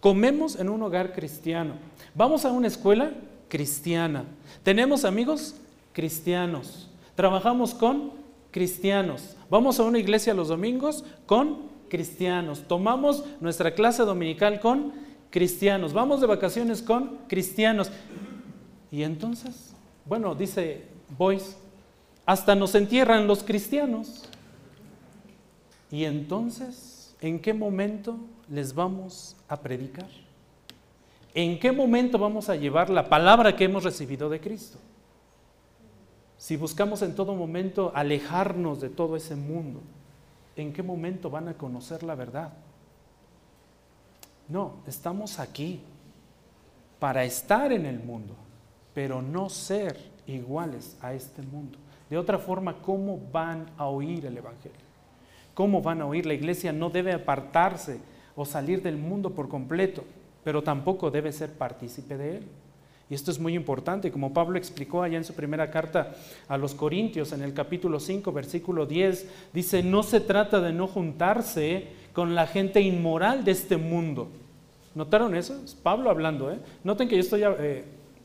comemos 0.00 0.58
en 0.58 0.68
un 0.68 0.82
hogar 0.82 1.12
cristiano, 1.12 1.74
vamos 2.14 2.44
a 2.44 2.50
una 2.50 2.66
escuela 2.66 3.12
cristiana, 3.48 4.24
tenemos 4.64 5.04
amigos 5.04 5.54
cristianos, 5.92 6.90
trabajamos 7.14 7.74
con 7.74 8.12
cristianos, 8.50 9.36
vamos 9.48 9.78
a 9.78 9.84
una 9.84 10.00
iglesia 10.00 10.34
los 10.34 10.48
domingos 10.48 11.04
con 11.26 11.70
cristianos, 11.88 12.64
tomamos 12.66 13.24
nuestra 13.40 13.74
clase 13.74 14.02
dominical 14.02 14.58
con 14.58 14.92
cristianos, 15.32 15.92
vamos 15.92 16.20
de 16.20 16.28
vacaciones 16.28 16.82
con 16.82 17.18
cristianos. 17.26 17.90
Y 18.92 19.02
entonces, 19.02 19.74
bueno, 20.04 20.36
dice 20.36 20.84
boys, 21.18 21.56
hasta 22.24 22.54
nos 22.54 22.74
entierran 22.76 23.26
los 23.26 23.42
cristianos. 23.42 24.28
Y 25.90 26.04
entonces, 26.04 27.16
¿en 27.20 27.40
qué 27.40 27.52
momento 27.52 28.18
les 28.48 28.74
vamos 28.74 29.34
a 29.48 29.56
predicar? 29.60 30.08
¿En 31.34 31.58
qué 31.58 31.72
momento 31.72 32.18
vamos 32.18 32.48
a 32.48 32.56
llevar 32.56 32.90
la 32.90 33.08
palabra 33.08 33.56
que 33.56 33.64
hemos 33.64 33.84
recibido 33.84 34.28
de 34.28 34.40
Cristo? 34.40 34.78
Si 36.36 36.56
buscamos 36.56 37.00
en 37.02 37.14
todo 37.14 37.34
momento 37.34 37.92
alejarnos 37.94 38.80
de 38.80 38.90
todo 38.90 39.16
ese 39.16 39.34
mundo, 39.34 39.80
¿en 40.56 40.72
qué 40.72 40.82
momento 40.82 41.30
van 41.30 41.48
a 41.48 41.54
conocer 41.54 42.02
la 42.02 42.14
verdad? 42.14 42.52
No, 44.48 44.74
estamos 44.86 45.38
aquí 45.38 45.80
para 46.98 47.24
estar 47.24 47.72
en 47.72 47.86
el 47.86 48.00
mundo, 48.00 48.34
pero 48.94 49.22
no 49.22 49.48
ser 49.48 49.98
iguales 50.26 50.96
a 51.00 51.14
este 51.14 51.42
mundo. 51.42 51.78
De 52.08 52.18
otra 52.18 52.38
forma, 52.38 52.78
¿cómo 52.82 53.18
van 53.32 53.66
a 53.76 53.86
oír 53.86 54.26
el 54.26 54.36
Evangelio? 54.36 54.78
¿Cómo 55.54 55.82
van 55.82 56.00
a 56.00 56.06
oír? 56.06 56.26
La 56.26 56.34
iglesia 56.34 56.72
no 56.72 56.90
debe 56.90 57.12
apartarse 57.12 57.98
o 58.36 58.44
salir 58.44 58.82
del 58.82 58.96
mundo 58.96 59.30
por 59.30 59.48
completo, 59.48 60.04
pero 60.44 60.62
tampoco 60.62 61.10
debe 61.10 61.32
ser 61.32 61.52
partícipe 61.52 62.16
de 62.16 62.36
él. 62.36 62.48
Y 63.10 63.14
esto 63.14 63.30
es 63.30 63.38
muy 63.38 63.54
importante, 63.54 64.10
como 64.10 64.32
Pablo 64.32 64.56
explicó 64.56 65.02
allá 65.02 65.18
en 65.18 65.24
su 65.24 65.34
primera 65.34 65.70
carta 65.70 66.14
a 66.48 66.56
los 66.56 66.74
Corintios, 66.74 67.32
en 67.32 67.42
el 67.42 67.52
capítulo 67.52 68.00
5, 68.00 68.32
versículo 68.32 68.86
10, 68.86 69.28
dice, 69.52 69.82
no 69.82 70.02
se 70.02 70.20
trata 70.20 70.60
de 70.60 70.72
no 70.72 70.86
juntarse 70.86 71.88
con 72.12 72.34
la 72.34 72.46
gente 72.46 72.80
inmoral 72.80 73.44
de 73.44 73.52
este 73.52 73.76
mundo. 73.76 74.28
¿Notaron 74.94 75.34
eso? 75.34 75.60
Es 75.64 75.74
Pablo 75.74 76.10
hablando, 76.10 76.50
¿eh? 76.50 76.58
Noten 76.84 77.08
que 77.08 77.16
yo 77.16 77.20
estoy... 77.22 77.42
Eh, 77.44 77.84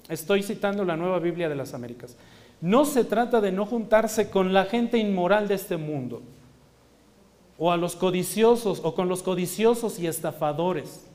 Estoy 0.09 0.41
citando 0.41 0.85
la 0.85 0.95
nueva 0.95 1.19
Biblia 1.19 1.49
de 1.49 1.55
las 1.55 1.73
Américas. 1.73 2.15
No 2.61 2.85
se 2.85 3.03
trata 3.03 3.41
de 3.41 3.51
no 3.51 3.65
juntarse 3.65 4.29
con 4.29 4.53
la 4.53 4.65
gente 4.65 4.97
inmoral 4.97 5.47
de 5.47 5.55
este 5.55 5.77
mundo, 5.77 6.21
o 7.57 7.71
a 7.71 7.77
los 7.77 7.95
codiciosos, 7.95 8.81
o 8.83 8.95
con 8.95 9.09
los 9.09 9.21
codiciosos 9.21 9.99
y 9.99 10.07
estafadores, 10.07 11.05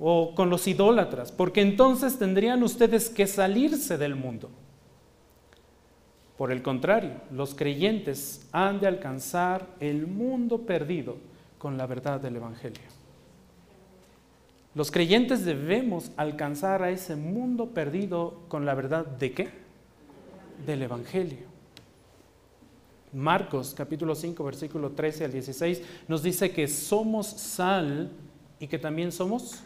o 0.00 0.34
con 0.34 0.48
los 0.50 0.66
idólatras, 0.66 1.30
porque 1.30 1.60
entonces 1.60 2.18
tendrían 2.18 2.62
ustedes 2.62 3.10
que 3.10 3.26
salirse 3.26 3.98
del 3.98 4.16
mundo. 4.16 4.48
Por 6.38 6.50
el 6.50 6.62
contrario, 6.62 7.12
los 7.30 7.54
creyentes 7.54 8.48
han 8.50 8.80
de 8.80 8.88
alcanzar 8.88 9.66
el 9.78 10.06
mundo 10.06 10.62
perdido 10.62 11.16
con 11.62 11.78
la 11.78 11.86
verdad 11.86 12.20
del 12.20 12.34
Evangelio. 12.34 12.82
Los 14.74 14.90
creyentes 14.90 15.44
debemos 15.44 16.10
alcanzar 16.16 16.82
a 16.82 16.90
ese 16.90 17.14
mundo 17.14 17.66
perdido 17.66 18.40
con 18.48 18.66
la 18.66 18.74
verdad 18.74 19.06
de 19.06 19.32
qué? 19.32 19.48
Del 20.66 20.82
Evangelio. 20.82 21.46
Marcos 23.12 23.74
capítulo 23.76 24.16
5 24.16 24.42
versículo 24.42 24.90
13 24.90 25.26
al 25.26 25.32
16 25.32 25.82
nos 26.08 26.24
dice 26.24 26.50
que 26.50 26.66
somos 26.66 27.28
sal 27.28 28.10
y 28.58 28.66
que 28.66 28.80
también 28.80 29.12
somos 29.12 29.60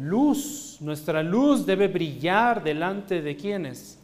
luz. 0.00 0.76
Nuestra 0.80 1.24
luz 1.24 1.66
debe 1.66 1.88
brillar 1.88 2.62
delante 2.62 3.22
de 3.22 3.36
quienes? 3.36 3.98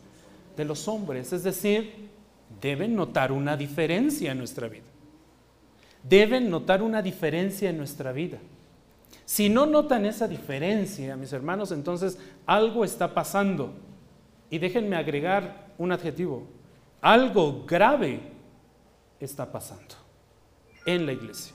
De 0.56 0.64
los 0.64 0.88
hombres. 0.88 1.32
Es 1.32 1.44
decir, 1.44 2.08
deben 2.60 2.96
notar 2.96 3.30
una 3.30 3.56
diferencia 3.56 4.32
en 4.32 4.38
nuestra 4.38 4.66
vida. 4.66 4.93
Deben 6.04 6.50
notar 6.50 6.82
una 6.82 7.02
diferencia 7.02 7.70
en 7.70 7.78
nuestra 7.78 8.12
vida. 8.12 8.38
Si 9.24 9.48
no 9.48 9.64
notan 9.64 10.04
esa 10.04 10.28
diferencia, 10.28 11.16
mis 11.16 11.32
hermanos, 11.32 11.72
entonces 11.72 12.18
algo 12.46 12.84
está 12.84 13.14
pasando. 13.14 13.72
Y 14.50 14.58
déjenme 14.58 14.96
agregar 14.96 15.72
un 15.78 15.92
adjetivo. 15.92 16.46
Algo 17.00 17.64
grave 17.66 18.20
está 19.18 19.50
pasando. 19.50 19.94
en 20.86 21.06
la 21.06 21.12
iglesia. 21.12 21.54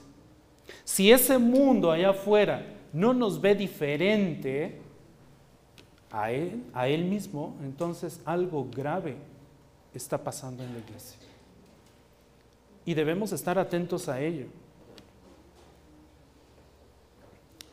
Si 0.84 1.12
ese 1.12 1.38
mundo 1.38 1.92
allá 1.92 2.10
afuera 2.10 2.66
no 2.92 3.14
nos 3.14 3.40
ve 3.40 3.54
diferente 3.54 4.80
a 6.10 6.32
él, 6.32 6.64
a 6.74 6.88
él 6.88 7.04
mismo, 7.04 7.56
entonces 7.62 8.20
algo 8.24 8.68
grave 8.74 9.16
está 9.94 10.18
pasando 10.18 10.64
en 10.64 10.72
la 10.72 10.80
iglesia. 10.80 11.16
Y 12.84 12.94
debemos 12.94 13.32
estar 13.32 13.58
atentos 13.58 14.08
a 14.08 14.20
ello. 14.20 14.46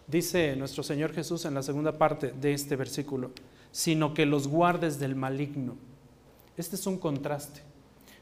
Dice 0.08 0.56
nuestro 0.56 0.84
Señor 0.84 1.14
Jesús 1.14 1.44
en 1.46 1.54
la 1.54 1.64
segunda 1.64 1.98
parte 1.98 2.32
de 2.32 2.54
este 2.54 2.76
versículo, 2.76 3.32
sino 3.72 4.14
que 4.14 4.26
los 4.26 4.48
guardes 4.48 5.00
del 5.00 5.16
maligno. 5.16 5.76
Este 6.56 6.76
es 6.76 6.88
un 6.88 6.98
contraste. 6.98 7.62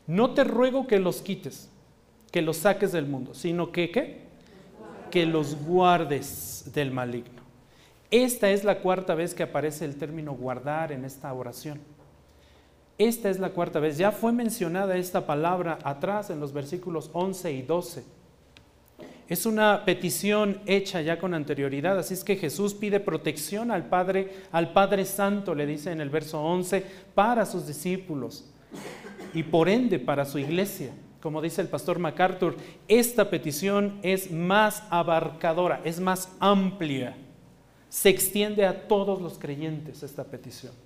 No 0.07 0.33
te 0.33 0.43
ruego 0.43 0.87
que 0.87 0.99
los 0.99 1.21
quites, 1.21 1.69
que 2.31 2.41
los 2.41 2.57
saques 2.57 2.91
del 2.91 3.05
mundo, 3.05 3.33
sino 3.33 3.71
que. 3.71 4.25
Que 5.11 5.25
los 5.25 5.55
guardes 5.55 6.71
del 6.73 6.91
maligno. 6.91 7.41
Esta 8.11 8.49
es 8.51 8.63
la 8.63 8.79
cuarta 8.79 9.15
vez 9.15 9.33
que 9.33 9.43
aparece 9.43 9.85
el 9.85 9.95
término 9.95 10.33
guardar 10.33 10.91
en 10.91 11.05
esta 11.05 11.31
oración. 11.33 11.79
Esta 12.97 13.29
es 13.29 13.39
la 13.39 13.49
cuarta 13.49 13.79
vez. 13.79 13.97
Ya 13.97 14.11
fue 14.11 14.31
mencionada 14.31 14.95
esta 14.97 15.25
palabra 15.25 15.79
atrás 15.83 16.29
en 16.29 16.39
los 16.39 16.53
versículos 16.53 17.09
11 17.13 17.51
y 17.51 17.61
12. 17.61 18.03
Es 19.27 19.45
una 19.45 19.83
petición 19.85 20.61
hecha 20.67 21.01
ya 21.01 21.17
con 21.17 21.33
anterioridad, 21.33 21.97
así 21.97 22.13
es 22.13 22.23
que 22.23 22.35
Jesús 22.35 22.75
pide 22.75 22.99
protección 22.99 23.71
al 23.71 23.87
Padre, 23.89 24.31
al 24.51 24.71
Padre 24.71 25.03
Santo, 25.03 25.55
le 25.55 25.65
dice 25.65 25.91
en 25.91 25.99
el 25.99 26.11
verso 26.11 26.43
11, 26.43 26.85
para 27.15 27.47
sus 27.47 27.65
discípulos 27.65 28.45
y 29.33 29.41
por 29.41 29.67
ende 29.67 29.97
para 29.97 30.25
su 30.25 30.37
iglesia. 30.37 30.91
Como 31.21 31.41
dice 31.41 31.61
el 31.61 31.69
pastor 31.69 31.97
MacArthur, 31.97 32.55
esta 32.87 33.31
petición 33.31 33.97
es 34.03 34.29
más 34.29 34.83
abarcadora, 34.91 35.81
es 35.83 35.99
más 35.99 36.29
amplia, 36.39 37.17
se 37.89 38.09
extiende 38.09 38.63
a 38.67 38.87
todos 38.87 39.19
los 39.19 39.39
creyentes 39.39 40.03
esta 40.03 40.23
petición. 40.23 40.84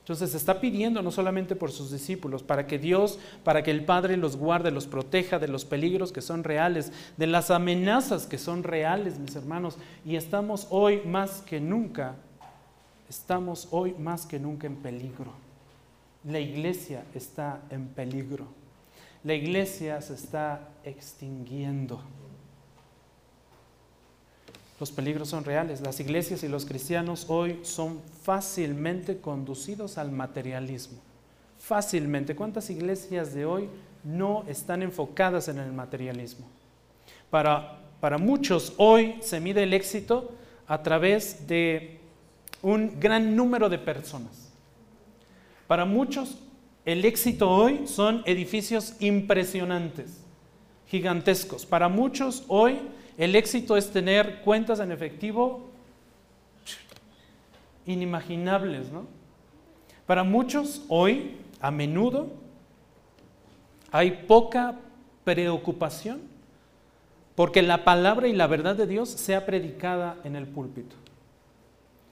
Entonces 0.00 0.34
está 0.34 0.60
pidiendo 0.60 1.02
no 1.02 1.10
solamente 1.10 1.54
por 1.54 1.70
sus 1.70 1.92
discípulos, 1.92 2.42
para 2.42 2.66
que 2.66 2.78
Dios, 2.78 3.18
para 3.44 3.62
que 3.62 3.70
el 3.70 3.84
Padre 3.84 4.16
los 4.16 4.36
guarde, 4.36 4.70
los 4.70 4.86
proteja 4.86 5.38
de 5.38 5.46
los 5.46 5.64
peligros 5.64 6.10
que 6.10 6.22
son 6.22 6.42
reales, 6.42 6.92
de 7.16 7.26
las 7.26 7.50
amenazas 7.50 8.26
que 8.26 8.38
son 8.38 8.62
reales, 8.62 9.18
mis 9.18 9.36
hermanos. 9.36 9.76
Y 10.04 10.16
estamos 10.16 10.66
hoy 10.70 11.02
más 11.04 11.42
que 11.42 11.60
nunca, 11.60 12.16
estamos 13.08 13.68
hoy 13.70 13.94
más 13.98 14.26
que 14.26 14.40
nunca 14.40 14.66
en 14.66 14.76
peligro. 14.76 15.32
La 16.24 16.40
iglesia 16.40 17.04
está 17.14 17.60
en 17.70 17.86
peligro. 17.88 18.46
La 19.22 19.34
iglesia 19.34 20.00
se 20.00 20.14
está 20.14 20.68
extinguiendo. 20.82 22.02
Los 24.80 24.90
peligros 24.90 25.28
son 25.28 25.44
reales. 25.44 25.82
Las 25.82 26.00
iglesias 26.00 26.42
y 26.42 26.48
los 26.48 26.64
cristianos 26.64 27.26
hoy 27.28 27.60
son 27.62 28.00
fácilmente 28.22 29.20
conducidos 29.20 29.98
al 29.98 30.10
materialismo. 30.10 30.98
Fácilmente. 31.58 32.34
¿Cuántas 32.34 32.70
iglesias 32.70 33.34
de 33.34 33.44
hoy 33.44 33.68
no 34.02 34.44
están 34.48 34.82
enfocadas 34.82 35.48
en 35.48 35.58
el 35.58 35.70
materialismo? 35.70 36.46
Para, 37.28 37.78
para 38.00 38.16
muchos 38.16 38.72
hoy 38.78 39.16
se 39.20 39.38
mide 39.38 39.64
el 39.64 39.74
éxito 39.74 40.32
a 40.66 40.82
través 40.82 41.46
de 41.46 42.00
un 42.62 42.98
gran 42.98 43.36
número 43.36 43.68
de 43.68 43.78
personas. 43.78 44.50
Para 45.66 45.84
muchos, 45.84 46.38
el 46.86 47.04
éxito 47.04 47.50
hoy 47.50 47.86
son 47.86 48.22
edificios 48.24 48.94
impresionantes, 48.98 50.22
gigantescos. 50.86 51.66
Para 51.66 51.88
muchos 51.88 52.44
hoy, 52.48 52.78
el 53.20 53.36
éxito 53.36 53.76
es 53.76 53.90
tener 53.90 54.40
cuentas 54.40 54.80
en 54.80 54.90
efectivo 54.90 55.68
inimaginables, 57.84 58.90
¿no? 58.90 59.04
Para 60.06 60.24
muchos 60.24 60.84
hoy, 60.88 61.36
a 61.60 61.70
menudo, 61.70 62.28
hay 63.92 64.24
poca 64.26 64.76
preocupación 65.22 66.22
porque 67.34 67.60
la 67.60 67.84
palabra 67.84 68.26
y 68.26 68.32
la 68.32 68.46
verdad 68.46 68.74
de 68.74 68.86
Dios 68.86 69.10
sea 69.10 69.44
predicada 69.44 70.16
en 70.24 70.34
el 70.34 70.46
púlpito. 70.46 70.96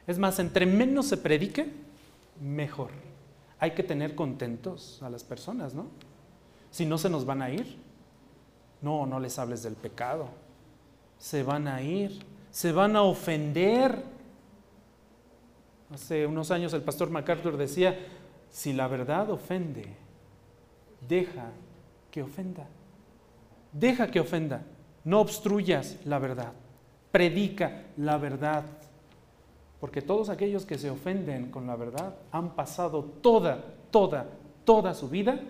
Es 0.07 0.19
más, 0.19 0.39
entre 0.39 0.67
menos 0.67 1.07
se 1.07 1.17
predique, 1.17 1.73
mejor 2.39 2.91
hay 3.59 3.71
que 3.71 3.83
tener 3.83 4.15
contentos 4.15 5.03
a 5.03 5.09
las 5.09 5.25
personas, 5.25 5.73
¿no? 5.73 5.87
Si 6.71 6.85
no 6.85 6.99
se 6.99 7.09
nos 7.09 7.25
van 7.25 7.41
a 7.41 7.51
ir. 7.51 7.79
No, 8.83 9.07
no 9.07 9.19
les 9.19 9.39
hables 9.39 9.63
del 9.63 9.75
pecado. 9.75 10.29
Se 11.19 11.43
van 11.43 11.69
a 11.69 11.83
ir, 11.83 12.25
se 12.51 12.73
van 12.73 12.97
a 12.97 13.03
ofender. 13.03 14.03
Hace 15.93 16.27
unos 16.27 16.51
años 16.51 16.73
el 16.73 16.83
pastor 16.83 17.11
MacArthur 17.11 17.57
decía, 17.57 17.99
si 18.51 18.73
la 18.73 18.89
verdad 18.89 19.31
ofende, 19.31 19.97
deja 21.07 21.51
que 22.11 22.23
ofenda. 22.23 22.67
Deja 23.73 24.11
que 24.11 24.21
ofenda. 24.21 24.63
No 25.05 25.21
obstruyas 25.21 25.97
la 26.05 26.19
verdad. 26.19 26.53
Predica 27.13 27.85
la 27.97 28.19
verdad. 28.19 28.65
Porque 29.81 30.03
todos 30.03 30.29
aquellos 30.29 30.67
que 30.67 30.79
se 30.79 30.91
ofenden 30.91 31.51
con 31.51 31.67
la 31.67 31.77
verdad 31.77 32.17
han 32.33 32.55
pasado 32.55 33.05
toda, 33.05 33.65
toda, 33.91 34.27
toda 34.65 34.95
su 34.95 35.09
vida 35.09 35.41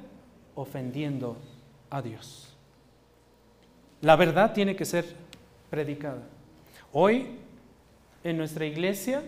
ofendiendo 0.55 1.37
a 1.91 2.03
Dios. 2.03 2.55
La 4.01 4.17
verdad 4.17 4.53
tiene 4.53 4.77
que 4.77 4.85
ser 4.85 5.28
predicada. 5.71 6.23
Hoy, 6.93 7.27
en 8.25 8.37
nuestra 8.37 8.67
iglesia, 8.67 9.23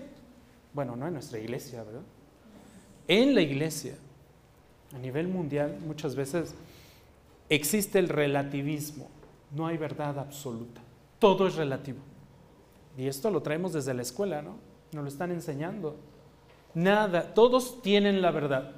bueno, 0.73 0.97
no 0.97 1.07
en 1.07 1.15
nuestra 1.15 1.39
iglesia, 1.39 1.83
¿verdad? 1.83 2.03
En 3.09 3.35
la 3.35 3.41
iglesia, 3.41 3.95
a 4.95 4.99
nivel 4.99 5.29
mundial, 5.29 5.79
muchas 5.87 6.15
veces 6.15 6.55
existe 7.49 7.99
el 7.99 8.09
relativismo. 8.09 9.09
No 9.55 9.67
hay 9.67 9.77
verdad 9.77 10.19
absoluta. 10.19 10.81
Todo 11.19 11.47
es 11.47 11.57
relativo. 11.57 11.99
Y 12.97 13.07
esto 13.07 13.31
lo 13.31 13.43
traemos 13.43 13.73
desde 13.73 13.95
la 13.95 14.03
escuela, 14.03 14.43
¿no? 14.43 14.57
Nos 14.93 15.05
lo 15.05 15.09
están 15.09 15.31
enseñando. 15.31 15.97
Nada, 16.75 17.35
todos 17.35 17.83
tienen 17.83 18.23
la 18.23 18.31
verdad. 18.31 18.73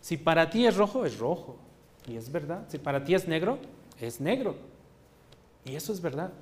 Si 0.00 0.16
para 0.16 0.50
ti 0.50 0.66
es 0.66 0.76
rojo, 0.76 1.06
es 1.06 1.18
rojo. 1.18 1.56
Y 2.06 2.16
es 2.16 2.30
verdad. 2.30 2.64
Si 2.68 2.78
para 2.78 3.04
ti 3.04 3.14
es 3.14 3.26
negro, 3.26 3.58
es 4.00 4.20
negro. 4.20 4.56
Y 5.64 5.74
eso 5.74 5.92
es 5.92 6.00
verdad. 6.00 6.32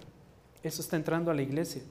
Eso 0.63 0.81
está 0.81 0.97
entrando 0.97 1.31
a 1.31 1.35
la 1.35 1.43
iglesia. 1.43 1.83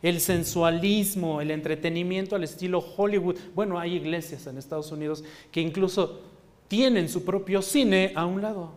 El 0.00 0.20
sensualismo, 0.20 1.40
el 1.40 1.50
entretenimiento 1.50 2.34
al 2.34 2.44
estilo 2.44 2.84
Hollywood. 2.96 3.38
Bueno, 3.54 3.78
hay 3.78 3.94
iglesias 3.94 4.46
en 4.46 4.58
Estados 4.58 4.90
Unidos 4.90 5.22
que 5.50 5.60
incluso 5.60 6.20
tienen 6.68 7.08
su 7.08 7.24
propio 7.24 7.62
cine 7.62 8.12
a 8.14 8.26
un 8.26 8.42
lado. 8.42 8.72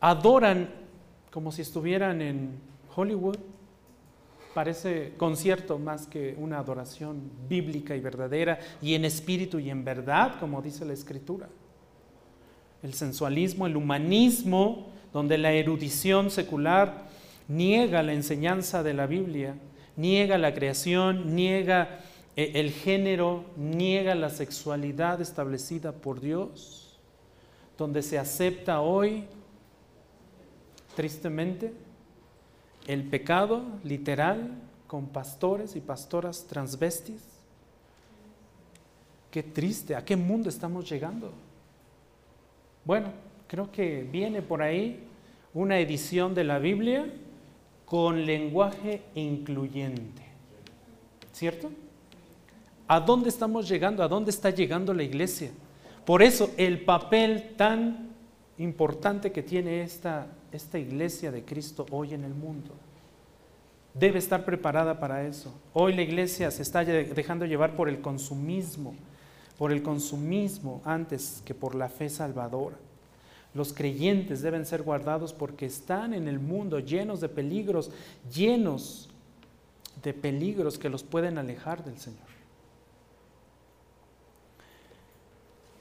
Adoran 0.00 0.70
como 1.30 1.52
si 1.52 1.62
estuvieran 1.62 2.20
en 2.20 2.58
Hollywood 2.94 3.36
parece 4.54 5.14
concierto 5.16 5.78
más 5.78 6.06
que 6.06 6.34
una 6.38 6.58
adoración 6.58 7.30
bíblica 7.48 7.94
y 7.94 8.00
verdadera 8.00 8.58
y 8.82 8.94
en 8.94 9.04
espíritu 9.04 9.58
y 9.58 9.70
en 9.70 9.84
verdad, 9.84 10.38
como 10.40 10.60
dice 10.60 10.84
la 10.84 10.92
escritura. 10.92 11.48
El 12.82 12.94
sensualismo, 12.94 13.66
el 13.66 13.76
humanismo, 13.76 14.88
donde 15.12 15.38
la 15.38 15.52
erudición 15.52 16.30
secular 16.30 17.08
niega 17.48 18.02
la 18.02 18.12
enseñanza 18.12 18.82
de 18.82 18.94
la 18.94 19.06
Biblia, 19.06 19.56
niega 19.96 20.38
la 20.38 20.54
creación, 20.54 21.34
niega 21.34 22.00
eh, 22.36 22.52
el 22.54 22.70
género, 22.70 23.44
niega 23.56 24.14
la 24.14 24.30
sexualidad 24.30 25.20
establecida 25.20 25.92
por 25.92 26.20
Dios, 26.20 26.98
donde 27.76 28.02
se 28.02 28.18
acepta 28.18 28.80
hoy, 28.80 29.24
tristemente, 30.94 31.72
el 32.86 33.04
pecado 33.04 33.62
literal 33.82 34.50
con 34.86 35.06
pastores 35.06 35.76
y 35.76 35.80
pastoras 35.80 36.46
transvestis. 36.46 37.22
Qué 39.30 39.42
triste, 39.42 39.94
¿a 39.94 40.04
qué 40.04 40.16
mundo 40.16 40.48
estamos 40.48 40.88
llegando? 40.88 41.32
Bueno, 42.84 43.12
creo 43.50 43.72
que 43.72 44.06
viene 44.08 44.42
por 44.42 44.62
ahí 44.62 45.00
una 45.54 45.80
edición 45.80 46.36
de 46.36 46.44
la 46.44 46.60
Biblia 46.60 47.12
con 47.84 48.24
lenguaje 48.24 49.02
incluyente. 49.16 50.22
¿Cierto? 51.32 51.68
¿A 52.86 53.00
dónde 53.00 53.28
estamos 53.28 53.68
llegando? 53.68 54.04
¿A 54.04 54.08
dónde 54.08 54.30
está 54.30 54.50
llegando 54.50 54.94
la 54.94 55.02
iglesia? 55.02 55.50
Por 56.06 56.22
eso 56.22 56.52
el 56.56 56.84
papel 56.84 57.56
tan 57.56 58.10
importante 58.58 59.32
que 59.32 59.42
tiene 59.42 59.82
esta 59.82 60.28
esta 60.52 60.78
iglesia 60.78 61.32
de 61.32 61.44
Cristo 61.44 61.86
hoy 61.90 62.14
en 62.14 62.22
el 62.22 62.34
mundo. 62.34 62.70
Debe 63.94 64.20
estar 64.20 64.44
preparada 64.44 65.00
para 65.00 65.26
eso. 65.26 65.52
Hoy 65.72 65.94
la 65.94 66.02
iglesia 66.02 66.52
se 66.52 66.62
está 66.62 66.84
dejando 66.84 67.46
llevar 67.46 67.74
por 67.74 67.88
el 67.88 68.00
consumismo, 68.00 68.94
por 69.58 69.72
el 69.72 69.82
consumismo 69.82 70.80
antes 70.84 71.42
que 71.44 71.54
por 71.54 71.74
la 71.74 71.88
fe 71.88 72.08
salvadora. 72.08 72.76
Los 73.54 73.72
creyentes 73.72 74.42
deben 74.42 74.64
ser 74.64 74.82
guardados 74.82 75.32
porque 75.32 75.66
están 75.66 76.14
en 76.14 76.28
el 76.28 76.38
mundo 76.38 76.78
llenos 76.78 77.20
de 77.20 77.28
peligros, 77.28 77.90
llenos 78.32 79.08
de 80.02 80.14
peligros 80.14 80.78
que 80.78 80.88
los 80.88 81.02
pueden 81.02 81.36
alejar 81.36 81.84
del 81.84 81.98
Señor. 81.98 82.30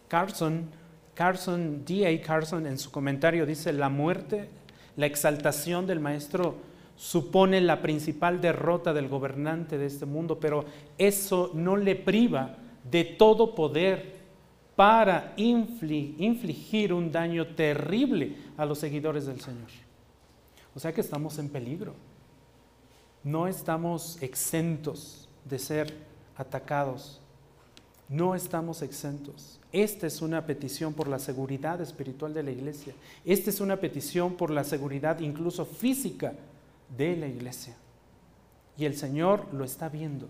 Carson, 0.08 0.66
Carson, 1.14 1.86
D.A. 1.86 2.22
Carson 2.22 2.66
en 2.66 2.80
su 2.80 2.92
comentario 2.92 3.46
dice, 3.46 3.72
la 3.72 3.90
muerte, 3.90 4.50
la 4.96 5.06
exaltación 5.06 5.86
del 5.86 6.00
maestro 6.00 6.56
supone 6.98 7.62
la 7.62 7.82
principal 7.82 8.42
derrota 8.42 8.92
del 8.92 9.08
gobernante 9.08 9.78
de 9.78 9.86
este 9.86 10.06
mundo, 10.06 10.40
pero 10.40 10.66
eso 10.98 11.52
no 11.54 11.78
le 11.78 11.96
priva 11.96 12.58
de 12.90 13.06
todo 13.06 13.54
poder 13.56 14.19
para 14.80 15.34
infligir 15.36 16.94
un 16.94 17.12
daño 17.12 17.48
terrible 17.48 18.38
a 18.56 18.66
los 18.66 18.80
seguidores 18.80 19.26
del 19.26 19.42
Señor. 19.42 19.68
O 20.74 20.80
sea 20.80 20.94
que 20.94 21.02
estamos 21.02 21.38
en 21.38 21.50
peligro. 21.50 21.96
No 23.22 23.50
estamos 23.50 24.18
exentos 24.22 25.28
de 25.44 25.60
ser 25.60 25.94
atacados. 26.38 27.20
No 28.08 28.36
estamos 28.36 28.82
exentos. 28.82 29.60
Esta 29.74 30.08
es 30.08 30.22
una 30.22 30.46
petición 30.46 30.94
por 30.94 31.10
la 31.10 31.20
seguridad 31.20 31.82
espiritual 31.82 32.34
de 32.34 32.44
la 32.44 32.52
iglesia. 32.52 32.94
Esta 33.26 33.50
es 33.50 33.60
una 33.60 33.76
petición 33.76 34.36
por 34.36 34.50
la 34.50 34.64
seguridad 34.64 35.20
incluso 35.20 35.66
física 35.66 36.36
de 36.98 37.18
la 37.18 37.28
iglesia. 37.28 37.76
Y 38.78 38.86
el 38.86 38.96
Señor 38.96 39.46
lo 39.54 39.66
está 39.66 39.90
viendo. 39.90 40.30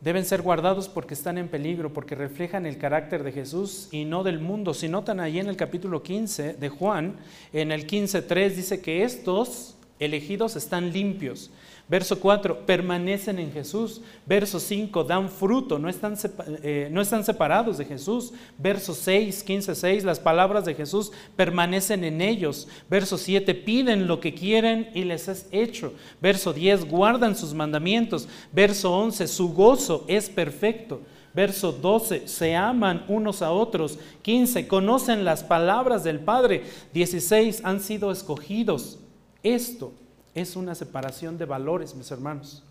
Deben 0.00 0.24
ser 0.24 0.40
guardados 0.40 0.88
porque 0.88 1.12
están 1.12 1.36
en 1.36 1.48
peligro, 1.48 1.92
porque 1.92 2.14
reflejan 2.14 2.64
el 2.64 2.78
carácter 2.78 3.22
de 3.22 3.32
Jesús 3.32 3.88
y 3.90 4.06
no 4.06 4.24
del 4.24 4.40
mundo. 4.40 4.72
Si 4.72 4.88
notan 4.88 5.20
ahí 5.20 5.38
en 5.38 5.48
el 5.48 5.56
capítulo 5.56 6.02
15 6.02 6.54
de 6.54 6.68
Juan, 6.70 7.16
en 7.52 7.70
el 7.70 7.86
15.3 7.86 8.54
dice 8.54 8.80
que 8.80 9.04
estos 9.04 9.76
elegidos 9.98 10.56
están 10.56 10.90
limpios. 10.92 11.50
Verso 11.90 12.20
4, 12.20 12.66
permanecen 12.66 13.40
en 13.40 13.50
Jesús. 13.50 14.00
Verso 14.24 14.60
5, 14.60 15.02
dan 15.02 15.28
fruto, 15.28 15.76
no 15.76 15.88
están, 15.88 16.16
eh, 16.62 16.88
no 16.92 17.00
están 17.00 17.24
separados 17.24 17.78
de 17.78 17.84
Jesús. 17.84 18.32
Verso 18.56 18.94
6, 18.94 19.42
15, 19.42 19.74
6, 19.74 20.04
las 20.04 20.20
palabras 20.20 20.64
de 20.64 20.76
Jesús 20.76 21.10
permanecen 21.34 22.04
en 22.04 22.20
ellos. 22.20 22.68
Verso 22.88 23.18
7, 23.18 23.56
piden 23.56 24.06
lo 24.06 24.20
que 24.20 24.32
quieren 24.34 24.88
y 24.94 25.02
les 25.02 25.26
es 25.26 25.48
hecho. 25.50 25.92
Verso 26.22 26.52
10, 26.52 26.88
guardan 26.88 27.34
sus 27.34 27.54
mandamientos. 27.54 28.28
Verso 28.52 28.96
11, 28.96 29.26
su 29.26 29.52
gozo 29.52 30.04
es 30.06 30.30
perfecto. 30.30 31.00
Verso 31.34 31.72
12, 31.72 32.28
se 32.28 32.54
aman 32.54 33.04
unos 33.08 33.42
a 33.42 33.50
otros. 33.50 33.98
15, 34.22 34.68
conocen 34.68 35.24
las 35.24 35.42
palabras 35.42 36.04
del 36.04 36.20
Padre. 36.20 36.62
16, 36.94 37.62
han 37.64 37.80
sido 37.80 38.12
escogidos. 38.12 39.00
Esto 39.42 39.92
es 40.34 40.56
una 40.56 40.74
separación 40.74 41.38
de 41.38 41.44
valores, 41.44 41.94
mis 41.94 42.10
hermanos. 42.10 42.62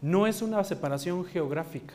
No 0.00 0.26
es 0.26 0.42
una 0.42 0.62
separación 0.64 1.24
geográfica. 1.24 1.94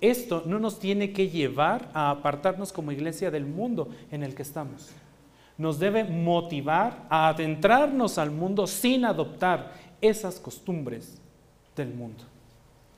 Esto 0.00 0.42
no 0.44 0.58
nos 0.58 0.78
tiene 0.78 1.12
que 1.12 1.28
llevar 1.28 1.90
a 1.94 2.10
apartarnos 2.10 2.72
como 2.72 2.92
iglesia 2.92 3.30
del 3.30 3.46
mundo 3.46 3.88
en 4.10 4.22
el 4.22 4.34
que 4.34 4.42
estamos. 4.42 4.90
Nos 5.56 5.78
debe 5.78 6.04
motivar 6.04 7.06
a 7.08 7.28
adentrarnos 7.28 8.18
al 8.18 8.30
mundo 8.30 8.66
sin 8.66 9.04
adoptar 9.04 9.72
esas 10.00 10.40
costumbres 10.40 11.18
del 11.76 11.94
mundo. 11.94 12.24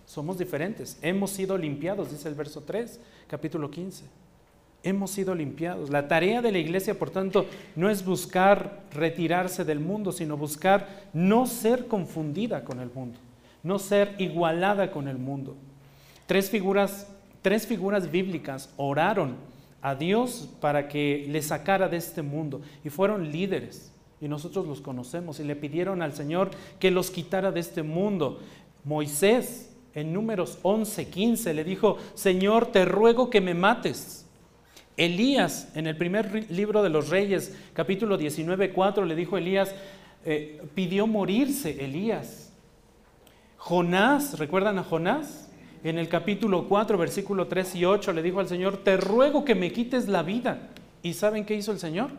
Somos 0.07 0.39
diferentes. 0.39 0.99
Hemos 1.03 1.31
sido 1.31 1.59
limpiados, 1.59 2.11
dice 2.11 2.29
el 2.29 2.35
verso 2.35 2.63
3, 2.63 2.99
capítulo 3.29 3.71
15 3.71 4.26
hemos 4.83 5.11
sido 5.11 5.35
limpiados. 5.35 5.91
La 5.91 6.09
tarea 6.09 6.43
de 6.43 6.53
la 6.53 6.59
iglesia, 6.59 6.99
por 6.99 7.11
tanto, 7.11 7.47
no 7.75 7.91
es 7.91 8.05
buscar 8.05 8.83
retirarse 8.93 9.65
del 9.65 9.81
mundo, 9.81 10.13
sino 10.13 10.37
buscar 10.37 11.09
no 11.13 11.47
ser 11.47 11.87
confundida 11.87 12.65
con 12.65 12.81
el 12.81 12.91
mundo, 12.91 13.19
no 13.63 13.79
ser 13.79 14.15
igualada 14.19 14.91
con 14.91 15.09
el 15.09 15.19
mundo. 15.19 15.57
Tres 16.27 16.51
figuras, 16.51 17.09
tres 17.43 17.67
figuras 17.67 18.11
bíblicas 18.11 18.73
oraron 18.77 19.37
a 19.83 19.95
Dios 19.95 20.49
para 20.61 20.89
que 20.89 21.27
le 21.29 21.43
sacara 21.43 21.89
de 21.89 21.97
este 21.97 22.23
mundo 22.23 22.61
y 22.85 22.91
fueron 22.91 23.31
líderes 23.31 23.93
y 24.21 24.29
nosotros 24.29 24.67
los 24.67 24.81
conocemos 24.81 25.41
y 25.41 25.45
le 25.45 25.57
pidieron 25.57 26.03
al 26.03 26.15
Señor 26.15 26.51
que 26.79 26.91
los 26.91 27.11
quitara 27.11 27.53
de 27.53 27.61
este 27.61 27.83
mundo. 27.83 28.41
Moisés 28.85 29.71
en 29.95 30.13
números 30.13 30.59
11, 30.63 31.09
15 31.09 31.55
le 31.55 31.65
dijo, 31.65 31.99
Señor, 32.15 32.67
te 32.67 32.85
ruego 32.85 33.31
que 33.31 33.41
me 33.41 33.55
mates 33.55 34.26
Elías, 34.97 35.71
en 35.75 35.87
el 35.87 35.97
primer 35.97 36.51
libro 36.51 36.83
de 36.83 36.89
los 36.89 37.11
Reyes, 37.11 37.55
capítulo 37.75 38.17
19, 38.17 38.73
4, 38.73 39.05
le 39.05 39.15
dijo 39.15 39.37
Elías, 39.37 39.75
eh, 40.25 40.63
pidió 40.75 41.07
morirse 41.07 41.85
Elías. 41.85 42.51
Jonás, 43.59 44.39
¿recuerdan 44.39 44.79
a 44.79 44.85
Jonás? 44.85 45.51
En 45.85 45.99
el 45.99 46.09
capítulo 46.09 46.67
4, 46.67 46.97
versículo 46.99 47.47
3 47.47 47.77
y 47.77 47.85
8, 47.85 48.13
le 48.13 48.23
dijo 48.23 48.41
al 48.41 48.49
Señor, 48.49 48.79
te 48.79 48.97
ruego 48.97 49.45
que 49.45 49.55
me 49.55 49.73
quites 49.73 50.09
la 50.09 50.23
vida. 50.23 50.71
¿Y 51.03 51.13
saben 51.13 51.45
qué 51.45 51.55
hizo 51.55 51.73
el 51.73 51.79
Señor? 51.79 52.11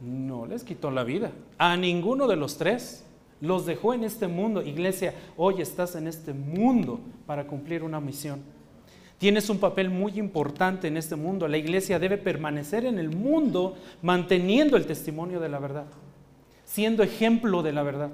No 0.00 0.46
les 0.46 0.64
quitó 0.64 0.90
la 0.90 1.04
vida. 1.04 1.32
A 1.58 1.76
ninguno 1.76 2.26
de 2.26 2.36
los 2.36 2.56
tres. 2.56 3.04
Los 3.40 3.66
dejó 3.66 3.92
en 3.92 4.04
este 4.04 4.28
mundo. 4.28 4.62
Iglesia, 4.62 5.12
hoy 5.36 5.60
estás 5.60 5.96
en 5.96 6.06
este 6.06 6.32
mundo 6.32 7.00
para 7.26 7.46
cumplir 7.46 7.82
una 7.82 8.00
misión. 8.00 8.40
Tienes 9.24 9.48
un 9.48 9.56
papel 9.56 9.88
muy 9.88 10.18
importante 10.18 10.86
en 10.86 10.98
este 10.98 11.16
mundo. 11.16 11.48
La 11.48 11.56
iglesia 11.56 11.98
debe 11.98 12.18
permanecer 12.18 12.84
en 12.84 12.98
el 12.98 13.08
mundo 13.08 13.74
manteniendo 14.02 14.76
el 14.76 14.84
testimonio 14.84 15.40
de 15.40 15.48
la 15.48 15.58
verdad, 15.58 15.86
siendo 16.66 17.02
ejemplo 17.02 17.62
de 17.62 17.72
la 17.72 17.82
verdad. 17.82 18.10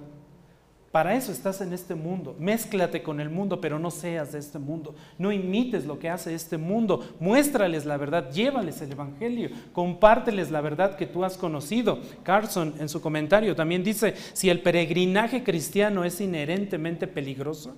Para 0.92 1.16
eso 1.16 1.32
estás 1.32 1.62
en 1.62 1.72
este 1.72 1.96
mundo. 1.96 2.36
Mézclate 2.38 3.02
con 3.02 3.20
el 3.20 3.28
mundo, 3.28 3.60
pero 3.60 3.80
no 3.80 3.90
seas 3.90 4.30
de 4.30 4.38
este 4.38 4.60
mundo. 4.60 4.94
No 5.18 5.32
imites 5.32 5.84
lo 5.84 5.98
que 5.98 6.08
hace 6.08 6.32
este 6.32 6.58
mundo. 6.58 7.04
Muéstrales 7.18 7.86
la 7.86 7.96
verdad, 7.96 8.30
llévales 8.30 8.80
el 8.80 8.92
Evangelio, 8.92 9.50
compárteles 9.72 10.52
la 10.52 10.60
verdad 10.60 10.94
que 10.94 11.06
tú 11.06 11.24
has 11.24 11.36
conocido. 11.36 11.98
Carson 12.22 12.74
en 12.78 12.88
su 12.88 13.00
comentario 13.00 13.56
también 13.56 13.82
dice, 13.82 14.14
si 14.32 14.48
el 14.48 14.62
peregrinaje 14.62 15.42
cristiano 15.42 16.04
es 16.04 16.20
inherentemente 16.20 17.08
peligroso, 17.08 17.74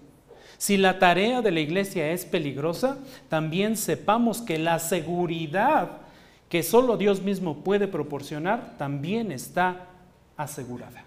si 0.62 0.76
la 0.76 1.00
tarea 1.00 1.42
de 1.42 1.50
la 1.50 1.58
iglesia 1.58 2.12
es 2.12 2.24
peligrosa, 2.24 2.98
también 3.28 3.76
sepamos 3.76 4.40
que 4.40 4.60
la 4.60 4.78
seguridad 4.78 6.02
que 6.48 6.62
solo 6.62 6.96
Dios 6.96 7.20
mismo 7.20 7.64
puede 7.64 7.88
proporcionar 7.88 8.76
también 8.78 9.32
está 9.32 9.88
asegurada. 10.36 11.02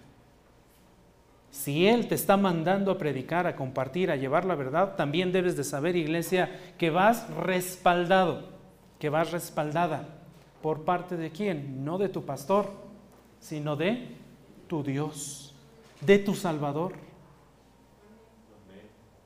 Si 1.51 1.87
Él 1.87 2.09
te 2.09 2.15
está 2.15 2.35
mandando 2.35 2.91
a 2.91 2.97
predicar, 2.97 3.47
a 3.47 3.55
compartir, 3.55 4.11
a 4.11 4.17
llevar 4.17 4.43
la 4.43 4.55
verdad, 4.55 4.97
también 4.97 5.31
debes 5.31 5.55
de 5.55 5.63
saber, 5.63 5.95
iglesia, 5.95 6.49
que 6.77 6.89
vas 6.89 7.25
respaldado, 7.29 8.49
que 8.99 9.07
vas 9.07 9.31
respaldada. 9.31 10.05
¿Por 10.61 10.83
parte 10.83 11.15
de 11.15 11.31
quién? 11.31 11.85
No 11.85 11.97
de 11.97 12.09
tu 12.09 12.25
pastor, 12.25 12.69
sino 13.39 13.77
de 13.77 14.05
tu 14.67 14.83
Dios, 14.83 15.55
de 16.01 16.19
tu 16.19 16.35
Salvador. 16.35 17.05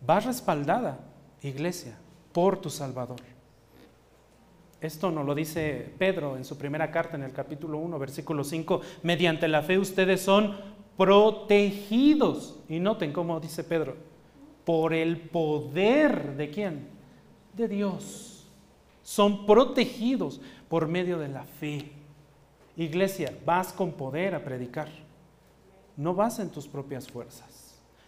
Vas 0.06 0.26
respaldada, 0.26 1.00
iglesia, 1.42 1.98
por 2.32 2.60
tu 2.60 2.70
Salvador. 2.70 3.20
Esto 4.82 5.12
nos 5.12 5.26
lo 5.26 5.36
dice 5.36 5.94
Pedro 5.98 6.38
en 6.38 6.46
su 6.46 6.58
primera 6.58 6.90
carta 6.90 7.18
en 7.18 7.24
el 7.24 7.34
capítulo 7.34 7.80
1, 7.80 8.00
versículo 8.00 8.44
5. 8.44 8.82
Mediante 9.04 9.48
la 9.48 9.62
fe 9.62 9.78
ustedes 9.78 10.22
son 10.22 10.56
protegidos. 10.98 12.58
Y 12.70 12.80
noten 12.80 13.12
cómo 13.12 13.40
dice 13.42 13.64
Pedro, 13.64 13.98
por 14.64 14.94
el 14.94 15.18
poder 15.18 16.38
de 16.38 16.50
quién? 16.50 16.88
De 17.54 17.68
Dios. 17.68 18.48
Son 19.04 19.46
protegidos 19.46 20.40
por 20.70 20.88
medio 20.88 21.20
de 21.20 21.28
la 21.28 21.44
fe. 21.44 21.92
Iglesia, 22.78 23.38
vas 23.46 23.74
con 23.74 23.92
poder 23.92 24.34
a 24.34 24.44
predicar. 24.44 24.88
No 25.98 26.14
vas 26.14 26.40
en 26.40 26.50
tus 26.50 26.68
propias 26.68 27.10
fuerzas. 27.10 27.59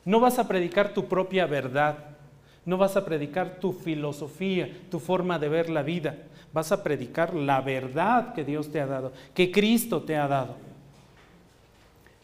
No 0.05 0.19
vas 0.19 0.39
a 0.39 0.47
predicar 0.47 0.93
tu 0.93 1.07
propia 1.07 1.45
verdad, 1.45 1.97
no 2.65 2.77
vas 2.77 2.95
a 2.95 3.05
predicar 3.05 3.59
tu 3.59 3.73
filosofía, 3.73 4.69
tu 4.89 4.99
forma 4.99 5.39
de 5.39 5.49
ver 5.49 5.69
la 5.69 5.83
vida, 5.83 6.17
vas 6.53 6.71
a 6.71 6.83
predicar 6.83 7.33
la 7.33 7.61
verdad 7.61 8.33
que 8.33 8.43
Dios 8.43 8.71
te 8.71 8.81
ha 8.81 8.85
dado, 8.85 9.11
que 9.33 9.51
Cristo 9.51 10.01
te 10.03 10.17
ha 10.17 10.27
dado. 10.27 10.55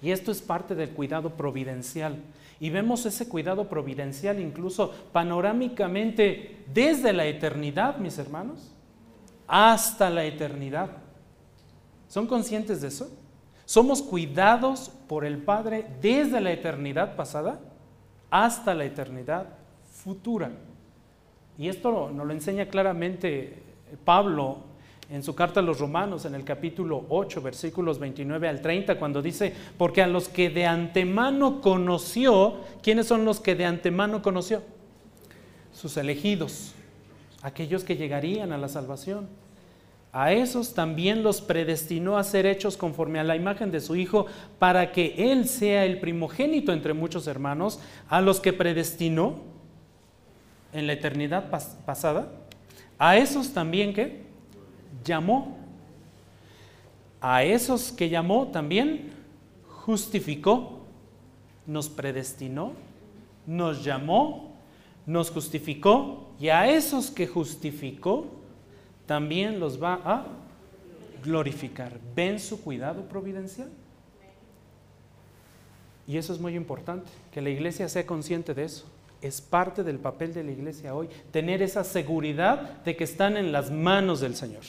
Y 0.02 0.12
esto 0.12 0.32
es 0.32 0.42
parte 0.42 0.76
del 0.76 0.92
cuidado 0.92 1.32
providencial. 1.32 2.18
Y 2.60 2.70
vemos 2.70 3.06
ese 3.06 3.28
cuidado 3.28 3.68
providencial 3.68 4.40
incluso 4.40 4.92
panorámicamente 5.12 6.58
desde 6.74 7.14
la 7.14 7.26
eternidad, 7.26 7.98
mis 7.98 8.18
hermanos, 8.18 8.72
hasta 9.48 10.10
la 10.10 10.26
eternidad. 10.26 10.90
¿Son 12.08 12.26
conscientes 12.26 12.82
de 12.82 12.88
eso? 12.88 13.12
Somos 13.68 14.02
cuidados 14.02 14.92
por 15.10 15.26
el 15.26 15.40
Padre 15.40 15.86
desde 16.02 16.40
la 16.40 16.54
eternidad 16.54 17.18
pasada 17.18 17.60
hasta 18.32 18.74
la 18.74 18.86
eternidad 18.86 19.46
futura. 19.92 20.52
Y 21.58 21.68
esto 21.68 22.10
nos 22.10 22.26
lo 22.26 22.32
enseña 22.32 22.68
claramente 22.68 23.62
Pablo 24.06 24.60
en 25.10 25.22
su 25.22 25.36
carta 25.36 25.60
a 25.60 25.64
los 25.64 25.82
romanos, 25.82 26.24
en 26.24 26.36
el 26.36 26.46
capítulo 26.46 27.08
8, 27.10 27.42
versículos 27.42 28.00
29 28.00 28.48
al 28.48 28.62
30, 28.62 28.98
cuando 28.98 29.22
dice, 29.22 29.54
porque 29.78 30.02
a 30.02 30.08
los 30.08 30.30
que 30.30 30.50
de 30.50 30.66
antemano 30.66 31.60
conoció, 31.60 32.62
¿quiénes 32.82 33.08
son 33.08 33.26
los 33.26 33.42
que 33.42 33.56
de 33.56 33.66
antemano 33.66 34.22
conoció? 34.22 34.62
Sus 35.74 35.98
elegidos, 35.98 36.74
aquellos 37.42 37.84
que 37.84 37.98
llegarían 37.98 38.54
a 38.54 38.58
la 38.58 38.70
salvación. 38.70 39.28
A 40.20 40.34
esos 40.34 40.74
también 40.74 41.22
los 41.22 41.42
predestinó 41.42 42.18
a 42.18 42.24
ser 42.24 42.48
hechos 42.48 42.76
conforme 42.76 43.20
a 43.20 43.24
la 43.24 43.36
imagen 43.36 43.70
de 43.70 43.80
su 43.80 43.96
Hijo, 43.96 44.26
para 44.58 44.92
que 44.92 45.14
Él 45.32 45.48
sea 45.48 45.86
el 45.86 46.00
primogénito 46.00 46.74
entre 46.74 46.94
muchos 46.94 47.28
hermanos, 47.28 47.80
a 48.10 48.20
los 48.20 48.40
que 48.40 48.52
predestinó 48.52 49.36
en 50.74 50.88
la 50.88 50.94
eternidad 50.94 51.52
pasada. 51.86 52.32
A 52.98 53.16
esos 53.16 53.54
también 53.54 53.94
que 53.94 54.24
llamó. 55.06 55.56
A 57.22 57.44
esos 57.44 57.92
que 57.92 58.10
llamó 58.10 58.48
también 58.48 59.12
justificó, 59.68 60.80
nos 61.68 61.90
predestinó, 61.90 62.72
nos 63.46 63.84
llamó, 63.84 64.56
nos 65.06 65.30
justificó 65.30 66.32
y 66.40 66.50
a 66.50 66.68
esos 66.72 67.12
que 67.12 67.28
justificó 67.28 68.37
también 69.08 69.60
los 69.60 69.82
va 69.82 70.00
a 70.06 70.26
glorificar. 71.24 71.98
¿Ven 72.16 72.40
su 72.40 72.62
cuidado 72.62 73.02
providencial? 73.04 73.70
Y 76.08 76.18
eso 76.18 76.34
es 76.34 76.40
muy 76.40 76.56
importante, 76.56 77.10
que 77.32 77.42
la 77.42 77.50
iglesia 77.50 77.90
sea 77.90 78.06
consciente 78.06 78.54
de 78.54 78.66
eso. 78.66 78.86
Es 79.22 79.42
parte 79.42 79.84
del 79.84 79.98
papel 79.98 80.34
de 80.34 80.44
la 80.44 80.52
iglesia 80.52 80.94
hoy, 80.94 81.10
tener 81.32 81.62
esa 81.62 81.84
seguridad 81.84 82.84
de 82.84 82.96
que 82.96 83.04
están 83.04 83.36
en 83.36 83.52
las 83.52 83.72
manos 83.72 84.20
del 84.20 84.36
Señor. 84.36 84.64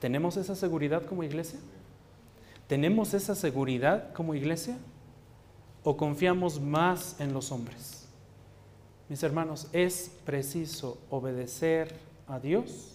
¿Tenemos 0.00 0.36
esa 0.36 0.54
seguridad 0.54 1.04
como 1.04 1.24
iglesia? 1.24 1.58
¿Tenemos 2.68 3.12
esa 3.14 3.34
seguridad 3.34 4.12
como 4.12 4.34
iglesia? 4.34 4.78
¿O 5.82 5.96
confiamos 5.96 6.60
más 6.60 7.18
en 7.18 7.32
los 7.32 7.50
hombres? 7.50 7.97
Mis 9.08 9.22
hermanos, 9.22 9.68
es 9.72 10.10
preciso 10.24 10.98
obedecer 11.10 11.94
a 12.26 12.38
Dios 12.38 12.92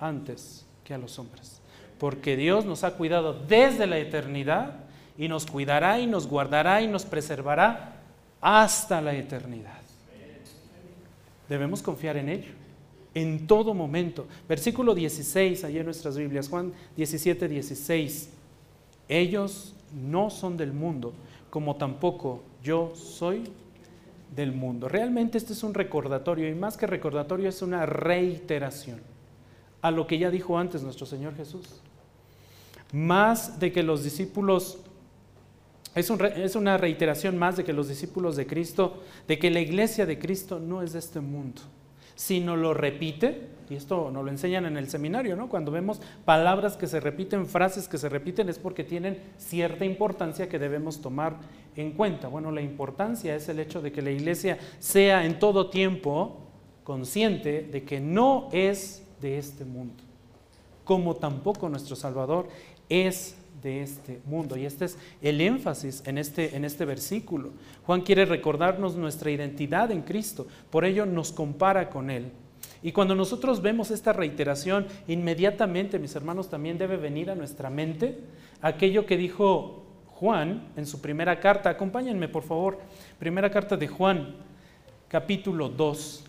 antes 0.00 0.64
que 0.84 0.94
a 0.94 0.98
los 0.98 1.18
hombres. 1.18 1.60
Porque 1.98 2.36
Dios 2.36 2.64
nos 2.64 2.84
ha 2.84 2.94
cuidado 2.94 3.34
desde 3.34 3.86
la 3.86 3.98
eternidad 3.98 4.80
y 5.18 5.28
nos 5.28 5.46
cuidará 5.46 5.98
y 6.00 6.06
nos 6.06 6.26
guardará 6.26 6.82
y 6.82 6.88
nos 6.88 7.04
preservará 7.04 7.96
hasta 8.40 9.00
la 9.00 9.14
eternidad. 9.14 9.80
Debemos 11.48 11.82
confiar 11.82 12.16
en 12.16 12.28
ello 12.28 12.52
en 13.16 13.46
todo 13.46 13.72
momento. 13.72 14.26
Versículo 14.46 14.94
16, 14.94 15.64
allá 15.64 15.80
en 15.80 15.86
nuestras 15.86 16.18
Biblias, 16.18 16.50
Juan 16.50 16.74
17, 16.96 17.48
16. 17.48 18.28
Ellos 19.08 19.74
no 19.94 20.28
son 20.28 20.58
del 20.58 20.74
mundo, 20.74 21.14
como 21.48 21.76
tampoco 21.76 22.42
yo 22.62 22.92
soy 22.94 23.44
del 24.34 24.52
mundo. 24.52 24.88
Realmente 24.88 25.38
este 25.38 25.52
es 25.52 25.62
un 25.62 25.74
recordatorio 25.74 26.48
y 26.48 26.54
más 26.54 26.76
que 26.76 26.86
recordatorio 26.86 27.48
es 27.48 27.62
una 27.62 27.86
reiteración 27.86 29.00
a 29.82 29.90
lo 29.90 30.06
que 30.06 30.18
ya 30.18 30.30
dijo 30.30 30.58
antes 30.58 30.82
nuestro 30.82 31.06
Señor 31.06 31.36
Jesús. 31.36 31.80
Más 32.92 33.58
de 33.58 33.72
que 33.72 33.82
los 33.82 34.04
discípulos, 34.04 34.78
es, 35.94 36.10
una 36.56 36.76
reiteración 36.76 37.38
más 37.38 37.56
de 37.56 37.64
que 37.64 37.72
los 37.72 37.88
discípulos 37.88 38.36
de 38.36 38.46
Cristo, 38.46 39.02
de 39.26 39.38
que 39.38 39.50
la 39.50 39.60
iglesia 39.60 40.06
de 40.06 40.18
Cristo 40.18 40.60
no 40.60 40.82
es 40.82 40.92
de 40.92 40.98
este 40.98 41.20
mundo 41.20 41.62
sino 42.16 42.56
lo 42.56 42.74
repite, 42.74 43.42
y 43.68 43.74
esto 43.76 44.10
nos 44.10 44.24
lo 44.24 44.30
enseñan 44.30 44.66
en 44.66 44.76
el 44.76 44.88
seminario, 44.88 45.36
¿no? 45.36 45.48
Cuando 45.48 45.70
vemos 45.70 46.00
palabras 46.24 46.76
que 46.76 46.86
se 46.86 47.00
repiten, 47.00 47.46
frases 47.46 47.88
que 47.88 47.98
se 47.98 48.08
repiten, 48.08 48.48
es 48.48 48.58
porque 48.58 48.84
tienen 48.84 49.18
cierta 49.38 49.84
importancia 49.84 50.48
que 50.48 50.58
debemos 50.58 51.00
tomar 51.00 51.36
en 51.76 51.92
cuenta. 51.92 52.28
Bueno, 52.28 52.50
la 52.50 52.62
importancia 52.62 53.34
es 53.34 53.48
el 53.48 53.58
hecho 53.58 53.82
de 53.82 53.92
que 53.92 54.02
la 54.02 54.10
iglesia 54.10 54.58
sea 54.78 55.24
en 55.24 55.38
todo 55.38 55.70
tiempo 55.70 56.38
consciente 56.84 57.62
de 57.62 57.82
que 57.82 58.00
no 58.00 58.48
es 58.52 59.02
de 59.20 59.38
este 59.38 59.64
mundo, 59.64 60.04
como 60.84 61.16
tampoco 61.16 61.68
nuestro 61.68 61.96
Salvador 61.96 62.48
es 62.88 63.36
de 63.62 63.82
este 63.82 64.20
mundo. 64.26 64.56
Y 64.56 64.64
este 64.64 64.84
es 64.84 64.98
el 65.20 65.40
énfasis 65.40 66.02
en 66.06 66.18
este, 66.18 66.56
en 66.56 66.64
este 66.64 66.84
versículo. 66.84 67.50
Juan 67.84 68.02
quiere 68.02 68.24
recordarnos 68.24 68.94
nuestra 68.96 69.30
identidad 69.30 69.90
en 69.90 70.02
Cristo, 70.02 70.46
por 70.70 70.84
ello 70.84 71.06
nos 71.06 71.32
compara 71.32 71.90
con 71.90 72.10
Él. 72.10 72.30
Y 72.82 72.92
cuando 72.92 73.14
nosotros 73.14 73.62
vemos 73.62 73.90
esta 73.90 74.12
reiteración, 74.12 74.86
inmediatamente, 75.08 75.98
mis 75.98 76.14
hermanos, 76.14 76.48
también 76.48 76.78
debe 76.78 76.96
venir 76.96 77.30
a 77.30 77.34
nuestra 77.34 77.70
mente 77.70 78.18
aquello 78.60 79.06
que 79.06 79.16
dijo 79.16 79.84
Juan 80.06 80.68
en 80.76 80.86
su 80.86 81.00
primera 81.00 81.40
carta. 81.40 81.70
Acompáñenme, 81.70 82.28
por 82.28 82.42
favor. 82.42 82.78
Primera 83.18 83.50
carta 83.50 83.76
de 83.76 83.88
Juan, 83.88 84.34
capítulo 85.08 85.68
2. 85.68 86.24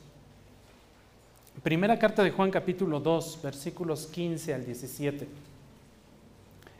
Primera 1.63 1.97
carta 1.97 2.23
de 2.23 2.31
Juan, 2.31 2.51
capítulo 2.51 2.99
2, 2.99 3.39
versículos 3.43 4.07
15 4.07 4.53
al 4.53 4.65
17 4.65 5.27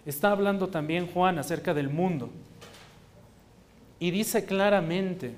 está 0.09 0.31
hablando 0.31 0.69
también 0.69 1.07
Juan 1.07 1.37
acerca 1.37 1.73
del 1.73 1.89
mundo. 1.89 2.29
Y 3.99 4.11
dice 4.11 4.45
claramente, 4.45 5.33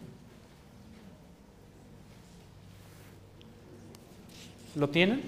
¿lo 4.76 4.90
tienen? 4.90 5.22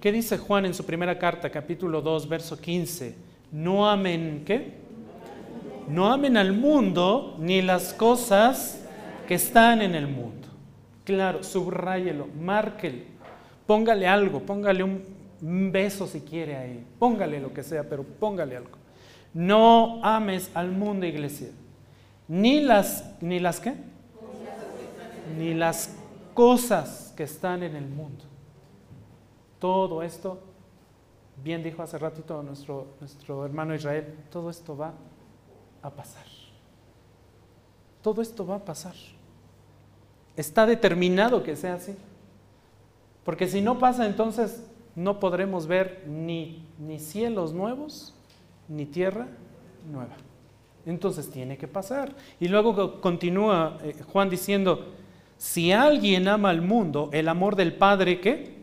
¿Qué 0.00 0.12
dice 0.12 0.36
Juan 0.36 0.66
en 0.66 0.74
su 0.74 0.84
primera 0.84 1.18
carta, 1.18 1.50
capítulo 1.50 2.02
2, 2.02 2.28
verso 2.28 2.60
15? 2.60 3.14
No 3.52 3.88
amen, 3.88 4.42
¿qué? 4.44 4.72
No 5.88 6.12
amen 6.12 6.36
al 6.36 6.52
mundo 6.52 7.36
ni 7.38 7.62
las 7.62 7.94
cosas 7.94 8.82
que 9.26 9.34
están 9.34 9.80
en 9.80 9.94
el 9.94 10.06
mundo. 10.06 10.48
Claro, 11.04 11.42
subráyelo, 11.42 12.28
márquelo, 12.38 13.02
póngale 13.66 14.06
algo, 14.06 14.40
póngale 14.40 14.82
un, 14.82 15.02
beso 15.70 16.06
si 16.06 16.20
quiere 16.20 16.56
ahí, 16.56 16.84
póngale 16.98 17.38
lo 17.38 17.52
que 17.52 17.62
sea, 17.62 17.88
pero 17.88 18.02
póngale 18.02 18.56
algo. 18.56 18.78
No 19.34 20.00
ames 20.02 20.50
al 20.54 20.70
mundo, 20.70 21.04
iglesia. 21.04 21.48
Ni 22.28 22.60
las, 22.60 23.12
ni 23.20 23.40
las 23.40 23.60
qué? 23.60 23.74
Ni 25.38 25.52
las 25.52 25.93
cosas 26.34 27.14
que 27.16 27.22
están 27.22 27.62
en 27.62 27.76
el 27.76 27.88
mundo. 27.88 28.24
Todo 29.58 30.02
esto, 30.02 30.40
bien 31.42 31.62
dijo 31.62 31.82
hace 31.82 31.96
ratito 31.98 32.42
nuestro, 32.42 32.88
nuestro 33.00 33.44
hermano 33.44 33.74
Israel, 33.74 34.14
todo 34.30 34.50
esto 34.50 34.76
va 34.76 34.92
a 35.80 35.90
pasar. 35.90 36.26
Todo 38.02 38.20
esto 38.20 38.46
va 38.46 38.56
a 38.56 38.64
pasar. 38.64 38.94
Está 40.36 40.66
determinado 40.66 41.42
que 41.42 41.56
sea 41.56 41.74
así. 41.74 41.94
Porque 43.24 43.48
si 43.48 43.62
no 43.62 43.78
pasa, 43.78 44.04
entonces 44.06 44.66
no 44.94 45.18
podremos 45.18 45.66
ver 45.66 46.04
ni, 46.06 46.66
ni 46.78 46.98
cielos 46.98 47.52
nuevos, 47.52 48.14
ni 48.68 48.84
tierra 48.84 49.28
nueva. 49.90 50.14
Entonces 50.86 51.30
tiene 51.30 51.56
que 51.56 51.66
pasar. 51.66 52.14
Y 52.38 52.48
luego 52.48 53.00
continúa 53.00 53.78
eh, 53.82 53.96
Juan 54.12 54.28
diciendo, 54.28 54.92
si 55.44 55.72
alguien 55.72 56.26
ama 56.26 56.48
al 56.48 56.62
mundo, 56.62 57.10
el 57.12 57.28
amor 57.28 57.54
del 57.54 57.74
Padre, 57.74 58.18
¿qué? 58.18 58.54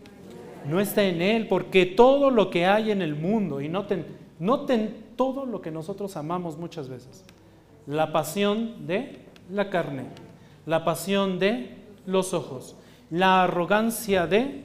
No 0.66 0.80
está 0.80 1.04
en 1.04 1.22
él, 1.22 1.48
porque 1.48 1.86
todo 1.86 2.32
lo 2.32 2.50
que 2.50 2.66
hay 2.66 2.90
en 2.90 3.04
el 3.04 3.14
mundo, 3.14 3.62
y 3.62 3.70
noten, 3.70 4.04
noten 4.40 4.96
todo 5.16 5.46
lo 5.46 5.62
que 5.62 5.70
nosotros 5.70 6.18
amamos 6.18 6.58
muchas 6.58 6.90
veces, 6.90 7.24
la 7.86 8.12
pasión 8.12 8.88
de 8.88 9.20
la 9.52 9.70
carne, 9.70 10.06
la 10.66 10.84
pasión 10.84 11.38
de 11.38 11.70
los 12.08 12.34
ojos, 12.34 12.76
la 13.12 13.44
arrogancia 13.44 14.26
de 14.26 14.64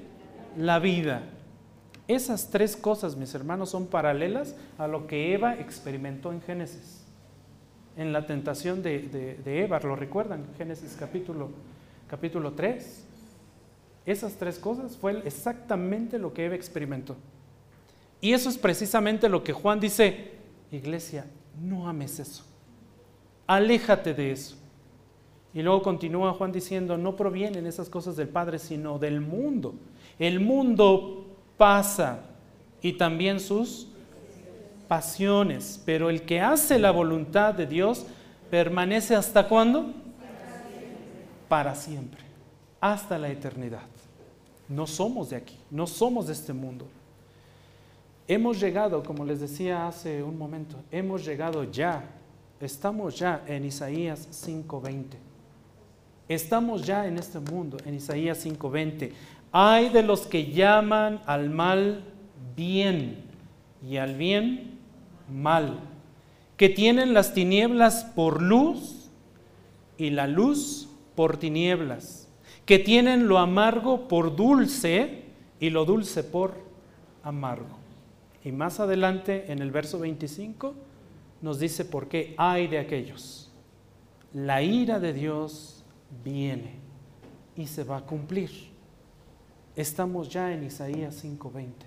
la 0.57 0.79
vida, 0.79 1.21
esas 2.09 2.49
tres 2.49 2.79
cosas, 2.79 3.15
mis 3.15 3.35
hermanos, 3.35 3.69
son 3.69 3.89
paralelas 3.89 4.57
a 4.79 4.87
lo 4.87 5.07
que 5.07 5.35
Eva 5.35 5.57
experimentó 5.57 6.33
en 6.33 6.41
Génesis, 6.41 7.05
en 7.95 8.15
la 8.15 8.25
tentación 8.25 8.83
de, 8.83 9.39
Eva, 9.45 9.81
¿lo 9.81 9.97
recuerdan? 9.97 10.47
Génesis 10.57 10.97
capítulo, 10.99 11.51
capítulo 12.09 12.53
3. 12.53 13.05
Esas 14.07 14.35
tres 14.35 14.59
cosas 14.59 14.97
fue 14.97 15.21
exactamente 15.25 16.19
lo 16.19 16.33
que 16.33 16.45
Eva 16.45 16.55
experimentó. 16.55 17.17
Y 18.21 18.33
eso 18.33 18.49
es 18.49 18.57
precisamente 18.57 19.29
lo 19.29 19.43
que 19.43 19.53
Juan 19.53 19.81
dice, 19.81 20.31
iglesia, 20.71 21.27
no 21.61 21.89
ames 21.89 22.19
eso, 22.21 22.45
aléjate 23.47 24.15
de 24.15 24.33
eso. 24.33 24.57
Y 25.53 25.63
luego 25.63 25.83
continúa 25.83 26.35
Juan 26.35 26.53
diciendo, 26.53 26.97
no 26.97 27.17
provienen 27.17 27.67
esas 27.67 27.89
cosas 27.89 28.15
del 28.17 28.29
Padre, 28.29 28.59
sino 28.59 28.99
del 28.99 29.21
mundo. 29.21 29.75
El 30.19 30.39
mundo 30.39 31.27
pasa 31.57 32.21
y 32.83 32.93
también 32.93 33.41
sus 33.41 33.89
pasiones, 34.87 35.83
pero 35.85 36.11
el 36.11 36.23
que 36.23 36.41
hace 36.41 36.79
la 36.79 36.91
voluntad 36.91 37.55
de 37.55 37.67
Dios 37.67 38.07
permanece 38.51 39.17
hasta 39.17 39.49
cuándo? 39.49 39.93
Para 41.49 41.75
siempre, 41.75 42.21
hasta 42.81 43.19
la 43.19 43.29
eternidad. 43.29 43.83
No 44.69 44.87
somos 44.87 45.31
de 45.31 45.37
aquí, 45.37 45.57
no 45.71 45.87
somos 45.87 46.27
de 46.27 46.33
este 46.33 46.53
mundo. 46.53 46.87
Hemos 48.29 48.59
llegado, 48.59 49.03
como 49.05 49.25
les 49.25 49.41
decía 49.41 49.87
hace 49.87 50.23
un 50.23 50.37
momento, 50.37 50.77
hemos 50.91 51.25
llegado 51.25 51.63
ya, 51.65 52.03
estamos 52.61 53.17
ya 53.17 53.45
en 53.47 53.65
Isaías 53.65 54.29
5:20. 54.33 55.17
Estamos 56.29 56.83
ya 56.83 57.07
en 57.07 57.19
este 57.19 57.39
mundo, 57.39 57.77
en 57.85 57.95
Isaías 57.95 58.45
5:20. 58.45 59.13
Hay 59.53 59.91
de 59.91 60.03
los 60.03 60.27
que 60.27 60.51
llaman 60.51 61.23
al 61.27 61.51
mal 61.51 62.03
bien 62.57 63.25
y 63.89 63.99
al 63.99 64.17
bien 64.17 64.81
mal, 65.33 65.79
que 66.57 66.69
tienen 66.69 67.15
las 67.15 67.33
tinieblas 67.33 68.03
por 68.03 68.43
luz 68.43 69.09
y 69.99 70.11
la 70.11 70.27
luz 70.27 70.89
por 71.17 71.39
tinieblas, 71.39 72.29
que 72.65 72.79
tienen 72.79 73.27
lo 73.27 73.39
amargo 73.39 74.07
por 74.07 74.37
dulce 74.37 75.25
y 75.59 75.71
lo 75.71 75.85
dulce 75.85 76.23
por 76.23 76.55
amargo. 77.23 77.79
Y 78.45 78.53
más 78.53 78.79
adelante, 78.79 79.51
en 79.51 79.61
el 79.61 79.73
verso 79.73 79.99
25, 79.99 80.75
nos 81.43 81.59
dice 81.59 81.85
por 81.85 82.09
qué 82.09 82.35
hay 82.39 82.69
de 82.69 82.79
aquellos. 82.79 83.51
La 84.33 84.63
ira 84.63 85.01
de 85.01 85.13
Dios 85.13 85.85
viene 86.25 86.75
y 87.57 87.67
se 87.67 87.85
va 87.85 87.99
a 87.99 88.03
cumplir. 88.03 88.51
Estamos 89.75 90.29
ya 90.29 90.53
en 90.53 90.65
Isaías 90.65 91.23
5:20. 91.25 91.87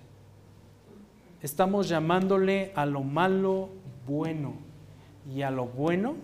Estamos 1.42 1.88
llamándole 1.88 2.72
a 2.74 2.84
lo 2.84 3.02
malo 3.02 3.70
bueno 4.06 4.52
y 5.34 5.42
a 5.42 5.50
lo 5.50 5.66
bueno 5.66 6.16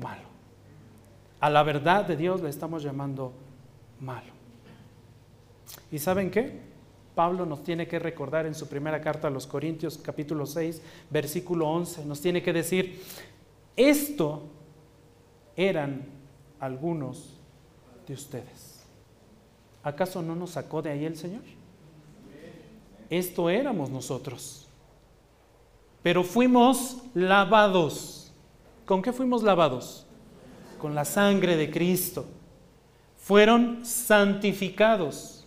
malo. 0.00 0.31
A 1.42 1.50
la 1.50 1.64
verdad 1.64 2.06
de 2.06 2.16
Dios 2.16 2.40
le 2.40 2.48
estamos 2.48 2.84
llamando 2.84 3.32
malo. 3.98 4.32
¿Y 5.90 5.98
saben 5.98 6.30
qué? 6.30 6.60
Pablo 7.16 7.44
nos 7.44 7.64
tiene 7.64 7.88
que 7.88 7.98
recordar 7.98 8.46
en 8.46 8.54
su 8.54 8.68
primera 8.68 9.00
carta 9.00 9.26
a 9.26 9.30
los 9.32 9.48
Corintios 9.48 9.98
capítulo 9.98 10.46
6, 10.46 10.80
versículo 11.10 11.68
11, 11.68 12.04
nos 12.04 12.20
tiene 12.20 12.44
que 12.44 12.52
decir, 12.52 13.02
esto 13.74 14.44
eran 15.56 16.04
algunos 16.60 17.34
de 18.06 18.14
ustedes. 18.14 18.84
¿Acaso 19.82 20.22
no 20.22 20.36
nos 20.36 20.50
sacó 20.50 20.80
de 20.80 20.90
ahí 20.90 21.04
el 21.04 21.16
Señor? 21.16 21.42
Esto 23.10 23.50
éramos 23.50 23.90
nosotros. 23.90 24.68
Pero 26.04 26.22
fuimos 26.22 26.98
lavados. 27.14 28.32
¿Con 28.86 29.02
qué 29.02 29.12
fuimos 29.12 29.42
lavados? 29.42 30.06
Con 30.82 30.94
la 30.94 31.06
sangre 31.06 31.56
de 31.56 31.70
Cristo. 31.70 32.26
Fueron 33.16 33.86
santificados 33.86 35.42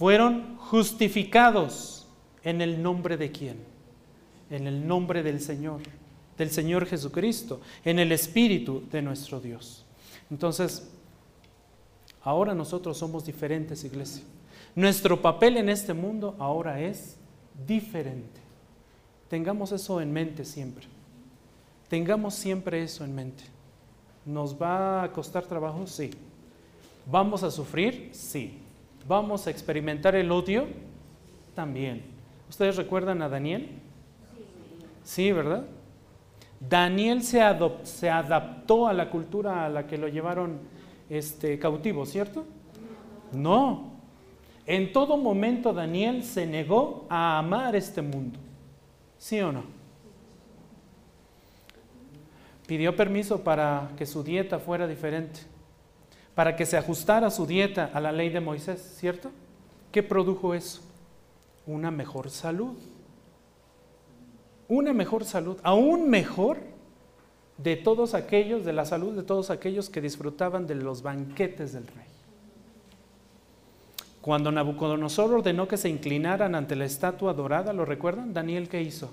fueron 0.00 0.56
justificados 0.56 2.06
en 2.42 2.62
el 2.62 2.82
nombre 2.82 3.18
de 3.18 3.30
quién? 3.30 3.58
En 4.48 4.66
el 4.66 4.88
nombre 4.88 5.22
del 5.22 5.42
Señor, 5.42 5.82
del 6.38 6.50
Señor 6.50 6.86
Jesucristo, 6.86 7.60
en 7.84 7.98
el 7.98 8.10
Espíritu 8.10 8.82
de 8.90 9.02
nuestro 9.02 9.42
Dios. 9.42 9.84
Entonces, 10.30 10.88
ahora 12.22 12.54
nosotros 12.54 12.96
somos 12.96 13.26
diferentes, 13.26 13.84
iglesia. 13.84 14.24
Nuestro 14.74 15.20
papel 15.20 15.58
en 15.58 15.68
este 15.68 15.92
mundo 15.92 16.34
ahora 16.38 16.80
es 16.80 17.18
diferente. 17.66 18.40
Tengamos 19.28 19.70
eso 19.70 20.00
en 20.00 20.14
mente 20.14 20.46
siempre. 20.46 20.86
Tengamos 21.90 22.32
siempre 22.36 22.82
eso 22.82 23.04
en 23.04 23.14
mente. 23.14 23.44
¿Nos 24.30 24.54
va 24.54 25.02
a 25.02 25.12
costar 25.12 25.44
trabajo? 25.44 25.88
Sí. 25.88 26.10
¿Vamos 27.04 27.42
a 27.42 27.50
sufrir? 27.50 28.10
Sí. 28.12 28.58
¿Vamos 29.08 29.48
a 29.48 29.50
experimentar 29.50 30.14
el 30.14 30.30
odio? 30.30 30.66
También. 31.54 32.04
¿Ustedes 32.48 32.76
recuerdan 32.76 33.22
a 33.22 33.28
Daniel? 33.28 33.68
Sí, 35.02 35.32
¿verdad? 35.32 35.66
Daniel 36.60 37.24
se, 37.24 37.40
se, 37.82 38.08
adaptó 38.08 38.86
a 38.86 38.92
la 38.92 39.10
cultura 39.10 39.64
a 39.64 39.68
la 39.68 39.88
que 39.88 39.98
lo 39.98 40.06
llevaron 40.06 40.60
este, 41.08 41.58
cautivo, 41.58 42.06
¿cierto? 42.06 42.44
No. 43.32 43.94
En 44.64 44.92
todo 44.92 45.16
momento 45.16 45.72
Daniel 45.72 46.22
se 46.22 46.46
negó 46.46 47.06
a 47.08 47.38
amar 47.38 47.74
este 47.74 48.00
mundo. 48.00 48.38
¿Sí 49.18 49.40
o 49.40 49.50
no? 49.50 49.79
Pidió 52.70 52.94
permiso 52.94 53.42
para 53.42 53.90
que 53.98 54.06
su 54.06 54.22
dieta 54.22 54.60
fuera 54.60 54.86
diferente 54.86 55.40
para 56.36 56.54
que 56.54 56.66
se 56.66 56.76
ajustara 56.76 57.28
su 57.28 57.44
dieta 57.44 57.90
a 57.92 57.98
la 57.98 58.12
ley 58.12 58.30
de 58.30 58.38
Moisés, 58.38 58.94
¿cierto? 58.96 59.32
¿Qué 59.90 60.04
produjo 60.04 60.54
eso? 60.54 60.82
Una 61.66 61.90
mejor 61.90 62.30
salud. 62.30 62.76
Una 64.68 64.92
mejor 64.92 65.24
salud, 65.24 65.58
aún 65.64 66.08
mejor 66.08 66.58
de 67.58 67.74
todos 67.74 68.14
aquellos, 68.14 68.64
de 68.64 68.72
la 68.72 68.84
salud 68.84 69.16
de 69.16 69.24
todos 69.24 69.50
aquellos 69.50 69.90
que 69.90 70.00
disfrutaban 70.00 70.68
de 70.68 70.76
los 70.76 71.02
banquetes 71.02 71.72
del 71.72 71.88
rey. 71.88 72.06
Cuando 74.20 74.52
Nabucodonosor 74.52 75.34
ordenó 75.34 75.66
que 75.66 75.76
se 75.76 75.88
inclinaran 75.88 76.54
ante 76.54 76.76
la 76.76 76.84
estatua 76.84 77.34
dorada, 77.34 77.72
¿lo 77.72 77.84
recuerdan? 77.84 78.32
Daniel, 78.32 78.68
¿qué 78.68 78.80
hizo? 78.80 79.10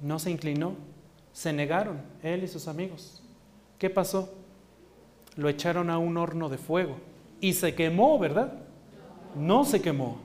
No 0.00 0.18
se 0.18 0.30
inclinó, 0.30 0.76
se 1.32 1.52
negaron, 1.52 2.00
él 2.22 2.44
y 2.44 2.48
sus 2.48 2.68
amigos. 2.68 3.22
¿Qué 3.78 3.90
pasó? 3.90 4.32
lo 5.36 5.48
echaron 5.48 5.90
a 5.90 5.98
un 5.98 6.16
horno 6.16 6.48
de 6.48 6.58
fuego 6.58 6.96
y 7.40 7.54
se 7.54 7.74
quemó, 7.74 8.18
¿verdad? 8.18 8.52
No 9.34 9.64
se 9.64 9.80
quemó, 9.80 10.20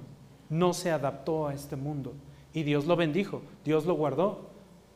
no 0.50 0.74
se 0.74 0.92
adaptó 0.92 1.48
a 1.48 1.54
este 1.54 1.76
mundo. 1.76 2.14
Y 2.54 2.64
Dios 2.64 2.86
lo 2.86 2.96
bendijo, 2.96 3.42
Dios 3.64 3.86
lo 3.86 3.94
guardó, 3.94 4.50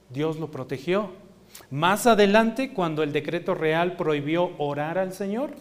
Dios 0.09 0.37
lo 0.37 0.51
protegió. 0.51 1.09
Más 1.69 2.07
adelante, 2.07 2.73
cuando 2.73 3.03
el 3.03 3.11
decreto 3.11 3.53
real 3.53 3.95
prohibió 3.95 4.51
orar 4.57 4.97
al 4.97 5.13
Señor, 5.13 5.51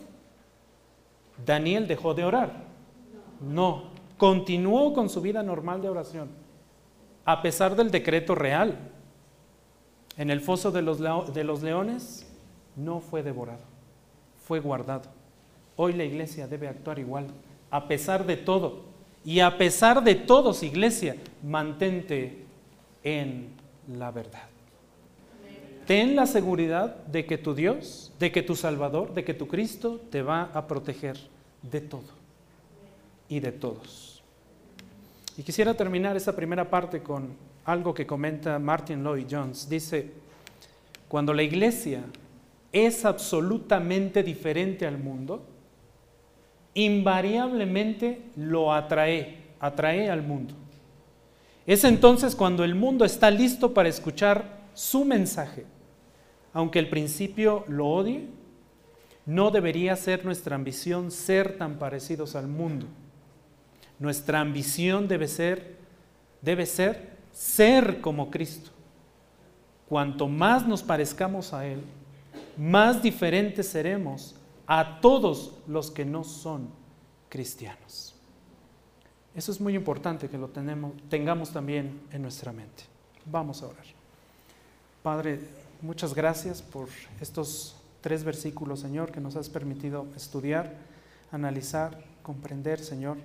Daniel 1.45 1.87
dejó 1.87 2.15
de 2.15 2.25
orar. 2.25 2.65
No, 3.41 3.85
continuó 4.19 4.93
con 4.93 5.09
su 5.09 5.21
vida 5.21 5.43
normal 5.43 5.81
de 5.83 5.89
oración, 5.89 6.29
a 7.25 7.43
pesar 7.43 7.77
del 7.77 7.91
decreto 7.91 8.35
real. 8.35 8.77
En 10.21 10.31
el 10.31 10.41
foso 10.41 10.71
de 10.71 10.83
los, 10.83 11.01
de 11.35 11.45
los 11.45 11.63
leones 11.63 12.25
no 12.77 13.01
fue 13.01 13.25
devorado 13.25 13.71
fue 14.51 14.59
guardado. 14.59 15.05
Hoy 15.77 15.93
la 15.93 16.03
iglesia 16.03 16.49
debe 16.49 16.67
actuar 16.67 16.99
igual, 16.99 17.29
a 17.71 17.87
pesar 17.87 18.27
de 18.27 18.37
todo. 18.37 18.81
Y 19.25 19.39
a 19.39 19.57
pesar 19.57 20.03
de 20.03 20.17
todos, 20.17 20.65
iglesia, 20.65 21.15
mantente 21.41 22.47
en 23.05 23.51
la 23.97 24.11
verdad. 24.11 24.49
Ten 25.87 26.17
la 26.17 26.27
seguridad 26.27 26.97
de 27.05 27.27
que 27.27 27.39
tu 27.39 27.55
Dios, 27.55 28.13
de 28.19 28.33
que 28.33 28.43
tu 28.43 28.57
Salvador, 28.57 29.15
de 29.15 29.23
que 29.23 29.35
tu 29.35 29.47
Cristo 29.47 30.01
te 30.11 30.21
va 30.21 30.51
a 30.53 30.67
proteger 30.67 31.17
de 31.63 31.81
todo 31.81 32.11
y 33.29 33.39
de 33.39 33.53
todos. 33.53 34.25
Y 35.37 35.45
quisiera 35.45 35.75
terminar 35.75 36.17
esa 36.17 36.35
primera 36.35 36.69
parte 36.69 37.05
con 37.05 37.29
algo 37.65 37.95
que 37.95 38.07
comenta 38.07 38.59
Martin 38.59 39.03
Lloyd 39.03 39.27
Jones. 39.31 39.69
Dice, 39.69 40.11
cuando 41.09 41.35
la 41.35 41.43
iglesia 41.43 42.03
es 42.73 43.05
absolutamente 43.05 44.23
diferente 44.23 44.87
al 44.87 44.99
mundo, 44.99 45.45
invariablemente 46.75 48.23
lo 48.37 48.73
atrae, 48.73 49.39
atrae 49.59 50.09
al 50.09 50.23
mundo. 50.23 50.55
Es 51.67 51.85
entonces 51.85 52.35
cuando 52.35 52.65
el 52.65 52.75
mundo 52.75 53.05
está 53.05 53.31
listo 53.31 53.75
para 53.75 53.89
escuchar 53.89 54.61
su 54.75 55.05
mensaje. 55.05 55.67
Aunque 56.53 56.79
al 56.79 56.89
principio 56.89 57.65
lo 57.69 57.89
odie, 57.89 58.27
no 59.27 59.51
debería 59.51 59.95
ser 59.97 60.25
nuestra 60.25 60.57
ambición 60.57 61.11
ser 61.11 61.59
tan 61.59 61.79
parecidos 61.79 62.35
al 62.35 62.49
mundo. 62.49 62.87
Nuestra 63.99 64.41
ambición 64.41 65.07
debe 65.07 65.29
ser, 65.29 65.77
debe 66.41 66.67
ser 66.67 67.20
ser 67.41 68.03
como 68.03 68.31
Cristo. 68.31 68.71
Cuanto 69.89 70.29
más 70.29 70.67
nos 70.67 70.83
parezcamos 70.83 71.55
a 71.55 71.67
Él, 71.67 71.83
más 72.59 73.03
diferentes 73.03 73.67
seremos 73.67 74.37
a 74.67 75.01
todos 75.01 75.55
los 75.67 75.91
que 75.91 76.05
no 76.05 76.23
son 76.23 76.69
cristianos. 77.31 78.15
Eso 79.35 79.53
es 79.53 79.59
muy 79.59 79.75
importante 79.75 80.29
que 80.29 80.37
lo 80.37 80.49
tenemos, 80.49 80.93
tengamos 81.09 81.51
también 81.51 82.03
en 82.13 82.21
nuestra 82.21 82.53
mente. 82.53 82.83
Vamos 83.25 83.63
a 83.63 83.69
orar. 83.69 83.87
Padre, 85.03 85.41
muchas 85.81 86.15
gracias 86.15 86.61
por 86.61 86.91
estos 87.23 87.75
tres 88.03 88.23
versículos, 88.23 88.81
Señor, 88.81 89.11
que 89.13 89.21
nos 89.21 89.37
has 89.37 89.49
permitido 89.49 90.07
estudiar, 90.15 90.77
analizar, 91.33 92.05
comprender, 92.23 92.81
Señor. 92.81 93.17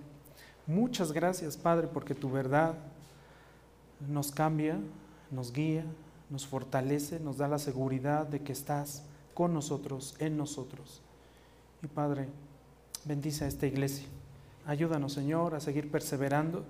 Muchas 0.68 1.12
gracias, 1.12 1.58
Padre, 1.58 1.88
porque 1.88 2.16
tu 2.16 2.32
verdad 2.32 2.76
nos 4.08 4.32
cambia, 4.32 4.78
nos 5.32 5.54
guía, 5.54 5.86
nos 6.30 6.48
fortalece, 6.48 7.20
nos 7.20 7.38
da 7.38 7.48
la 7.48 7.60
seguridad 7.60 8.28
de 8.28 8.42
que 8.42 8.52
estás 8.52 9.04
con 9.34 9.54
nosotros, 9.54 10.16
en 10.20 10.38
nosotros. 10.38 11.02
Y 11.84 11.88
Padre, 11.88 12.28
bendice 13.06 13.46
a 13.46 13.48
esta 13.48 13.68
iglesia. 13.68 14.08
Ayúdanos, 14.66 15.14
Señor, 15.14 15.54
a 15.54 15.60
seguir 15.60 15.92
perseverando, 15.92 16.66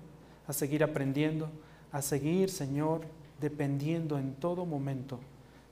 a 0.46 0.52
seguir 0.52 0.84
aprendiendo, 0.84 1.48
a 1.92 2.02
seguir, 2.02 2.50
Señor, 2.50 3.02
dependiendo 3.40 4.18
en 4.18 4.34
todo 4.34 4.66
momento 4.66 5.18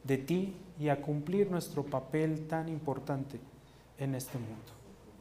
de 0.05 0.19
ti 0.19 0.55
y 0.79 0.89
a 0.89 1.01
cumplir 1.01 1.51
nuestro 1.51 1.85
papel 1.85 2.47
tan 2.47 2.69
importante 2.69 3.39
en 3.99 4.15
este 4.15 4.39
mundo. 4.39 4.73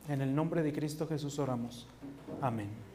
En 0.10 0.22
el 0.22 0.34
nombre 0.34 0.64
de 0.64 0.74
Cristo 0.74 1.08
Jesús 1.08 1.40
oramos. 1.40 1.88
Amén. 2.42 2.93